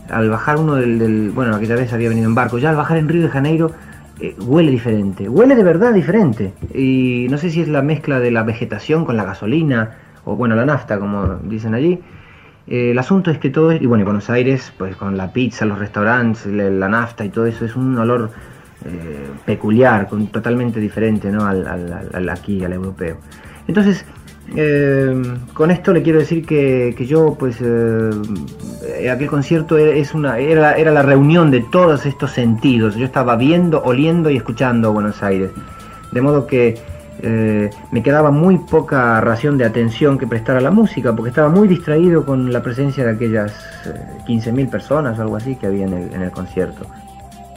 Al 0.08 0.30
bajar 0.30 0.58
uno 0.58 0.76
del, 0.76 1.32
bueno, 1.32 1.56
aquella 1.56 1.76
vez 1.76 1.92
había 1.94 2.10
venido 2.10 2.28
en 2.28 2.36
barco, 2.36 2.60
ya 2.60 2.70
al 2.70 2.76
bajar 2.76 2.98
en 2.98 3.10
Río 3.10 3.24
de 3.24 3.30
Janeiro 3.30 3.72
eh, 4.20 4.36
huele 4.40 4.70
diferente, 4.70 5.28
huele 5.28 5.56
de 5.56 5.64
verdad 5.64 5.94
diferente. 5.94 6.54
Y 6.76 7.26
no 7.32 7.40
sé 7.40 7.50
si 7.50 7.62
es 7.62 7.68
la 7.68 7.82
mezcla 7.82 8.20
de 8.20 8.30
la 8.30 8.44
vegetación 8.44 9.04
con 9.04 9.18
la 9.18 9.24
gasolina, 9.24 9.96
o 10.26 10.36
bueno, 10.36 10.56
la 10.56 10.66
nafta, 10.66 11.00
como 11.00 11.38
dicen 11.38 11.74
allí. 11.74 12.00
Eh, 12.68 12.92
el 12.92 13.00
asunto 13.00 13.32
es 13.32 13.40
que 13.40 13.50
todo, 13.50 13.72
y 13.72 13.86
bueno, 13.88 14.06
Buenos 14.06 14.30
Aires, 14.30 14.72
pues 14.78 14.96
con 14.96 15.18
la 15.18 15.34
pizza, 15.34 15.66
los 15.66 15.80
restaurantes, 15.80 16.46
la, 16.46 16.88
nafta 16.88 17.26
y 17.26 17.30
todo 17.30 17.48
eso, 17.48 17.66
es 17.66 17.76
un 17.76 17.98
olor 17.98 18.30
peculiar, 19.46 20.08
totalmente 20.32 20.80
diferente 20.80 21.30
¿no? 21.30 21.46
al, 21.46 22.30
aquí, 22.30 22.64
al 22.64 22.72
europeo. 22.72 23.18
Entonces, 23.68 24.06
eh, 24.56 25.22
con 25.54 25.72
esto 25.72 25.94
le 25.94 26.02
quiero 26.02 26.20
decir 26.20 26.46
que, 26.46 26.96
yo, 27.06 27.36
pues, 27.38 27.58
aquel 27.58 29.28
concierto 29.28 29.78
es 29.78 30.14
una, 30.14 30.40
era, 30.40 30.74
era 30.74 30.92
la 30.92 31.02
reunión 31.02 31.52
de 31.52 31.62
todos 31.62 32.06
estos 32.06 32.32
sentidos. 32.32 32.96
Yo 32.96 33.06
estaba 33.06 33.36
viendo, 33.36 33.84
oliendo 33.84 34.30
y 34.30 34.38
escuchando 34.38 34.94
Buenos 34.94 35.22
Aires. 35.24 35.52
De 36.12 36.22
modo 36.22 36.48
que 36.48 36.80
eh, 37.22 37.70
me 37.92 38.04
quedaba 38.04 38.30
muy 38.30 38.60
poca 38.60 39.20
ración 39.22 39.58
de 39.58 39.66
atención 39.66 40.18
que 40.18 40.28
prestar 40.28 40.58
a 40.58 40.62
la 40.62 40.70
música, 40.70 41.16
porque 41.16 41.30
estaba 41.30 41.50
muy 41.50 41.68
distraído 41.68 42.26
con 42.26 42.52
la 42.54 42.62
presencia 42.62 43.04
de 43.04 43.12
aquellas 43.12 43.54
15.000 44.28 44.60
eh, 44.60 44.68
personas 44.68 45.18
o 45.18 45.22
algo 45.24 45.36
así 45.36 45.56
que 45.56 45.68
había 45.68 45.86
en 45.86 45.94
el, 45.94 46.14
en 46.14 46.22
el 46.22 46.32
concierto. 46.32 46.86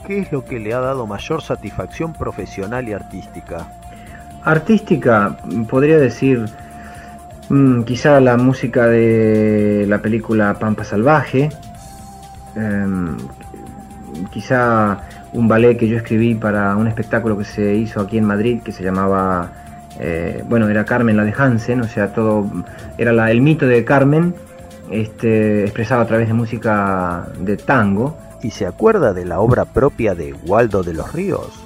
¿Qué 0.07 0.21
es 0.21 0.33
lo 0.33 0.45
que 0.45 0.59
le 0.59 0.73
ha 0.73 0.81
dado 0.81 1.07
mayor 1.07 1.43
satisfacción 1.43 2.15
profesional 2.15 2.89
y 2.89 2.95
artística? 2.95 3.69
Artística, 4.45 5.37
podría 5.69 5.99
decir, 5.99 6.47
mm, 7.51 7.83
quizá 7.83 8.19
la 8.21 8.37
música 8.39 8.87
de 8.87 9.85
la 9.87 10.01
película 10.01 10.59
Pampa 10.59 10.85
Salvaje, 10.85 11.51
em, 12.57 13.17
quizá 14.33 15.01
un 15.33 15.47
ballet 15.47 15.77
que 15.77 15.89
yo 15.89 15.97
escribí 15.99 16.35
para 16.35 16.75
un 16.77 16.89
espectáculo 16.89 17.37
que 17.37 17.45
se 17.45 17.75
hizo 17.75 18.01
aquí 18.01 18.17
en 18.19 18.25
Madrid 18.25 18.63
que 18.63 18.73
se 18.73 18.83
llamaba, 18.83 19.53
eh, 19.99 20.43
bueno, 20.49 20.69
era 20.69 20.85
Carmen 20.85 21.17
la 21.17 21.25
de 21.25 21.35
Hansen, 21.37 21.83
o 21.83 21.89
sea, 21.89 22.13
todo 22.13 22.51
era 22.97 23.13
la, 23.13 23.31
el 23.31 23.43
mito 23.43 23.67
de 23.67 23.85
Carmen 23.85 24.35
este, 24.91 25.63
expresado 25.63 26.03
a 26.03 26.07
través 26.07 26.29
de 26.29 26.35
música 26.35 27.29
de 27.39 27.57
tango. 27.57 28.19
¿Y 28.43 28.51
se 28.51 28.67
acuerda 28.67 29.13
de 29.13 29.25
la 29.25 29.41
obra 29.41 29.67
propia 29.67 30.15
de 30.15 30.35
Waldo 30.47 30.83
de 30.83 30.95
los 30.95 31.13
Ríos? 31.13 31.63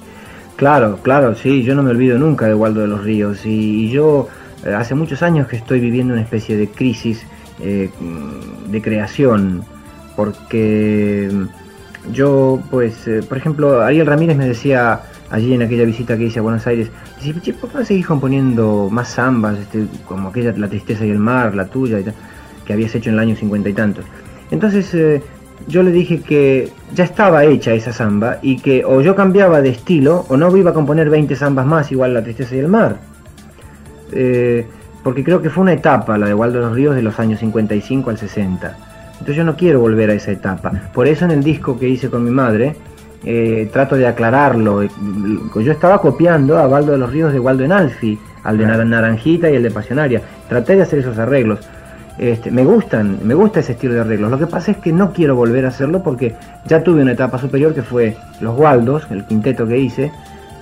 Claro, 0.57 0.99
claro, 1.01 1.35
sí, 1.35 1.63
yo 1.63 1.75
no 1.75 1.83
me 1.83 1.91
olvido 1.91 2.17
nunca 2.17 2.47
de 2.47 2.53
Waldo 2.53 2.81
de 2.81 2.87
los 2.87 3.03
Ríos 3.03 3.45
y, 3.45 3.89
yo 3.89 4.27
hace 4.65 4.95
muchos 4.95 5.21
años 5.23 5.47
que 5.47 5.57
estoy 5.57 5.79
viviendo 5.79 6.13
una 6.13 6.23
especie 6.23 6.57
de 6.57 6.67
crisis 6.67 7.25
eh, 7.59 7.89
de 8.69 8.81
creación 8.81 9.63
porque 10.15 11.29
yo, 12.11 12.59
pues, 12.69 13.07
eh, 13.07 13.21
por 13.27 13.37
ejemplo, 13.37 13.81
Ariel 13.81 14.05
Ramírez 14.05 14.37
me 14.37 14.47
decía 14.47 15.01
allí 15.29 15.53
en 15.53 15.63
aquella 15.63 15.85
visita 15.85 16.17
que 16.17 16.25
hice 16.25 16.39
a 16.39 16.41
Buenos 16.41 16.65
Aires, 16.67 16.89
dice, 17.21 17.53
¿por 17.53 17.69
qué 17.69 17.77
no 17.77 17.85
seguís 17.85 18.05
componiendo 18.05 18.89
más 18.91 19.15
zambas, 19.15 19.59
este, 19.59 19.87
como 20.07 20.29
aquella 20.29 20.53
La 20.55 20.67
tristeza 20.67 21.05
y 21.05 21.09
el 21.09 21.19
mar, 21.19 21.55
la 21.55 21.65
tuya, 21.65 21.99
que 22.65 22.73
habías 22.73 22.93
hecho 22.95 23.09
en 23.09 23.15
el 23.15 23.19
año 23.19 23.35
cincuenta 23.35 23.69
y 23.69 23.73
tantos? 23.73 24.05
Entonces 24.51 24.93
eh, 24.93 25.23
yo 25.67 25.81
le 25.83 25.91
dije 25.91 26.21
que 26.21 26.71
ya 26.93 27.03
estaba 27.03 27.43
hecha 27.45 27.73
esa 27.73 27.91
samba 27.91 28.37
y 28.41 28.57
que 28.57 28.85
o 28.85 29.01
yo 29.01 29.15
cambiaba 29.15 29.61
de 29.61 29.69
estilo 29.69 30.25
o 30.29 30.37
no 30.37 30.55
iba 30.55 30.71
a 30.71 30.73
componer 30.73 31.09
20 31.09 31.35
zambas 31.35 31.65
más 31.65 31.91
igual 31.91 32.13
La 32.13 32.23
tristeza 32.23 32.55
y 32.55 32.59
el 32.59 32.67
mar. 32.67 32.97
Eh, 34.15 34.65
porque 35.03 35.23
creo 35.23 35.41
que 35.41 35.51
fue 35.51 35.61
una 35.61 35.73
etapa, 35.73 36.17
la 36.17 36.25
de 36.25 36.33
Waldo 36.33 36.59
de 36.59 36.65
los 36.65 36.75
Ríos, 36.75 36.95
de 36.95 37.03
los 37.03 37.19
años 37.19 37.39
55 37.39 38.09
al 38.09 38.17
60 38.17 38.77
entonces 39.15 39.37
yo 39.37 39.43
no 39.43 39.55
quiero 39.55 39.79
volver 39.79 40.09
a 40.09 40.13
esa 40.13 40.31
etapa. 40.31 40.71
Por 40.93 41.07
eso 41.07 41.25
en 41.25 41.31
el 41.31 41.43
disco 41.43 41.79
que 41.79 41.87
hice 41.87 42.09
con 42.09 42.23
mi 42.23 42.31
madre, 42.31 42.75
eh, 43.23 43.69
trato 43.71 43.95
de 43.95 44.07
aclararlo. 44.07 44.83
Yo 44.83 45.71
estaba 45.71 45.99
copiando 45.99 46.57
a 46.57 46.67
Waldo 46.67 46.91
de 46.91 46.97
los 46.97 47.11
Ríos 47.11 47.33
de 47.33 47.39
Waldo 47.39 47.63
Enalfi, 47.63 48.19
al 48.43 48.57
de 48.57 48.65
Naranjita 48.65 49.49
y 49.49 49.55
el 49.55 49.63
de 49.63 49.71
Pasionaria. 49.71 50.21
Traté 50.49 50.75
de 50.75 50.83
hacer 50.83 50.99
esos 50.99 51.17
arreglos. 51.17 51.59
Este, 52.17 52.51
me 52.51 52.63
gustan, 52.63 53.19
me 53.23 53.33
gusta 53.33 53.61
ese 53.61 53.71
estilo 53.71 53.93
de 53.93 54.01
arreglos. 54.01 54.31
Lo 54.31 54.37
que 54.37 54.47
pasa 54.47 54.71
es 54.71 54.77
que 54.77 54.91
no 54.91 55.11
quiero 55.11 55.35
volver 55.35 55.65
a 55.65 55.69
hacerlo 55.69 56.03
porque 56.03 56.35
ya 56.65 56.83
tuve 56.83 57.01
una 57.01 57.13
etapa 57.13 57.39
superior 57.39 57.73
que 57.73 57.81
fue 57.81 58.15
Los 58.41 58.57
Waldos, 58.57 59.07
el 59.09 59.25
quinteto 59.25 59.67
que 59.67 59.77
hice, 59.77 60.11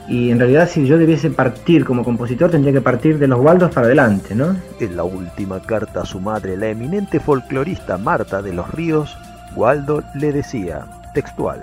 y 0.08 0.32
en 0.32 0.40
realidad 0.40 0.70
si 0.70 0.86
yo 0.86 0.98
debiese 0.98 1.30
partir 1.30 1.86
como 1.86 2.04
compositor 2.04 2.52
tendría 2.52 2.74
que 2.74 2.82
partir 2.82 3.20
de 3.20 3.28
los 3.28 3.40
Waldos 3.40 3.72
para 3.74 3.88
adelante, 3.88 4.36
¿no? 4.36 4.56
En 4.80 4.98
la 4.98 5.04
última 5.04 5.62
carta 5.62 6.02
a 6.02 6.06
su 6.06 6.20
madre, 6.20 6.58
la 6.58 6.68
eminente 6.68 7.20
folclorista 7.20 7.98
Marta 7.98 8.42
de 8.42 8.54
los 8.54 8.70
Ríos, 8.72 9.18
Waldo 9.56 10.04
le 10.16 10.32
decía, 10.32 10.86
textual, 11.14 11.62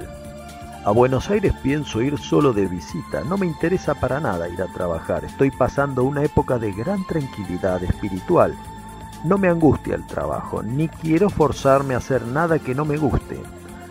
a 0.83 0.93
Buenos 0.93 1.29
Aires 1.29 1.53
pienso 1.63 2.01
ir 2.01 2.17
solo 2.19 2.55
de 2.55 2.67
visita, 2.67 3.23
no 3.29 3.37
me 3.37 3.45
interesa 3.45 3.95
para 3.95 4.19
nada 4.19 4.49
ir 4.49 4.63
a 4.63 4.73
trabajar, 4.73 5.25
estoy 5.25 5.51
pasando 5.51 6.05
una 6.05 6.25
época 6.25 6.59
de 6.59 6.73
gran 6.73 7.07
tranquilidad 7.07 7.83
espiritual. 7.85 8.55
No 9.23 9.37
me 9.37 9.49
angustia 9.49 9.97
el 9.97 10.07
trabajo, 10.07 10.63
ni 10.63 10.89
quiero 10.89 11.29
forzarme 11.29 11.93
a 11.93 11.99
hacer 11.99 12.27
nada 12.27 12.59
que 12.59 12.75
no 12.75 12.87
me 12.87 12.97
guste. 12.97 13.39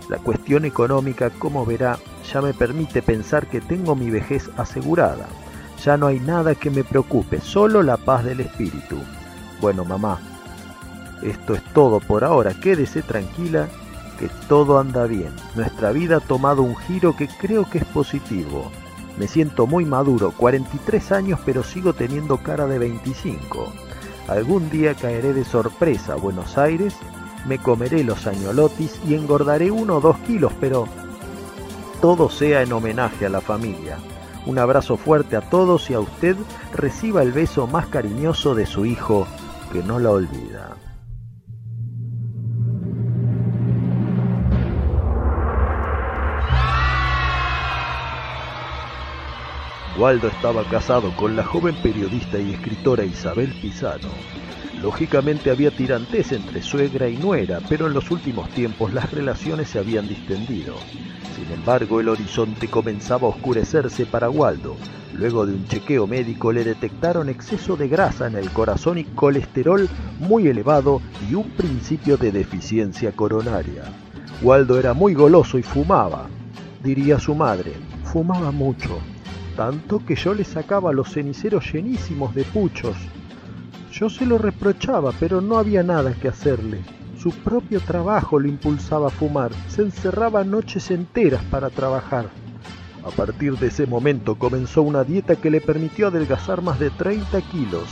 La 0.10 0.18
cuestión 0.18 0.66
económica, 0.66 1.30
como 1.30 1.66
verá, 1.68 2.00
ya 2.34 2.42
me 2.42 2.56
permite 2.56 3.04
pensar 3.04 3.46
que 3.46 3.62
tengo 3.62 3.96
mi 3.96 4.10
vejez 4.10 4.50
asegurada. 4.58 5.28
Ya 5.86 5.98
no 5.98 6.08
hay 6.08 6.20
nada 6.20 6.56
que 6.56 6.72
me 6.72 6.84
preocupe, 6.84 7.40
solo 7.40 7.84
la 7.84 7.96
paz 7.96 8.26
del 8.26 8.40
espíritu. 8.40 8.98
Bueno, 9.62 9.86
mamá, 9.86 10.20
esto 11.22 11.54
es 11.54 11.64
todo 11.74 12.00
por 12.00 12.24
ahora. 12.24 12.56
Quédese 12.56 13.04
tranquila 13.04 13.68
que 14.18 14.30
todo 14.48 14.80
anda 14.80 15.06
bien. 15.06 15.32
Nuestra 15.54 15.92
vida 15.92 16.18
ha 16.18 16.22
tomado 16.22 16.64
un 16.64 16.76
giro 16.76 17.16
que 17.16 17.28
creo 17.28 17.70
que 17.70 17.78
es 17.78 17.86
positivo. 17.86 18.72
Me 19.20 19.28
siento 19.28 19.68
muy 19.68 19.86
maduro, 19.86 20.34
43 20.36 21.12
años, 21.12 21.40
pero 21.46 21.62
sigo 21.62 21.94
teniendo 21.94 22.38
cara 22.38 22.66
de 22.66 22.80
25. 22.80 23.72
Algún 24.28 24.72
día 24.72 24.96
caeré 24.96 25.34
de 25.34 25.46
sorpresa 25.46 26.14
a 26.14 26.18
Buenos 26.18 26.58
Aires 26.58 26.96
me 27.46 27.58
comeré 27.58 28.04
los 28.04 28.28
añolotis 28.28 29.00
y 29.08 29.16
engordaré 29.16 29.72
uno 29.72 29.98
o 29.98 30.02
dos 30.02 30.18
kilos, 30.20 30.52
pero 30.60 30.88
todo 32.02 32.30
sea 32.30 32.62
en 32.62 32.74
homenaje 32.74 33.26
a 33.26 33.30
la 33.30 33.42
familia. 33.42 33.98
Un 34.46 34.58
abrazo 34.58 34.98
fuerte 34.98 35.36
a 35.36 35.42
todos 35.42 35.90
y 35.90 35.94
a 35.94 36.00
usted 36.00 36.36
reciba 36.74 37.22
el 37.22 37.32
beso 37.32 37.68
más 37.68 37.88
cariñoso 37.88 38.56
de 38.56 38.66
su 38.66 38.86
hijo, 38.86 39.28
que 39.72 39.84
no 39.84 40.00
la 40.00 40.12
olvida. 40.12 40.76
Waldo 50.00 50.30
estaba 50.30 50.64
casado 50.64 51.12
con 51.18 51.36
la 51.36 51.44
joven 51.44 51.76
periodista 51.76 52.40
y 52.40 52.54
escritora 52.54 53.04
Isabel 53.04 53.54
Pizano. 53.62 54.08
Lógicamente 54.82 55.52
había 55.52 55.72
tirantes 55.72 56.32
entre 56.32 56.62
suegra 56.62 57.10
y 57.10 57.18
nuera, 57.18 57.60
pero 57.68 57.88
en 57.88 57.94
los 57.94 58.10
últimos 58.10 58.50
tiempos 58.52 58.94
las 58.94 59.12
relaciones 59.12 59.68
se 59.68 59.78
habían 59.78 60.08
distendido. 60.08 60.80
Sin 61.36 61.52
embargo, 61.52 62.00
el 62.00 62.08
horizonte 62.08 62.70
comenzaba 62.70 63.28
a 63.28 63.32
oscurecerse 63.32 64.06
para 64.06 64.30
Waldo. 64.30 64.78
Luego 65.12 65.46
de 65.46 65.56
un 65.56 65.68
chequeo 65.68 66.08
médico 66.08 66.54
le 66.54 66.64
detectaron 66.64 67.28
exceso 67.28 67.76
de 67.76 67.90
grasa 67.90 68.28
en 68.28 68.36
el 68.36 68.52
corazón 68.52 69.00
y 69.00 69.04
colesterol 69.04 69.90
muy 70.18 70.48
elevado 70.48 71.02
y 71.30 71.34
un 71.34 71.52
principio 71.52 72.16
de 72.16 72.32
deficiencia 72.32 73.12
coronaria. 73.12 73.84
Waldo 74.42 74.80
era 74.80 74.94
muy 74.94 75.14
goloso 75.14 75.58
y 75.58 75.64
fumaba. 75.64 76.30
Diría 76.82 77.20
su 77.20 77.36
madre, 77.36 77.74
fumaba 78.06 78.52
mucho. 78.52 78.98
Tanto 79.60 80.00
que 80.06 80.16
yo 80.16 80.34
le 80.34 80.46
sacaba 80.46 80.94
los 80.94 81.12
ceniceros 81.12 81.74
llenísimos 81.74 82.34
de 82.34 82.46
puchos. 82.46 82.96
Yo 83.92 84.10
se 84.10 84.26
lo 84.26 84.38
reprochaba, 84.38 85.12
pero 85.20 85.42
no 85.42 85.58
había 85.58 85.84
nada 85.84 86.14
que 86.14 86.30
hacerle. 86.30 86.80
Su 87.22 87.32
propio 87.32 87.82
trabajo 87.82 88.40
lo 88.40 88.48
impulsaba 88.48 89.08
a 89.08 89.12
fumar. 89.12 89.52
Se 89.68 89.82
encerraba 89.82 90.46
noches 90.46 90.92
enteras 90.92 91.44
para 91.52 91.70
trabajar. 91.70 92.30
A 93.04 93.10
partir 93.10 93.58
de 93.58 93.68
ese 93.68 93.86
momento 93.86 94.36
comenzó 94.36 94.82
una 94.82 95.04
dieta 95.04 95.36
que 95.36 95.52
le 95.52 95.60
permitió 95.60 96.08
adelgazar 96.08 96.62
más 96.62 96.80
de 96.80 96.90
30 96.92 97.42
kilos. 97.42 97.90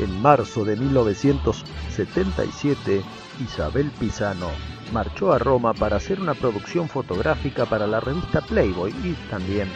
En 0.00 0.20
marzo 0.20 0.64
de 0.64 0.74
1977, 0.74 3.02
Isabel 3.40 3.92
Pisano 4.00 4.48
marchó 4.92 5.32
a 5.32 5.38
Roma 5.38 5.74
para 5.74 5.98
hacer 5.98 6.20
una 6.20 6.34
producción 6.34 6.88
fotográfica 6.88 7.66
para 7.66 7.86
la 7.86 8.00
revista 8.00 8.40
Playboy 8.40 8.92
y 9.04 9.12
también 9.30 9.68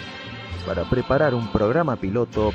para 0.67 0.85
preparar 0.85 1.35
un 1.35 1.51
programa 1.51 1.97
piloto 1.97 2.53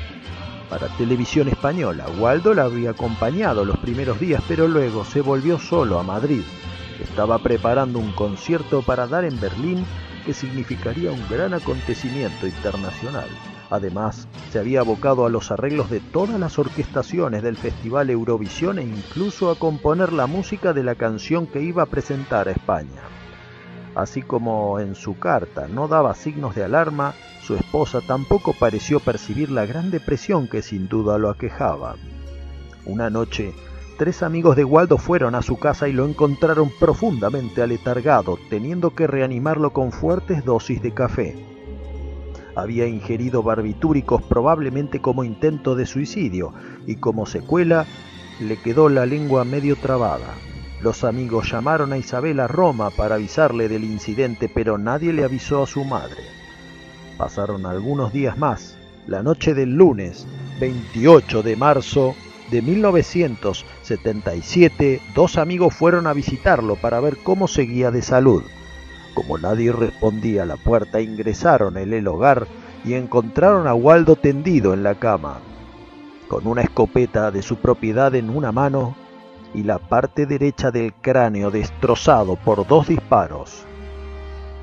para 0.68 0.88
televisión 0.96 1.48
española. 1.48 2.06
Waldo 2.18 2.54
la 2.54 2.64
había 2.64 2.90
acompañado 2.90 3.64
los 3.64 3.78
primeros 3.78 4.20
días, 4.20 4.42
pero 4.46 4.68
luego 4.68 5.04
se 5.04 5.20
volvió 5.20 5.58
solo 5.58 5.98
a 5.98 6.02
Madrid. 6.02 6.42
Estaba 7.02 7.38
preparando 7.38 7.98
un 7.98 8.12
concierto 8.12 8.82
para 8.82 9.06
dar 9.06 9.24
en 9.24 9.40
Berlín 9.40 9.84
que 10.26 10.34
significaría 10.34 11.10
un 11.10 11.28
gran 11.28 11.54
acontecimiento 11.54 12.46
internacional. 12.46 13.28
Además, 13.70 14.28
se 14.50 14.58
había 14.58 14.80
abocado 14.80 15.26
a 15.26 15.28
los 15.28 15.50
arreglos 15.50 15.90
de 15.90 16.00
todas 16.00 16.40
las 16.40 16.58
orquestaciones 16.58 17.42
del 17.42 17.56
Festival 17.56 18.10
Eurovisión 18.10 18.78
e 18.78 18.82
incluso 18.82 19.50
a 19.50 19.58
componer 19.58 20.12
la 20.12 20.26
música 20.26 20.72
de 20.72 20.82
la 20.82 20.94
canción 20.94 21.46
que 21.46 21.62
iba 21.62 21.82
a 21.82 21.86
presentar 21.86 22.48
a 22.48 22.52
España. 22.52 23.02
Así 23.94 24.22
como 24.22 24.80
en 24.80 24.94
su 24.94 25.18
carta 25.18 25.68
no 25.68 25.88
daba 25.88 26.14
signos 26.14 26.54
de 26.54 26.64
alarma, 26.64 27.14
su 27.48 27.54
esposa 27.54 28.02
tampoco 28.02 28.52
pareció 28.52 29.00
percibir 29.00 29.50
la 29.50 29.64
gran 29.64 29.90
depresión 29.90 30.48
que 30.48 30.60
sin 30.60 30.86
duda 30.86 31.16
lo 31.16 31.30
aquejaba. 31.30 31.96
Una 32.84 33.08
noche, 33.08 33.54
tres 33.96 34.22
amigos 34.22 34.54
de 34.54 34.64
Waldo 34.64 34.98
fueron 34.98 35.34
a 35.34 35.40
su 35.40 35.58
casa 35.58 35.88
y 35.88 35.94
lo 35.94 36.06
encontraron 36.06 36.70
profundamente 36.78 37.62
aletargado, 37.62 38.38
teniendo 38.50 38.90
que 38.90 39.06
reanimarlo 39.06 39.72
con 39.72 39.92
fuertes 39.92 40.44
dosis 40.44 40.82
de 40.82 40.92
café. 40.92 41.42
Había 42.54 42.86
ingerido 42.86 43.42
barbitúricos 43.42 44.20
probablemente 44.24 45.00
como 45.00 45.24
intento 45.24 45.74
de 45.74 45.86
suicidio 45.86 46.52
y 46.86 46.96
como 46.96 47.24
secuela 47.24 47.86
le 48.40 48.58
quedó 48.58 48.90
la 48.90 49.06
lengua 49.06 49.46
medio 49.46 49.76
trabada. 49.76 50.34
Los 50.82 51.02
amigos 51.02 51.50
llamaron 51.50 51.94
a 51.94 51.96
Isabel 51.96 52.40
a 52.40 52.46
Roma 52.46 52.90
para 52.90 53.14
avisarle 53.14 53.70
del 53.70 53.84
incidente, 53.84 54.50
pero 54.54 54.76
nadie 54.76 55.14
le 55.14 55.24
avisó 55.24 55.62
a 55.62 55.66
su 55.66 55.82
madre. 55.86 56.37
Pasaron 57.18 57.66
algunos 57.66 58.12
días 58.12 58.38
más. 58.38 58.76
La 59.08 59.24
noche 59.24 59.52
del 59.52 59.74
lunes 59.74 60.24
28 60.60 61.42
de 61.42 61.56
marzo 61.56 62.14
de 62.52 62.62
1977, 62.62 65.00
dos 65.14 65.36
amigos 65.36 65.74
fueron 65.74 66.06
a 66.06 66.12
visitarlo 66.12 66.76
para 66.76 67.00
ver 67.00 67.16
cómo 67.18 67.48
seguía 67.48 67.90
de 67.90 68.02
salud. 68.02 68.44
Como 69.14 69.36
nadie 69.36 69.72
respondía 69.72 70.44
a 70.44 70.46
la 70.46 70.56
puerta, 70.56 71.00
ingresaron 71.00 71.76
en 71.76 71.92
el 71.92 72.06
hogar 72.06 72.46
y 72.84 72.94
encontraron 72.94 73.66
a 73.66 73.74
Waldo 73.74 74.14
tendido 74.14 74.72
en 74.72 74.84
la 74.84 74.94
cama, 74.94 75.40
con 76.28 76.46
una 76.46 76.62
escopeta 76.62 77.32
de 77.32 77.42
su 77.42 77.56
propiedad 77.56 78.14
en 78.14 78.30
una 78.30 78.52
mano 78.52 78.94
y 79.54 79.64
la 79.64 79.80
parte 79.80 80.24
derecha 80.24 80.70
del 80.70 80.94
cráneo 80.94 81.50
destrozado 81.50 82.36
por 82.36 82.64
dos 82.66 82.86
disparos. 82.86 83.66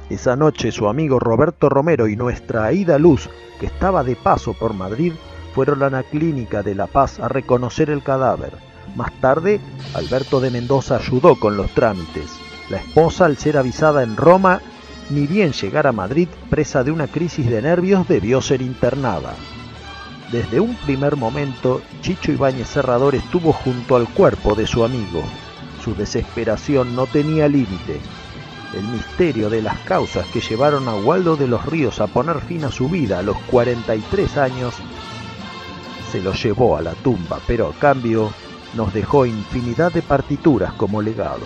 Esa 0.09 0.35
noche 0.35 0.71
su 0.71 0.87
amigo 0.87 1.19
Roberto 1.19 1.67
Romero 1.67 2.07
y 2.07 2.15
nuestra 2.15 2.65
Aida 2.65 2.99
Luz, 2.99 3.27
que 3.59 3.65
estaba 3.65 4.03
de 4.03 4.15
paso 4.15 4.53
por 4.53 4.73
Madrid, 4.73 5.13
fueron 5.55 5.81
a 5.81 5.89
la 5.89 6.03
clínica 6.03 6.61
de 6.61 6.75
La 6.75 6.85
Paz 6.85 7.19
a 7.19 7.27
reconocer 7.27 7.89
el 7.89 8.03
cadáver. 8.03 8.51
Más 8.95 9.11
tarde, 9.19 9.59
Alberto 9.95 10.39
de 10.39 10.51
Mendoza 10.51 10.97
ayudó 10.97 11.39
con 11.39 11.57
los 11.57 11.71
trámites. 11.71 12.29
La 12.69 12.77
esposa, 12.77 13.25
al 13.25 13.37
ser 13.37 13.57
avisada 13.57 14.03
en 14.03 14.15
Roma, 14.15 14.61
ni 15.09 15.25
bien 15.25 15.53
llegar 15.53 15.87
a 15.87 15.91
Madrid, 15.91 16.27
presa 16.49 16.83
de 16.83 16.91
una 16.91 17.07
crisis 17.07 17.49
de 17.49 17.61
nervios, 17.61 18.07
debió 18.07 18.41
ser 18.41 18.61
internada. 18.61 19.33
Desde 20.31 20.59
un 20.59 20.75
primer 20.75 21.15
momento, 21.15 21.81
Chicho 22.01 22.31
Ibáñez 22.31 22.67
Serrador 22.67 23.15
estuvo 23.15 23.53
junto 23.53 23.95
al 23.95 24.07
cuerpo 24.09 24.53
de 24.53 24.67
su 24.67 24.83
amigo. 24.83 25.23
Su 25.83 25.95
desesperación 25.95 26.95
no 26.95 27.07
tenía 27.07 27.47
límite. 27.47 27.99
El 28.73 28.83
misterio 28.83 29.49
de 29.49 29.61
las 29.61 29.77
causas 29.79 30.25
que 30.27 30.41
llevaron 30.41 30.87
a 30.87 30.95
Waldo 30.95 31.35
de 31.35 31.47
los 31.47 31.65
Ríos 31.65 32.01
a 32.01 32.07
poner 32.07 32.41
fin 32.41 32.65
a 32.65 32.71
su 32.71 32.89
vida 32.89 33.19
a 33.19 33.23
los 33.23 33.37
43 33.51 34.37
años 34.37 34.73
se 36.11 36.21
lo 36.21 36.33
llevó 36.33 36.77
a 36.77 36.81
la 36.81 36.93
tumba, 36.93 37.39
pero 37.45 37.67
a 37.67 37.73
cambio 37.73 38.31
nos 38.75 38.93
dejó 38.93 39.25
infinidad 39.25 39.91
de 39.91 40.01
partituras 40.01 40.73
como 40.73 41.01
legado. 41.01 41.45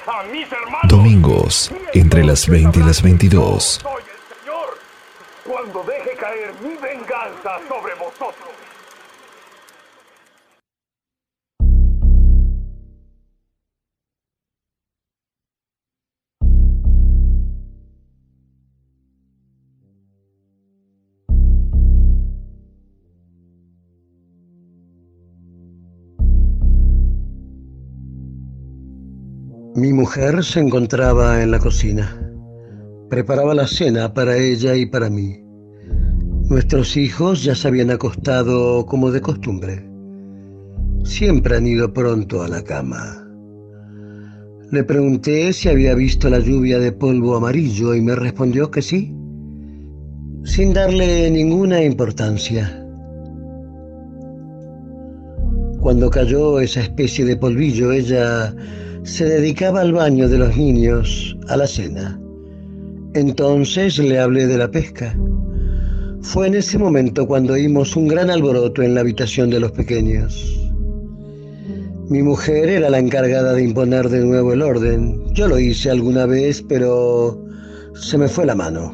Domingos, 0.83 1.71
entre 1.93 2.23
las 2.23 2.47
20 2.47 2.79
y 2.79 2.83
las 2.83 3.01
22. 3.01 3.81
Mi 29.81 29.93
mujer 29.93 30.43
se 30.43 30.59
encontraba 30.59 31.41
en 31.41 31.49
la 31.49 31.57
cocina. 31.57 32.15
Preparaba 33.09 33.55
la 33.55 33.65
cena 33.65 34.13
para 34.13 34.37
ella 34.37 34.75
y 34.75 34.85
para 34.85 35.09
mí. 35.09 35.43
Nuestros 36.51 36.95
hijos 36.97 37.43
ya 37.43 37.55
se 37.55 37.67
habían 37.67 37.89
acostado 37.89 38.85
como 38.85 39.09
de 39.09 39.21
costumbre. 39.21 39.89
siempre 41.03 41.57
han 41.57 41.65
ido 41.65 41.91
pronto 41.91 42.43
a 42.43 42.47
la 42.47 42.63
cama. 42.63 43.27
Le 44.69 44.83
pregunté 44.83 45.51
si 45.51 45.67
había 45.67 45.95
visto 45.95 46.29
la 46.29 46.37
lluvia 46.37 46.77
de 46.77 46.91
polvo 46.91 47.35
amarillo 47.35 47.95
y 47.95 48.01
me 48.01 48.13
respondió 48.13 48.69
que 48.69 48.83
sí, 48.83 49.11
sin 50.43 50.73
darle 50.73 51.31
ninguna 51.31 51.83
importancia. 51.83 52.85
Cuando 55.79 56.11
cayó 56.11 56.59
esa 56.59 56.81
especie 56.81 57.25
de 57.25 57.35
polvillo, 57.35 57.91
ella 57.91 58.53
se 59.03 59.25
dedicaba 59.25 59.81
al 59.81 59.93
baño 59.93 60.29
de 60.29 60.37
los 60.37 60.55
niños, 60.55 61.37
a 61.47 61.57
la 61.57 61.67
cena. 61.67 62.19
Entonces 63.13 63.97
le 63.97 64.19
hablé 64.19 64.47
de 64.47 64.57
la 64.57 64.69
pesca. 64.69 65.17
Fue 66.21 66.47
en 66.47 66.55
ese 66.55 66.77
momento 66.77 67.27
cuando 67.27 67.53
oímos 67.53 67.95
un 67.95 68.07
gran 68.07 68.29
alboroto 68.29 68.83
en 68.83 68.95
la 68.95 69.01
habitación 69.01 69.49
de 69.49 69.59
los 69.59 69.71
pequeños. 69.71 70.57
Mi 72.09 72.21
mujer 72.21 72.69
era 72.69 72.89
la 72.89 72.99
encargada 72.99 73.53
de 73.53 73.63
imponer 73.63 74.09
de 74.09 74.19
nuevo 74.19 74.53
el 74.53 74.61
orden. 74.61 75.23
Yo 75.33 75.47
lo 75.47 75.57
hice 75.57 75.89
alguna 75.89 76.25
vez, 76.25 76.61
pero 76.61 77.43
se 77.95 78.17
me 78.17 78.27
fue 78.27 78.45
la 78.45 78.55
mano. 78.55 78.93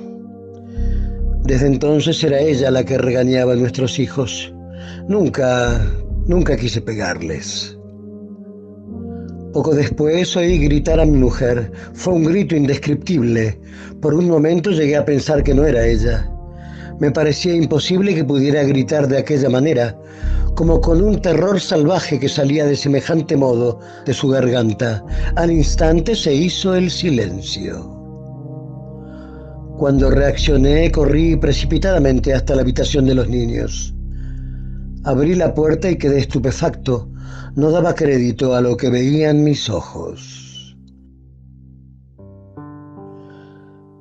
Desde 1.43 1.67
entonces 1.67 2.23
era 2.23 2.39
ella 2.39 2.71
la 2.71 2.83
que 2.83 2.97
regañaba 2.97 3.53
a 3.53 3.55
nuestros 3.55 3.99
hijos. 3.99 4.53
Nunca, 5.07 5.81
nunca 6.27 6.57
quise 6.57 6.81
pegarles. 6.81 7.76
Poco 9.57 9.73
después 9.73 10.37
oí 10.37 10.59
gritar 10.59 10.99
a 10.99 11.05
mi 11.07 11.17
mujer. 11.17 11.71
Fue 11.95 12.13
un 12.13 12.25
grito 12.25 12.55
indescriptible. 12.55 13.59
Por 14.03 14.13
un 14.13 14.27
momento 14.27 14.69
llegué 14.69 14.95
a 14.95 15.03
pensar 15.03 15.41
que 15.41 15.55
no 15.55 15.65
era 15.65 15.83
ella. 15.83 16.29
Me 16.99 17.09
parecía 17.09 17.55
imposible 17.55 18.13
que 18.13 18.23
pudiera 18.23 18.61
gritar 18.61 19.07
de 19.07 19.17
aquella 19.17 19.49
manera, 19.49 19.97
como 20.53 20.79
con 20.79 21.01
un 21.01 21.19
terror 21.23 21.59
salvaje 21.59 22.19
que 22.19 22.29
salía 22.29 22.67
de 22.67 22.75
semejante 22.75 23.35
modo 23.35 23.79
de 24.05 24.13
su 24.13 24.27
garganta. 24.27 25.03
Al 25.35 25.49
instante 25.49 26.13
se 26.13 26.35
hizo 26.35 26.75
el 26.75 26.91
silencio. 26.91 27.79
Cuando 29.79 30.11
reaccioné, 30.11 30.91
corrí 30.91 31.35
precipitadamente 31.35 32.31
hasta 32.31 32.53
la 32.53 32.61
habitación 32.61 33.07
de 33.07 33.15
los 33.15 33.27
niños. 33.27 33.91
Abrí 35.03 35.33
la 35.33 35.55
puerta 35.55 35.89
y 35.89 35.95
quedé 35.95 36.19
estupefacto. 36.19 37.09
No 37.55 37.71
daba 37.71 37.95
crédito 37.95 38.55
a 38.55 38.61
lo 38.61 38.77
que 38.77 38.89
veían 38.89 39.43
mis 39.43 39.69
ojos. 39.69 40.75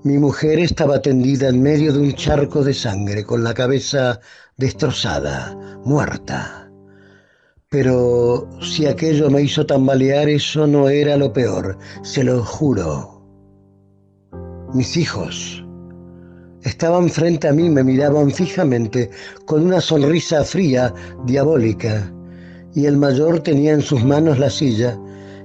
Mi 0.05 0.19
mujer 0.19 0.61
estaba 0.61 1.03
tendida 1.03 1.49
en 1.49 1.61
medio 1.61 1.93
de 1.93 1.99
un 1.99 2.15
charco 2.15 2.63
de 2.63 2.73
sangre, 2.73 3.25
con 3.25 3.43
la 3.43 3.55
cabeza 3.55 4.21
destrozada, 4.57 5.59
muerta. 5.85 6.71
Pero 7.69 8.49
si 8.63 8.87
aquello 8.87 9.31
me 9.31 9.43
hizo 9.43 9.67
tambalear, 9.67 10.29
eso 10.29 10.67
no 10.67 10.89
era 10.89 11.17
lo 11.17 11.33
peor, 11.33 11.77
se 12.03 12.23
lo 12.23 12.45
juro. 12.45 13.27
Mis 14.75 14.97
hijos 14.97 15.65
estaban 16.63 17.09
frente 17.09 17.49
a 17.49 17.53
mí, 17.53 17.69
me 17.69 17.83
miraban 17.83 18.31
fijamente, 18.31 19.11
con 19.45 19.65
una 19.67 19.81
sonrisa 19.81 20.45
fría, 20.45 20.95
diabólica, 21.25 22.13
y 22.77 22.85
el 22.85 22.99
mayor 22.99 23.41
tenía 23.41 23.73
en 23.73 23.81
sus 23.81 24.05
manos 24.05 24.39
la 24.39 24.51
silla 24.51 24.99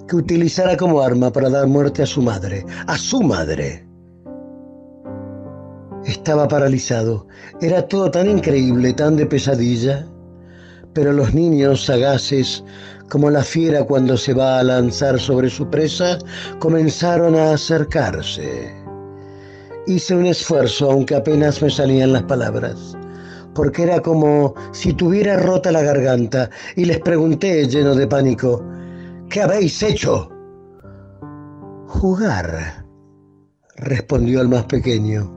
que 0.07 0.17
utilizara 0.17 0.75
como 0.75 1.01
arma 1.01 1.31
para 1.31 1.49
dar 1.49 1.65
muerte 1.65 2.03
a 2.03 2.05
su 2.05 2.21
madre, 2.21 2.65
a 2.87 2.97
su 2.97 3.21
madre. 3.21 3.87
Estaba 6.05 6.49
paralizado. 6.49 7.25
Era 7.61 7.87
todo 7.87 8.11
tan 8.11 8.29
increíble, 8.29 8.91
tan 8.91 9.15
de 9.15 9.25
pesadilla. 9.25 10.05
Pero 10.93 11.13
los 11.13 11.33
niños 11.33 11.85
sagaces, 11.85 12.65
como 13.09 13.29
la 13.29 13.43
fiera 13.43 13.85
cuando 13.85 14.17
se 14.17 14.33
va 14.33 14.59
a 14.59 14.63
lanzar 14.63 15.17
sobre 15.17 15.49
su 15.49 15.69
presa, 15.69 16.17
comenzaron 16.59 17.35
a 17.35 17.53
acercarse. 17.53 18.75
Hice 19.87 20.15
un 20.15 20.25
esfuerzo, 20.25 20.91
aunque 20.91 21.15
apenas 21.15 21.61
me 21.61 21.69
salían 21.69 22.11
las 22.11 22.23
palabras, 22.23 22.97
porque 23.53 23.83
era 23.83 23.99
como 24.01 24.53
si 24.71 24.93
tuviera 24.93 25.37
rota 25.37 25.71
la 25.71 25.81
garganta, 25.81 26.49
y 26.75 26.85
les 26.85 26.99
pregunté, 26.99 27.67
lleno 27.67 27.95
de 27.95 28.07
pánico, 28.07 28.63
¿qué 29.29 29.41
habéis 29.41 29.81
hecho? 29.83 30.29
Jugar, 31.87 32.85
respondió 33.77 34.41
el 34.41 34.47
más 34.47 34.65
pequeño. 34.65 35.31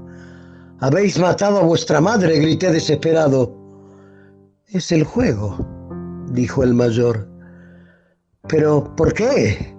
Habéis 0.81 1.19
matado 1.19 1.59
a 1.59 1.63
vuestra 1.63 2.01
madre, 2.01 2.39
grité 2.39 2.71
desesperado. 2.71 3.57
Es 4.69 4.93
el 4.93 5.05
juego, 5.05 5.57
dijo 6.31 6.63
el 6.63 6.75
mayor. 6.75 7.29
Pero, 8.49 8.95
¿por 8.97 9.13
qué? 9.15 9.75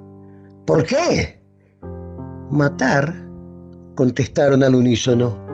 ¿Por 0.65 0.83
qué? 0.83 1.41
Matar, 2.49 3.13
contestaron 3.95 4.63
al 4.63 4.75
unísono. 4.75 5.44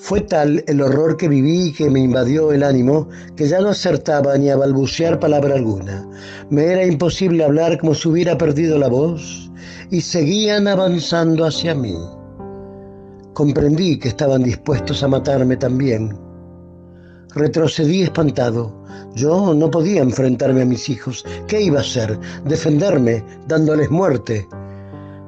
Fue 0.00 0.20
tal 0.20 0.62
el 0.68 0.80
horror 0.80 1.16
que 1.16 1.28
viví 1.28 1.66
y 1.66 1.72
que 1.72 1.90
me 1.90 1.98
invadió 1.98 2.52
el 2.52 2.62
ánimo 2.62 3.08
que 3.34 3.48
ya 3.48 3.60
no 3.60 3.70
acertaba 3.70 4.38
ni 4.38 4.48
a 4.48 4.56
balbucear 4.56 5.18
palabra 5.18 5.56
alguna. 5.56 6.08
Me 6.50 6.66
era 6.66 6.86
imposible 6.86 7.42
hablar 7.42 7.78
como 7.78 7.94
si 7.94 8.08
hubiera 8.08 8.38
perdido 8.38 8.78
la 8.78 8.86
voz 8.86 9.50
y 9.90 10.00
seguían 10.00 10.68
avanzando 10.68 11.44
hacia 11.44 11.74
mí. 11.74 11.96
Comprendí 13.34 13.98
que 13.98 14.08
estaban 14.08 14.44
dispuestos 14.44 15.02
a 15.02 15.08
matarme 15.08 15.56
también. 15.56 16.16
Retrocedí 17.34 18.02
espantado. 18.02 18.72
Yo 19.16 19.52
no 19.52 19.68
podía 19.68 20.00
enfrentarme 20.00 20.62
a 20.62 20.66
mis 20.66 20.88
hijos. 20.88 21.24
¿Qué 21.48 21.60
iba 21.60 21.78
a 21.78 21.82
hacer? 21.82 22.16
¿Defenderme, 22.44 23.24
dándoles 23.48 23.90
muerte? 23.90 24.46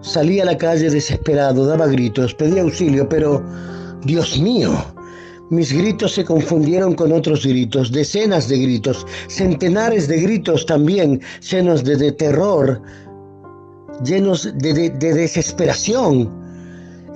Salí 0.01 0.39
a 0.39 0.45
la 0.45 0.57
calle 0.57 0.91
desesperado, 0.91 1.67
daba 1.67 1.89
gritos, 1.89 2.35
pedía 2.35 2.63
auxilio, 2.63 3.09
pero, 3.09 3.45
Dios 4.05 4.41
mío, 4.41 4.73
mis 5.51 5.73
gritos 5.73 6.13
se 6.15 6.25
confundieron 6.25 6.95
con 6.95 7.13
otros 7.13 7.45
gritos, 7.45 7.91
decenas 7.91 8.49
de 8.49 8.59
gritos, 8.59 9.05
centenares 9.29 10.07
de 10.07 10.21
gritos 10.21 10.65
también, 10.65 11.21
llenos 11.51 11.83
de, 11.83 12.13
terror, 12.13 12.81
llenos 14.05 14.49
de 14.59 14.91
desesperación. 14.91 16.33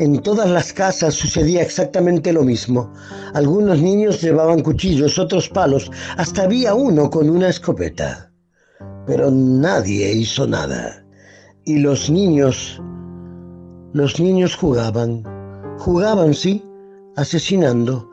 En 0.01 0.19
todas 0.19 0.51
las 0.51 0.73
casas 0.73 1.15
sucedía 1.15 1.63
exactamente 1.63 2.33
lo 2.33 2.43
mismo. 2.43 2.93
Algunos 3.35 3.81
niños 3.81 4.21
llevaban 4.21 4.63
cuchillos, 4.63 5.17
otros 5.19 5.49
palos, 5.49 5.89
hasta 6.17 6.43
había 6.43 6.75
uno 6.75 7.09
con 7.09 7.31
una 7.31 7.49
escopeta. 7.49 8.33
Pero 9.07 9.31
nadie 9.31 10.13
hizo 10.13 10.47
nada. 10.49 11.05
Y 11.65 11.79
los 11.79 12.11
niños, 12.11 12.83
los 13.93 14.19
niños 14.19 14.57
jugaban, 14.57 15.23
jugaban, 15.79 16.35
sí, 16.35 16.65
asesinando 17.17 18.11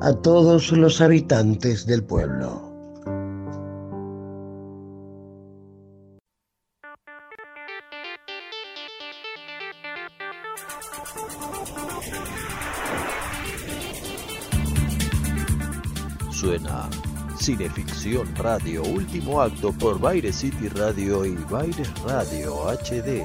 a 0.00 0.12
todos 0.12 0.72
los 0.72 1.00
habitantes 1.00 1.86
del 1.86 2.04
pueblo. 2.04 2.62
Suena 16.30 16.90
Cineficción 17.38 18.34
Radio, 18.36 18.82
último 18.82 19.40
acto 19.40 19.72
por 19.72 19.98
Baire 19.98 20.32
City 20.32 20.68
Radio 20.68 21.24
y 21.24 21.34
Baires 21.50 21.90
Radio 22.02 22.68
HD. 22.68 23.22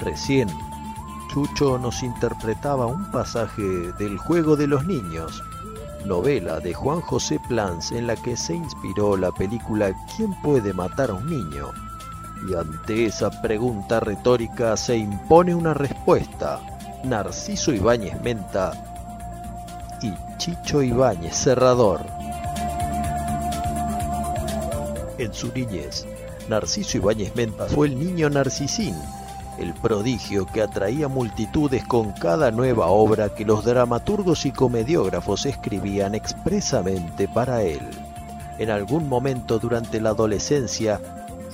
Recién, 0.00 0.48
Chucho 1.32 1.78
nos 1.78 2.02
interpretaba 2.02 2.84
un 2.84 3.10
pasaje 3.10 3.62
del 3.98 4.18
Juego 4.18 4.54
de 4.54 4.66
los 4.66 4.84
Niños, 4.84 5.42
novela 6.04 6.60
de 6.60 6.74
Juan 6.74 7.00
José 7.00 7.40
Plans 7.48 7.90
en 7.90 8.06
la 8.06 8.16
que 8.16 8.36
se 8.36 8.54
inspiró 8.54 9.16
la 9.16 9.32
película 9.32 9.94
¿Quién 10.14 10.34
puede 10.42 10.74
matar 10.74 11.08
a 11.08 11.14
un 11.14 11.26
niño? 11.26 11.72
Y 12.46 12.54
ante 12.54 13.06
esa 13.06 13.30
pregunta 13.40 13.98
retórica 14.00 14.76
se 14.76 14.98
impone 14.98 15.54
una 15.54 15.72
respuesta. 15.72 16.60
Narciso 17.02 17.72
Ibáñez 17.72 18.20
Menta 18.20 18.72
y 20.02 20.12
Chicho 20.36 20.82
Ibáñez 20.82 21.34
Cerrador. 21.34 22.04
En 25.16 25.32
su 25.32 25.50
niñez, 25.54 26.06
Narciso 26.50 26.98
Ibáñez 26.98 27.34
Menta 27.34 27.64
fue 27.68 27.86
el 27.86 27.98
niño 27.98 28.28
Narcisín, 28.28 28.94
el 29.58 29.74
prodigio 29.74 30.46
que 30.46 30.62
atraía 30.62 31.08
multitudes 31.08 31.84
con 31.84 32.12
cada 32.12 32.50
nueva 32.50 32.86
obra 32.86 33.34
que 33.34 33.44
los 33.44 33.64
dramaturgos 33.64 34.46
y 34.46 34.50
comediógrafos 34.50 35.46
escribían 35.46 36.14
expresamente 36.14 37.28
para 37.28 37.62
él. 37.62 37.80
En 38.58 38.70
algún 38.70 39.08
momento 39.08 39.58
durante 39.58 40.00
la 40.00 40.10
adolescencia, 40.10 41.00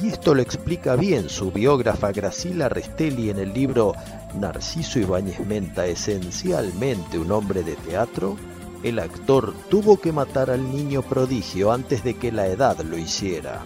y 0.01 0.09
esto 0.09 0.35
lo 0.35 0.43
explica 0.43 0.95
bien 0.95 1.29
su 1.29 1.51
biógrafa 1.51 2.13
Gracila 2.13 2.69
Restelli 2.69 3.31
en 3.31 3.39
el 3.39 3.53
libro 3.53 3.95
Narciso 4.39 5.01
Ibáñez 5.01 5.41
Menta, 5.41 5.87
esencialmente 5.87 7.19
un 7.19 7.33
hombre 7.33 7.65
de 7.65 7.75
teatro, 7.75 8.37
el 8.85 9.01
actor 9.01 9.55
tuvo 9.69 9.97
que 9.97 10.13
matar 10.13 10.51
al 10.51 10.71
niño 10.71 11.03
prodigio 11.03 11.73
antes 11.73 12.05
de 12.05 12.15
que 12.15 12.31
la 12.31 12.47
edad 12.47 12.79
lo 12.81 12.97
hiciera. 12.97 13.61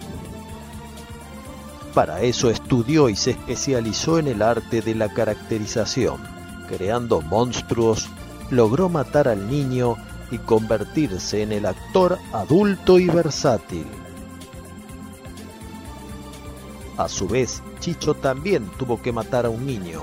Para 1.93 2.21
eso 2.21 2.49
estudió 2.49 3.07
y 3.09 3.15
se 3.15 3.31
especializó 3.31 4.17
en 4.17 4.27
el 4.27 4.41
arte 4.41 4.81
de 4.81 4.95
la 4.95 5.09
caracterización. 5.09 6.17
Creando 6.67 7.21
monstruos, 7.21 8.09
logró 8.49 8.89
matar 8.89 9.27
al 9.27 9.47
niño 9.47 9.97
y 10.31 10.39
convertirse 10.39 11.43
en 11.43 11.51
el 11.51 11.67
actor 11.67 12.17
adulto 12.31 12.97
y 12.97 13.05
versátil. 13.05 13.85
A 16.97 17.07
su 17.07 17.27
vez, 17.27 17.61
Chicho 17.79 18.15
también 18.15 18.69
tuvo 18.77 18.99
que 19.01 19.11
matar 19.11 19.45
a 19.45 19.49
un 19.49 19.65
niño. 19.65 20.01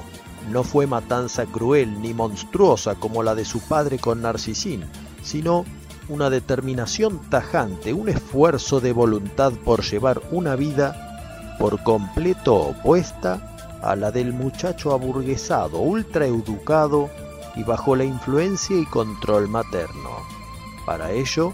No 0.50 0.62
fue 0.62 0.86
matanza 0.86 1.46
cruel 1.46 2.00
ni 2.00 2.14
monstruosa 2.14 2.94
como 2.94 3.24
la 3.24 3.34
de 3.34 3.44
su 3.44 3.60
padre 3.60 3.98
con 3.98 4.22
Narcisín, 4.22 4.84
sino 5.22 5.64
una 6.08 6.30
determinación 6.30 7.20
tajante, 7.30 7.92
un 7.92 8.08
esfuerzo 8.08 8.80
de 8.80 8.92
voluntad 8.92 9.52
por 9.64 9.82
llevar 9.82 10.20
una 10.30 10.56
vida 10.56 11.09
por 11.60 11.82
completo 11.82 12.56
opuesta 12.56 13.38
a 13.82 13.94
la 13.94 14.10
del 14.10 14.32
muchacho 14.32 14.92
aburguesado, 14.92 15.78
ultraeducado 15.80 17.10
y 17.54 17.62
bajo 17.62 17.94
la 17.94 18.04
influencia 18.04 18.78
y 18.78 18.86
control 18.86 19.46
materno. 19.46 20.10
Para 20.86 21.12
ello, 21.12 21.52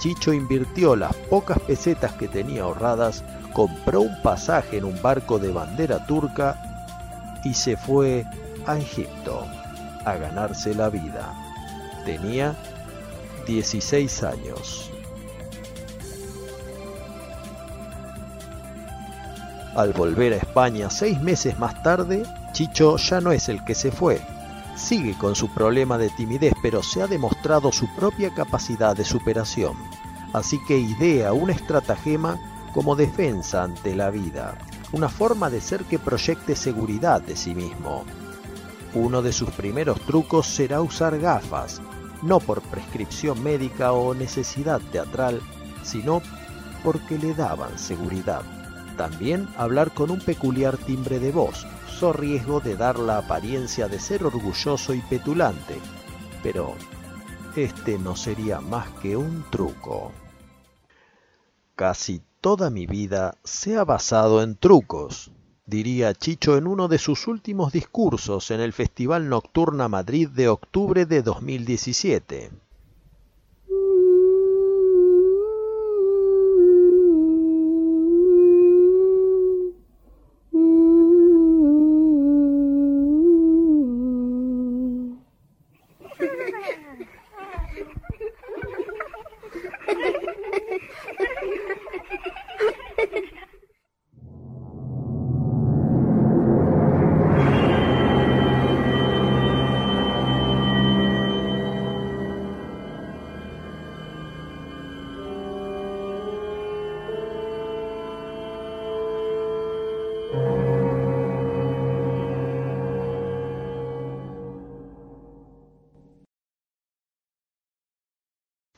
Chicho 0.00 0.32
invirtió 0.32 0.96
las 0.96 1.14
pocas 1.14 1.60
pesetas 1.60 2.12
que 2.14 2.26
tenía 2.26 2.64
ahorradas, 2.64 3.24
compró 3.52 4.00
un 4.00 4.20
pasaje 4.22 4.78
en 4.78 4.84
un 4.84 5.00
barco 5.00 5.38
de 5.38 5.52
bandera 5.52 6.04
turca 6.04 6.60
y 7.44 7.54
se 7.54 7.76
fue 7.76 8.26
a 8.66 8.76
Egipto 8.76 9.46
a 10.04 10.16
ganarse 10.16 10.74
la 10.74 10.88
vida. 10.88 11.32
Tenía 12.04 12.56
16 13.46 14.22
años. 14.24 14.93
Al 19.76 19.92
volver 19.92 20.32
a 20.34 20.36
España 20.36 20.88
seis 20.88 21.20
meses 21.20 21.58
más 21.58 21.82
tarde, 21.82 22.22
Chicho 22.52 22.96
ya 22.96 23.20
no 23.20 23.32
es 23.32 23.48
el 23.48 23.64
que 23.64 23.74
se 23.74 23.90
fue. 23.90 24.20
Sigue 24.76 25.18
con 25.18 25.34
su 25.34 25.48
problema 25.48 25.98
de 25.98 26.10
timidez, 26.10 26.52
pero 26.62 26.80
se 26.80 27.02
ha 27.02 27.08
demostrado 27.08 27.72
su 27.72 27.92
propia 27.96 28.32
capacidad 28.32 28.96
de 28.96 29.04
superación. 29.04 29.74
Así 30.32 30.60
que 30.68 30.78
idea 30.78 31.32
una 31.32 31.52
estratagema 31.52 32.38
como 32.72 32.94
defensa 32.94 33.64
ante 33.64 33.96
la 33.96 34.10
vida, 34.10 34.56
una 34.92 35.08
forma 35.08 35.50
de 35.50 35.60
ser 35.60 35.84
que 35.84 35.98
proyecte 35.98 36.54
seguridad 36.54 37.20
de 37.20 37.34
sí 37.34 37.54
mismo. 37.54 38.04
Uno 38.94 39.22
de 39.22 39.32
sus 39.32 39.50
primeros 39.50 40.00
trucos 40.02 40.46
será 40.46 40.82
usar 40.82 41.18
gafas, 41.18 41.80
no 42.22 42.38
por 42.38 42.62
prescripción 42.62 43.42
médica 43.42 43.92
o 43.92 44.14
necesidad 44.14 44.80
teatral, 44.92 45.40
sino 45.82 46.22
porque 46.84 47.18
le 47.18 47.34
daban 47.34 47.76
seguridad. 47.76 48.42
También 48.96 49.48
hablar 49.56 49.92
con 49.92 50.10
un 50.10 50.20
peculiar 50.20 50.76
timbre 50.76 51.18
de 51.18 51.32
voz, 51.32 51.66
so 51.98 52.12
riesgo 52.12 52.60
de 52.60 52.76
dar 52.76 52.98
la 52.98 53.18
apariencia 53.18 53.88
de 53.88 53.98
ser 53.98 54.24
orgulloso 54.24 54.94
y 54.94 55.00
petulante, 55.00 55.78
pero 56.42 56.74
este 57.56 57.98
no 57.98 58.14
sería 58.14 58.60
más 58.60 58.88
que 59.00 59.16
un 59.16 59.44
truco. 59.50 60.12
Casi 61.74 62.22
toda 62.40 62.70
mi 62.70 62.86
vida 62.86 63.36
se 63.42 63.76
ha 63.76 63.84
basado 63.84 64.42
en 64.42 64.56
trucos, 64.56 65.32
diría 65.66 66.14
Chicho 66.14 66.56
en 66.56 66.66
uno 66.66 66.86
de 66.88 66.98
sus 66.98 67.26
últimos 67.26 67.72
discursos 67.72 68.50
en 68.50 68.60
el 68.60 68.72
Festival 68.72 69.28
Nocturna 69.28 69.88
Madrid 69.88 70.28
de 70.28 70.48
octubre 70.48 71.06
de 71.06 71.22
2017. 71.22 72.63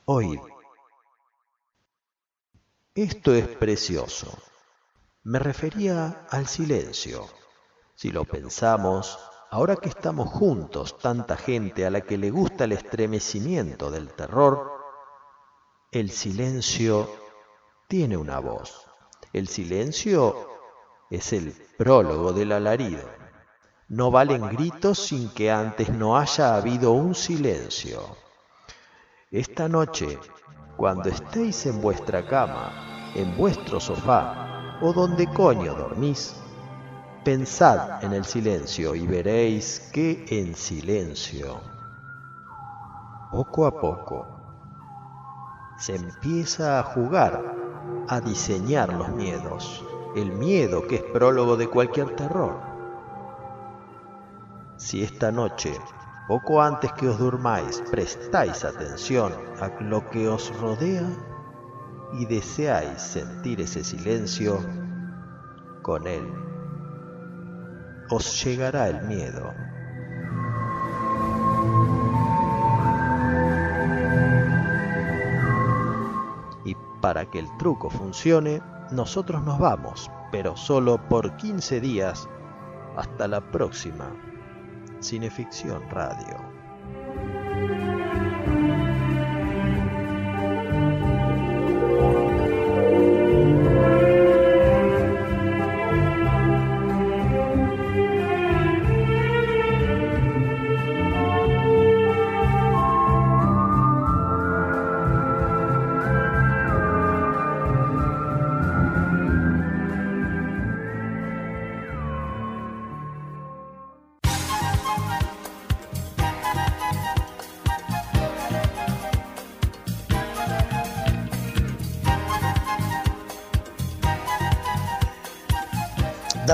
Oíd. 0.09 0.39
Esto 2.95 3.35
es 3.35 3.49
precioso. 3.49 4.39
Me 5.25 5.41
refería 5.41 6.29
al 6.31 6.47
silencio. 6.47 7.27
Si 7.97 8.13
lo 8.13 8.25
pensamos, 8.25 9.19
ahora 9.51 9.75
que 9.75 9.89
estamos 9.89 10.29
juntos, 10.29 10.97
tanta 10.99 11.37
gente 11.37 11.85
a 11.85 11.91
la 11.91 12.03
que 12.03 12.19
le 12.19 12.31
gusta 12.31 12.63
el 12.63 12.73
estremecimiento 12.73 13.91
del 13.91 14.13
terror, 14.13 14.71
el 15.91 16.13
silencio 16.13 17.11
tiene 17.89 18.17
una 18.17 18.39
voz. 18.39 18.87
El 19.33 19.49
silencio 19.49 20.49
es 21.11 21.33
el 21.33 21.53
prólogo 21.77 22.33
del 22.33 22.53
alarido. 22.53 23.11
No 23.89 24.13
valen 24.13 24.51
gritos 24.51 25.01
sin 25.01 25.31
que 25.31 25.51
antes 25.51 25.89
no 25.89 26.17
haya 26.17 26.55
habido 26.55 26.93
un 26.93 27.17
silencio. 27.17 28.25
Esta 29.37 29.69
noche, 29.69 30.19
cuando 30.79 31.11
estéis 31.11 31.67
en 31.67 31.83
vuestra 31.83 32.25
cama, 32.25 32.73
en 33.15 33.37
vuestro 33.37 33.79
sofá 33.79 34.79
o 34.81 34.95
donde 34.95 35.27
coño 35.27 35.75
dormís, 35.75 36.35
pensad 37.23 38.03
en 38.03 38.15
el 38.15 38.25
silencio 38.25 38.95
y 38.95 39.07
veréis 39.07 39.91
que 39.93 40.25
en 40.31 40.55
silencio, 40.55 41.61
poco 43.31 43.67
a 43.67 43.79
poco, 43.79 44.27
se 45.77 45.97
empieza 45.97 46.81
a 46.81 46.83
jugar, 46.83 47.55
a 48.09 48.23
diseñar 48.23 48.91
los 48.91 49.11
miedos, 49.11 49.85
el 50.15 50.33
miedo 50.33 50.87
que 50.87 50.95
es 50.95 51.03
prólogo 51.03 51.59
de 51.59 51.69
cualquier 51.69 52.17
terror. 52.17 52.59
Si 54.79 55.03
esta 55.03 55.31
noche 55.31 55.79
poco 56.27 56.61
antes 56.61 56.93
que 56.93 57.09
os 57.09 57.19
durmáis, 57.19 57.83
prestáis 57.91 58.65
atención 58.65 59.33
a 59.61 59.69
lo 59.83 60.09
que 60.11 60.29
os 60.29 60.55
rodea 60.61 61.07
y 62.13 62.27
deseáis 62.27 63.01
sentir 63.01 63.61
ese 63.61 63.85
silencio, 63.85 64.59
con 65.83 66.07
él 66.07 66.47
os 68.11 68.45
llegará 68.45 68.89
el 68.89 69.03
miedo. 69.03 69.53
Y 76.65 76.77
para 77.01 77.27
que 77.31 77.39
el 77.39 77.57
truco 77.59 77.91
funcione, 77.91 78.63
nosotros 78.91 79.43
nos 79.43 79.59
vamos, 79.59 80.11
pero 80.31 80.57
solo 80.57 80.99
por 81.09 81.37
15 81.37 81.81
días. 81.81 82.29
Hasta 82.97 83.29
la 83.29 83.41
próxima. 83.41 84.36
Cineficción 85.01 85.83
Radio. 85.91 86.56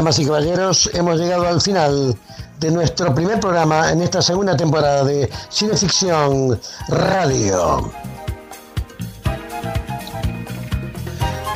Damas 0.02 0.18
y 0.18 0.26
caballeros, 0.26 0.90
hemos 0.94 1.16
llegado 1.20 1.46
al 1.46 1.60
final 1.60 2.16
de 2.58 2.70
nuestro 2.72 3.14
primer 3.14 3.38
programa 3.38 3.92
en 3.92 4.02
esta 4.02 4.20
segunda 4.20 4.56
temporada 4.56 5.04
de 5.04 5.30
Cineficción 5.48 6.60
Radio. 6.88 7.88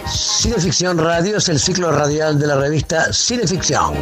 Cineficción 0.07 0.97
Radio 0.97 1.39
es 1.39 1.49
el 1.49 1.59
ciclo 1.59 1.91
radial 1.91 2.39
de 2.39 2.47
la 2.47 2.55
revista 2.55 3.13
Cineficción. 3.13 3.97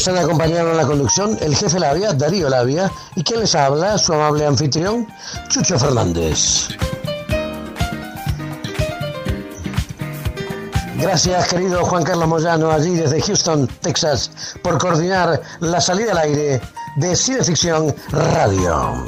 Los 0.00 0.08
han 0.08 0.16
acompañado 0.16 0.70
en 0.70 0.78
la 0.78 0.86
conducción 0.86 1.36
el 1.42 1.54
jefe 1.54 1.78
Labia, 1.78 2.14
Darío 2.14 2.48
Labia, 2.48 2.90
y 3.16 3.22
quien 3.22 3.40
les 3.40 3.54
habla, 3.54 3.98
su 3.98 4.14
amable 4.14 4.46
anfitrión, 4.46 5.06
Chucho 5.48 5.78
Fernández. 5.78 6.68
Gracias, 10.96 11.48
querido 11.48 11.84
Juan 11.84 12.02
Carlos 12.02 12.28
Moyano, 12.28 12.70
allí 12.70 12.96
desde 12.96 13.20
Houston, 13.20 13.68
Texas, 13.82 14.30
por 14.62 14.78
coordinar 14.78 15.38
la 15.60 15.82
salida 15.82 16.12
al 16.12 16.18
aire 16.18 16.62
de 16.96 17.14
Cineficción 17.14 17.94
Radio. 18.10 19.04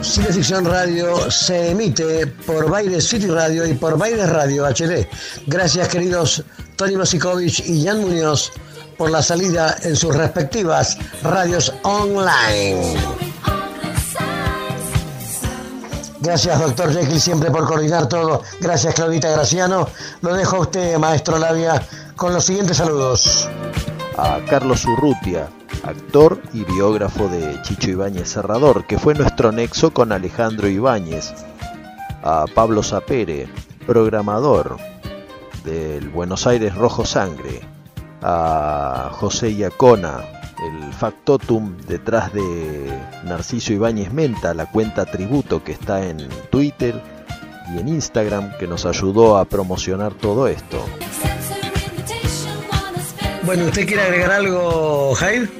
Cineficción 0.00 0.64
Radio 0.64 1.30
se 1.30 1.70
emite 1.70 2.26
por 2.26 2.68
Baile 2.70 3.00
City 3.00 3.26
Radio 3.26 3.66
y 3.66 3.74
por 3.74 3.96
Baile 3.96 4.26
Radio 4.26 4.66
HD. 4.66 5.08
Gracias, 5.46 5.88
queridos 5.88 6.44
Tony 6.82 6.96
Mosikovic 6.96 7.60
y 7.68 7.84
Jan 7.84 8.00
Muñoz, 8.00 8.50
por 8.98 9.08
la 9.08 9.22
salida 9.22 9.76
en 9.84 9.94
sus 9.94 10.16
respectivas 10.16 10.98
radios 11.22 11.72
online. 11.84 12.96
Gracias, 16.18 16.58
doctor 16.58 16.92
Jekyll, 16.92 17.20
siempre 17.20 17.52
por 17.52 17.68
coordinar 17.68 18.08
todo. 18.08 18.42
Gracias, 18.60 18.96
Claudita 18.96 19.30
Graciano. 19.30 19.86
Lo 20.22 20.34
dejo 20.34 20.56
a 20.56 20.60
usted, 20.62 20.98
maestro 20.98 21.38
Labia, 21.38 21.80
con 22.16 22.34
los 22.34 22.46
siguientes 22.46 22.78
saludos. 22.78 23.48
A 24.18 24.40
Carlos 24.50 24.84
Urrutia, 24.84 25.48
actor 25.84 26.42
y 26.52 26.64
biógrafo 26.64 27.28
de 27.28 27.62
Chicho 27.62 27.90
Ibáñez 27.90 28.30
Serrador, 28.30 28.88
que 28.88 28.98
fue 28.98 29.14
nuestro 29.14 29.52
nexo 29.52 29.92
con 29.92 30.10
Alejandro 30.10 30.66
Ibáñez. 30.66 31.32
A 32.24 32.46
Pablo 32.52 32.82
Sapere, 32.82 33.48
programador 33.86 34.91
del 35.64 36.08
Buenos 36.08 36.46
Aires 36.46 36.74
Rojo 36.74 37.04
Sangre. 37.04 37.60
A 38.22 39.10
José 39.14 39.52
Iacona, 39.52 40.20
el 40.62 40.92
factotum 40.92 41.76
detrás 41.88 42.32
de 42.32 42.92
Narciso 43.24 43.72
Ibáñez 43.72 44.12
Menta, 44.12 44.54
la 44.54 44.66
cuenta 44.66 45.04
tributo 45.06 45.64
que 45.64 45.72
está 45.72 46.06
en 46.06 46.28
Twitter 46.50 47.02
y 47.74 47.78
en 47.80 47.88
Instagram, 47.88 48.56
que 48.58 48.68
nos 48.68 48.86
ayudó 48.86 49.38
a 49.38 49.44
promocionar 49.44 50.14
todo 50.14 50.46
esto. 50.46 50.84
Bueno, 53.44 53.64
¿usted 53.64 53.86
quiere 53.86 54.02
agregar 54.02 54.30
algo, 54.30 55.14
Jair? 55.16 55.50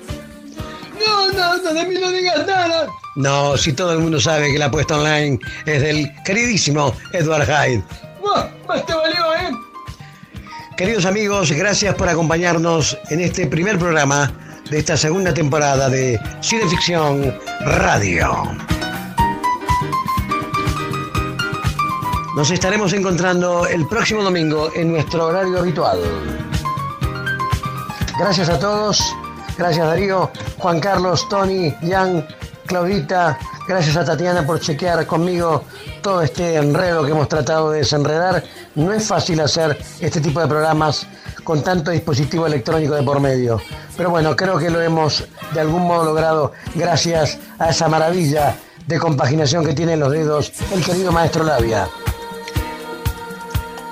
No, 1.05 1.33
no, 1.33 1.57
no, 1.57 1.75
de 1.75 1.85
mí 1.87 1.97
no 2.01 2.11
digas 2.11 2.47
nada. 2.47 2.87
No, 3.17 3.57
si 3.57 3.73
todo 3.73 3.93
el 3.93 3.99
mundo 3.99 4.21
sabe 4.21 4.53
que 4.53 4.59
la 4.59 4.67
apuesta 4.67 4.97
online 4.97 5.39
es 5.67 5.83
del 5.83 6.13
queridísimo 6.25 6.95
Edward 7.13 7.47
Hyde. 7.47 7.83
Buah, 8.21 8.47
más 8.69 8.87
te 8.87 8.95
valió, 8.95 9.35
¿eh? 9.35 9.72
Queridos 10.77 11.05
amigos, 11.05 11.53
gracias 11.53 11.95
por 11.97 12.09
acompañarnos 12.09 12.99
en 13.11 13.21
este 13.21 13.47
primer 13.47 13.79
programa 13.79 14.33
de 14.71 14.79
esta 14.79 14.97
segunda 14.97 15.35
temporada 15.35 15.91
de 15.91 16.19
Cineficción 16.41 17.39
Radio. 17.61 18.33
Nos 22.35 22.51
estaremos 22.51 22.95
encontrando 22.95 23.67
el 23.67 23.87
próximo 23.87 24.23
domingo 24.23 24.71
en 24.75 24.93
nuestro 24.93 25.27
horario 25.27 25.59
habitual. 25.59 26.01
Gracias 28.19 28.49
a 28.49 28.59
todos, 28.59 29.15
gracias 29.59 29.87
Darío, 29.87 30.31
Juan 30.57 30.81
Carlos, 30.81 31.29
Tony, 31.29 31.75
Jan, 31.83 32.27
Claudita, 32.65 33.39
gracias 33.69 33.97
a 33.97 34.05
Tatiana 34.05 34.47
por 34.47 34.59
chequear 34.59 35.07
conmigo 35.07 35.65
todo 36.01 36.23
este 36.23 36.57
enredo 36.57 37.05
que 37.05 37.11
hemos 37.11 37.29
tratado 37.29 37.71
de 37.71 37.79
desenredar. 37.79 38.43
No 38.75 38.93
es 38.93 39.07
fácil 39.07 39.41
hacer 39.41 39.79
este 40.01 40.21
tipo 40.21 40.41
de 40.41 40.47
programas 40.47 41.07
con 41.45 41.63
tanto 41.63 41.91
dispositivo 41.91 42.47
electrónico 42.47 42.95
de 42.95 43.03
por 43.03 43.21
medio. 43.21 43.61
Pero 43.97 44.11
bueno, 44.11 44.35
creo 44.35 44.59
que 44.59 44.71
lo 44.71 44.81
hemos 44.81 45.25
de 45.53 45.61
algún 45.61 45.83
modo 45.83 46.05
logrado 46.05 46.53
gracias 46.75 47.39
a 47.59 47.71
esa 47.71 47.89
maravilla 47.89 48.57
de 48.87 48.99
compaginación 48.99 49.65
que 49.65 49.75
tiene 49.75 49.95
en 49.95 50.01
los 50.01 50.13
dedos 50.13 50.53
el 50.73 50.85
querido 50.85 51.13
maestro 51.13 51.45
Labia. 51.45 51.89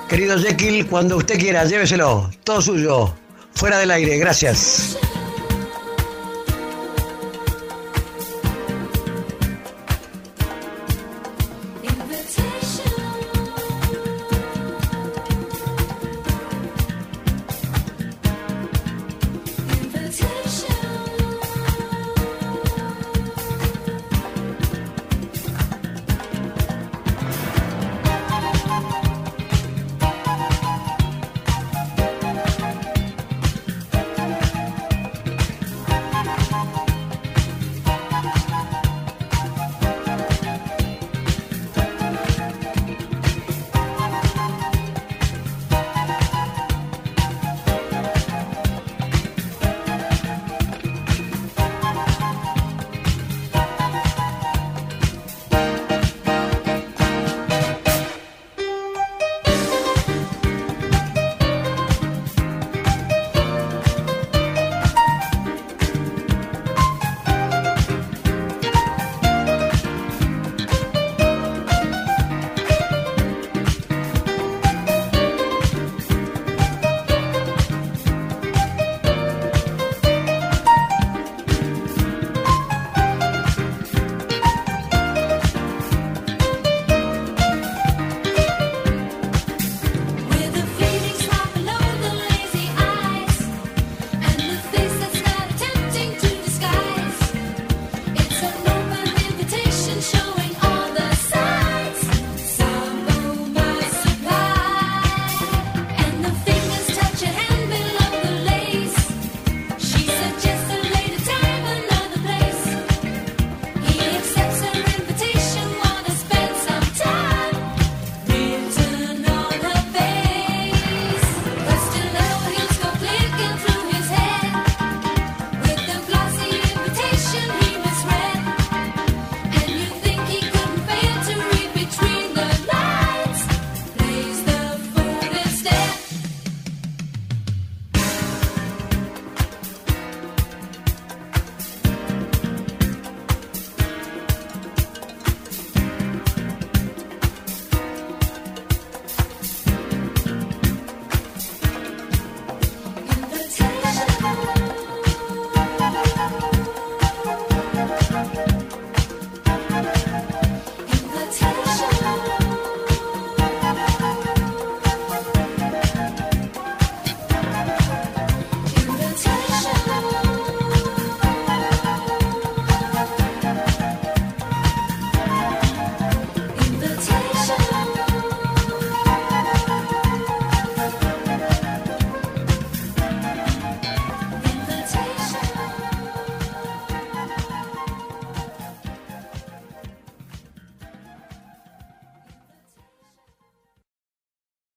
Querido 0.09 0.37
Jekyll, 0.37 0.87
cuando 0.87 1.17
usted 1.17 1.39
quiera, 1.39 1.63
lléveselo, 1.63 2.29
todo 2.43 2.61
suyo, 2.61 3.13
fuera 3.53 3.77
del 3.77 3.91
aire, 3.91 4.17
gracias. 4.17 4.97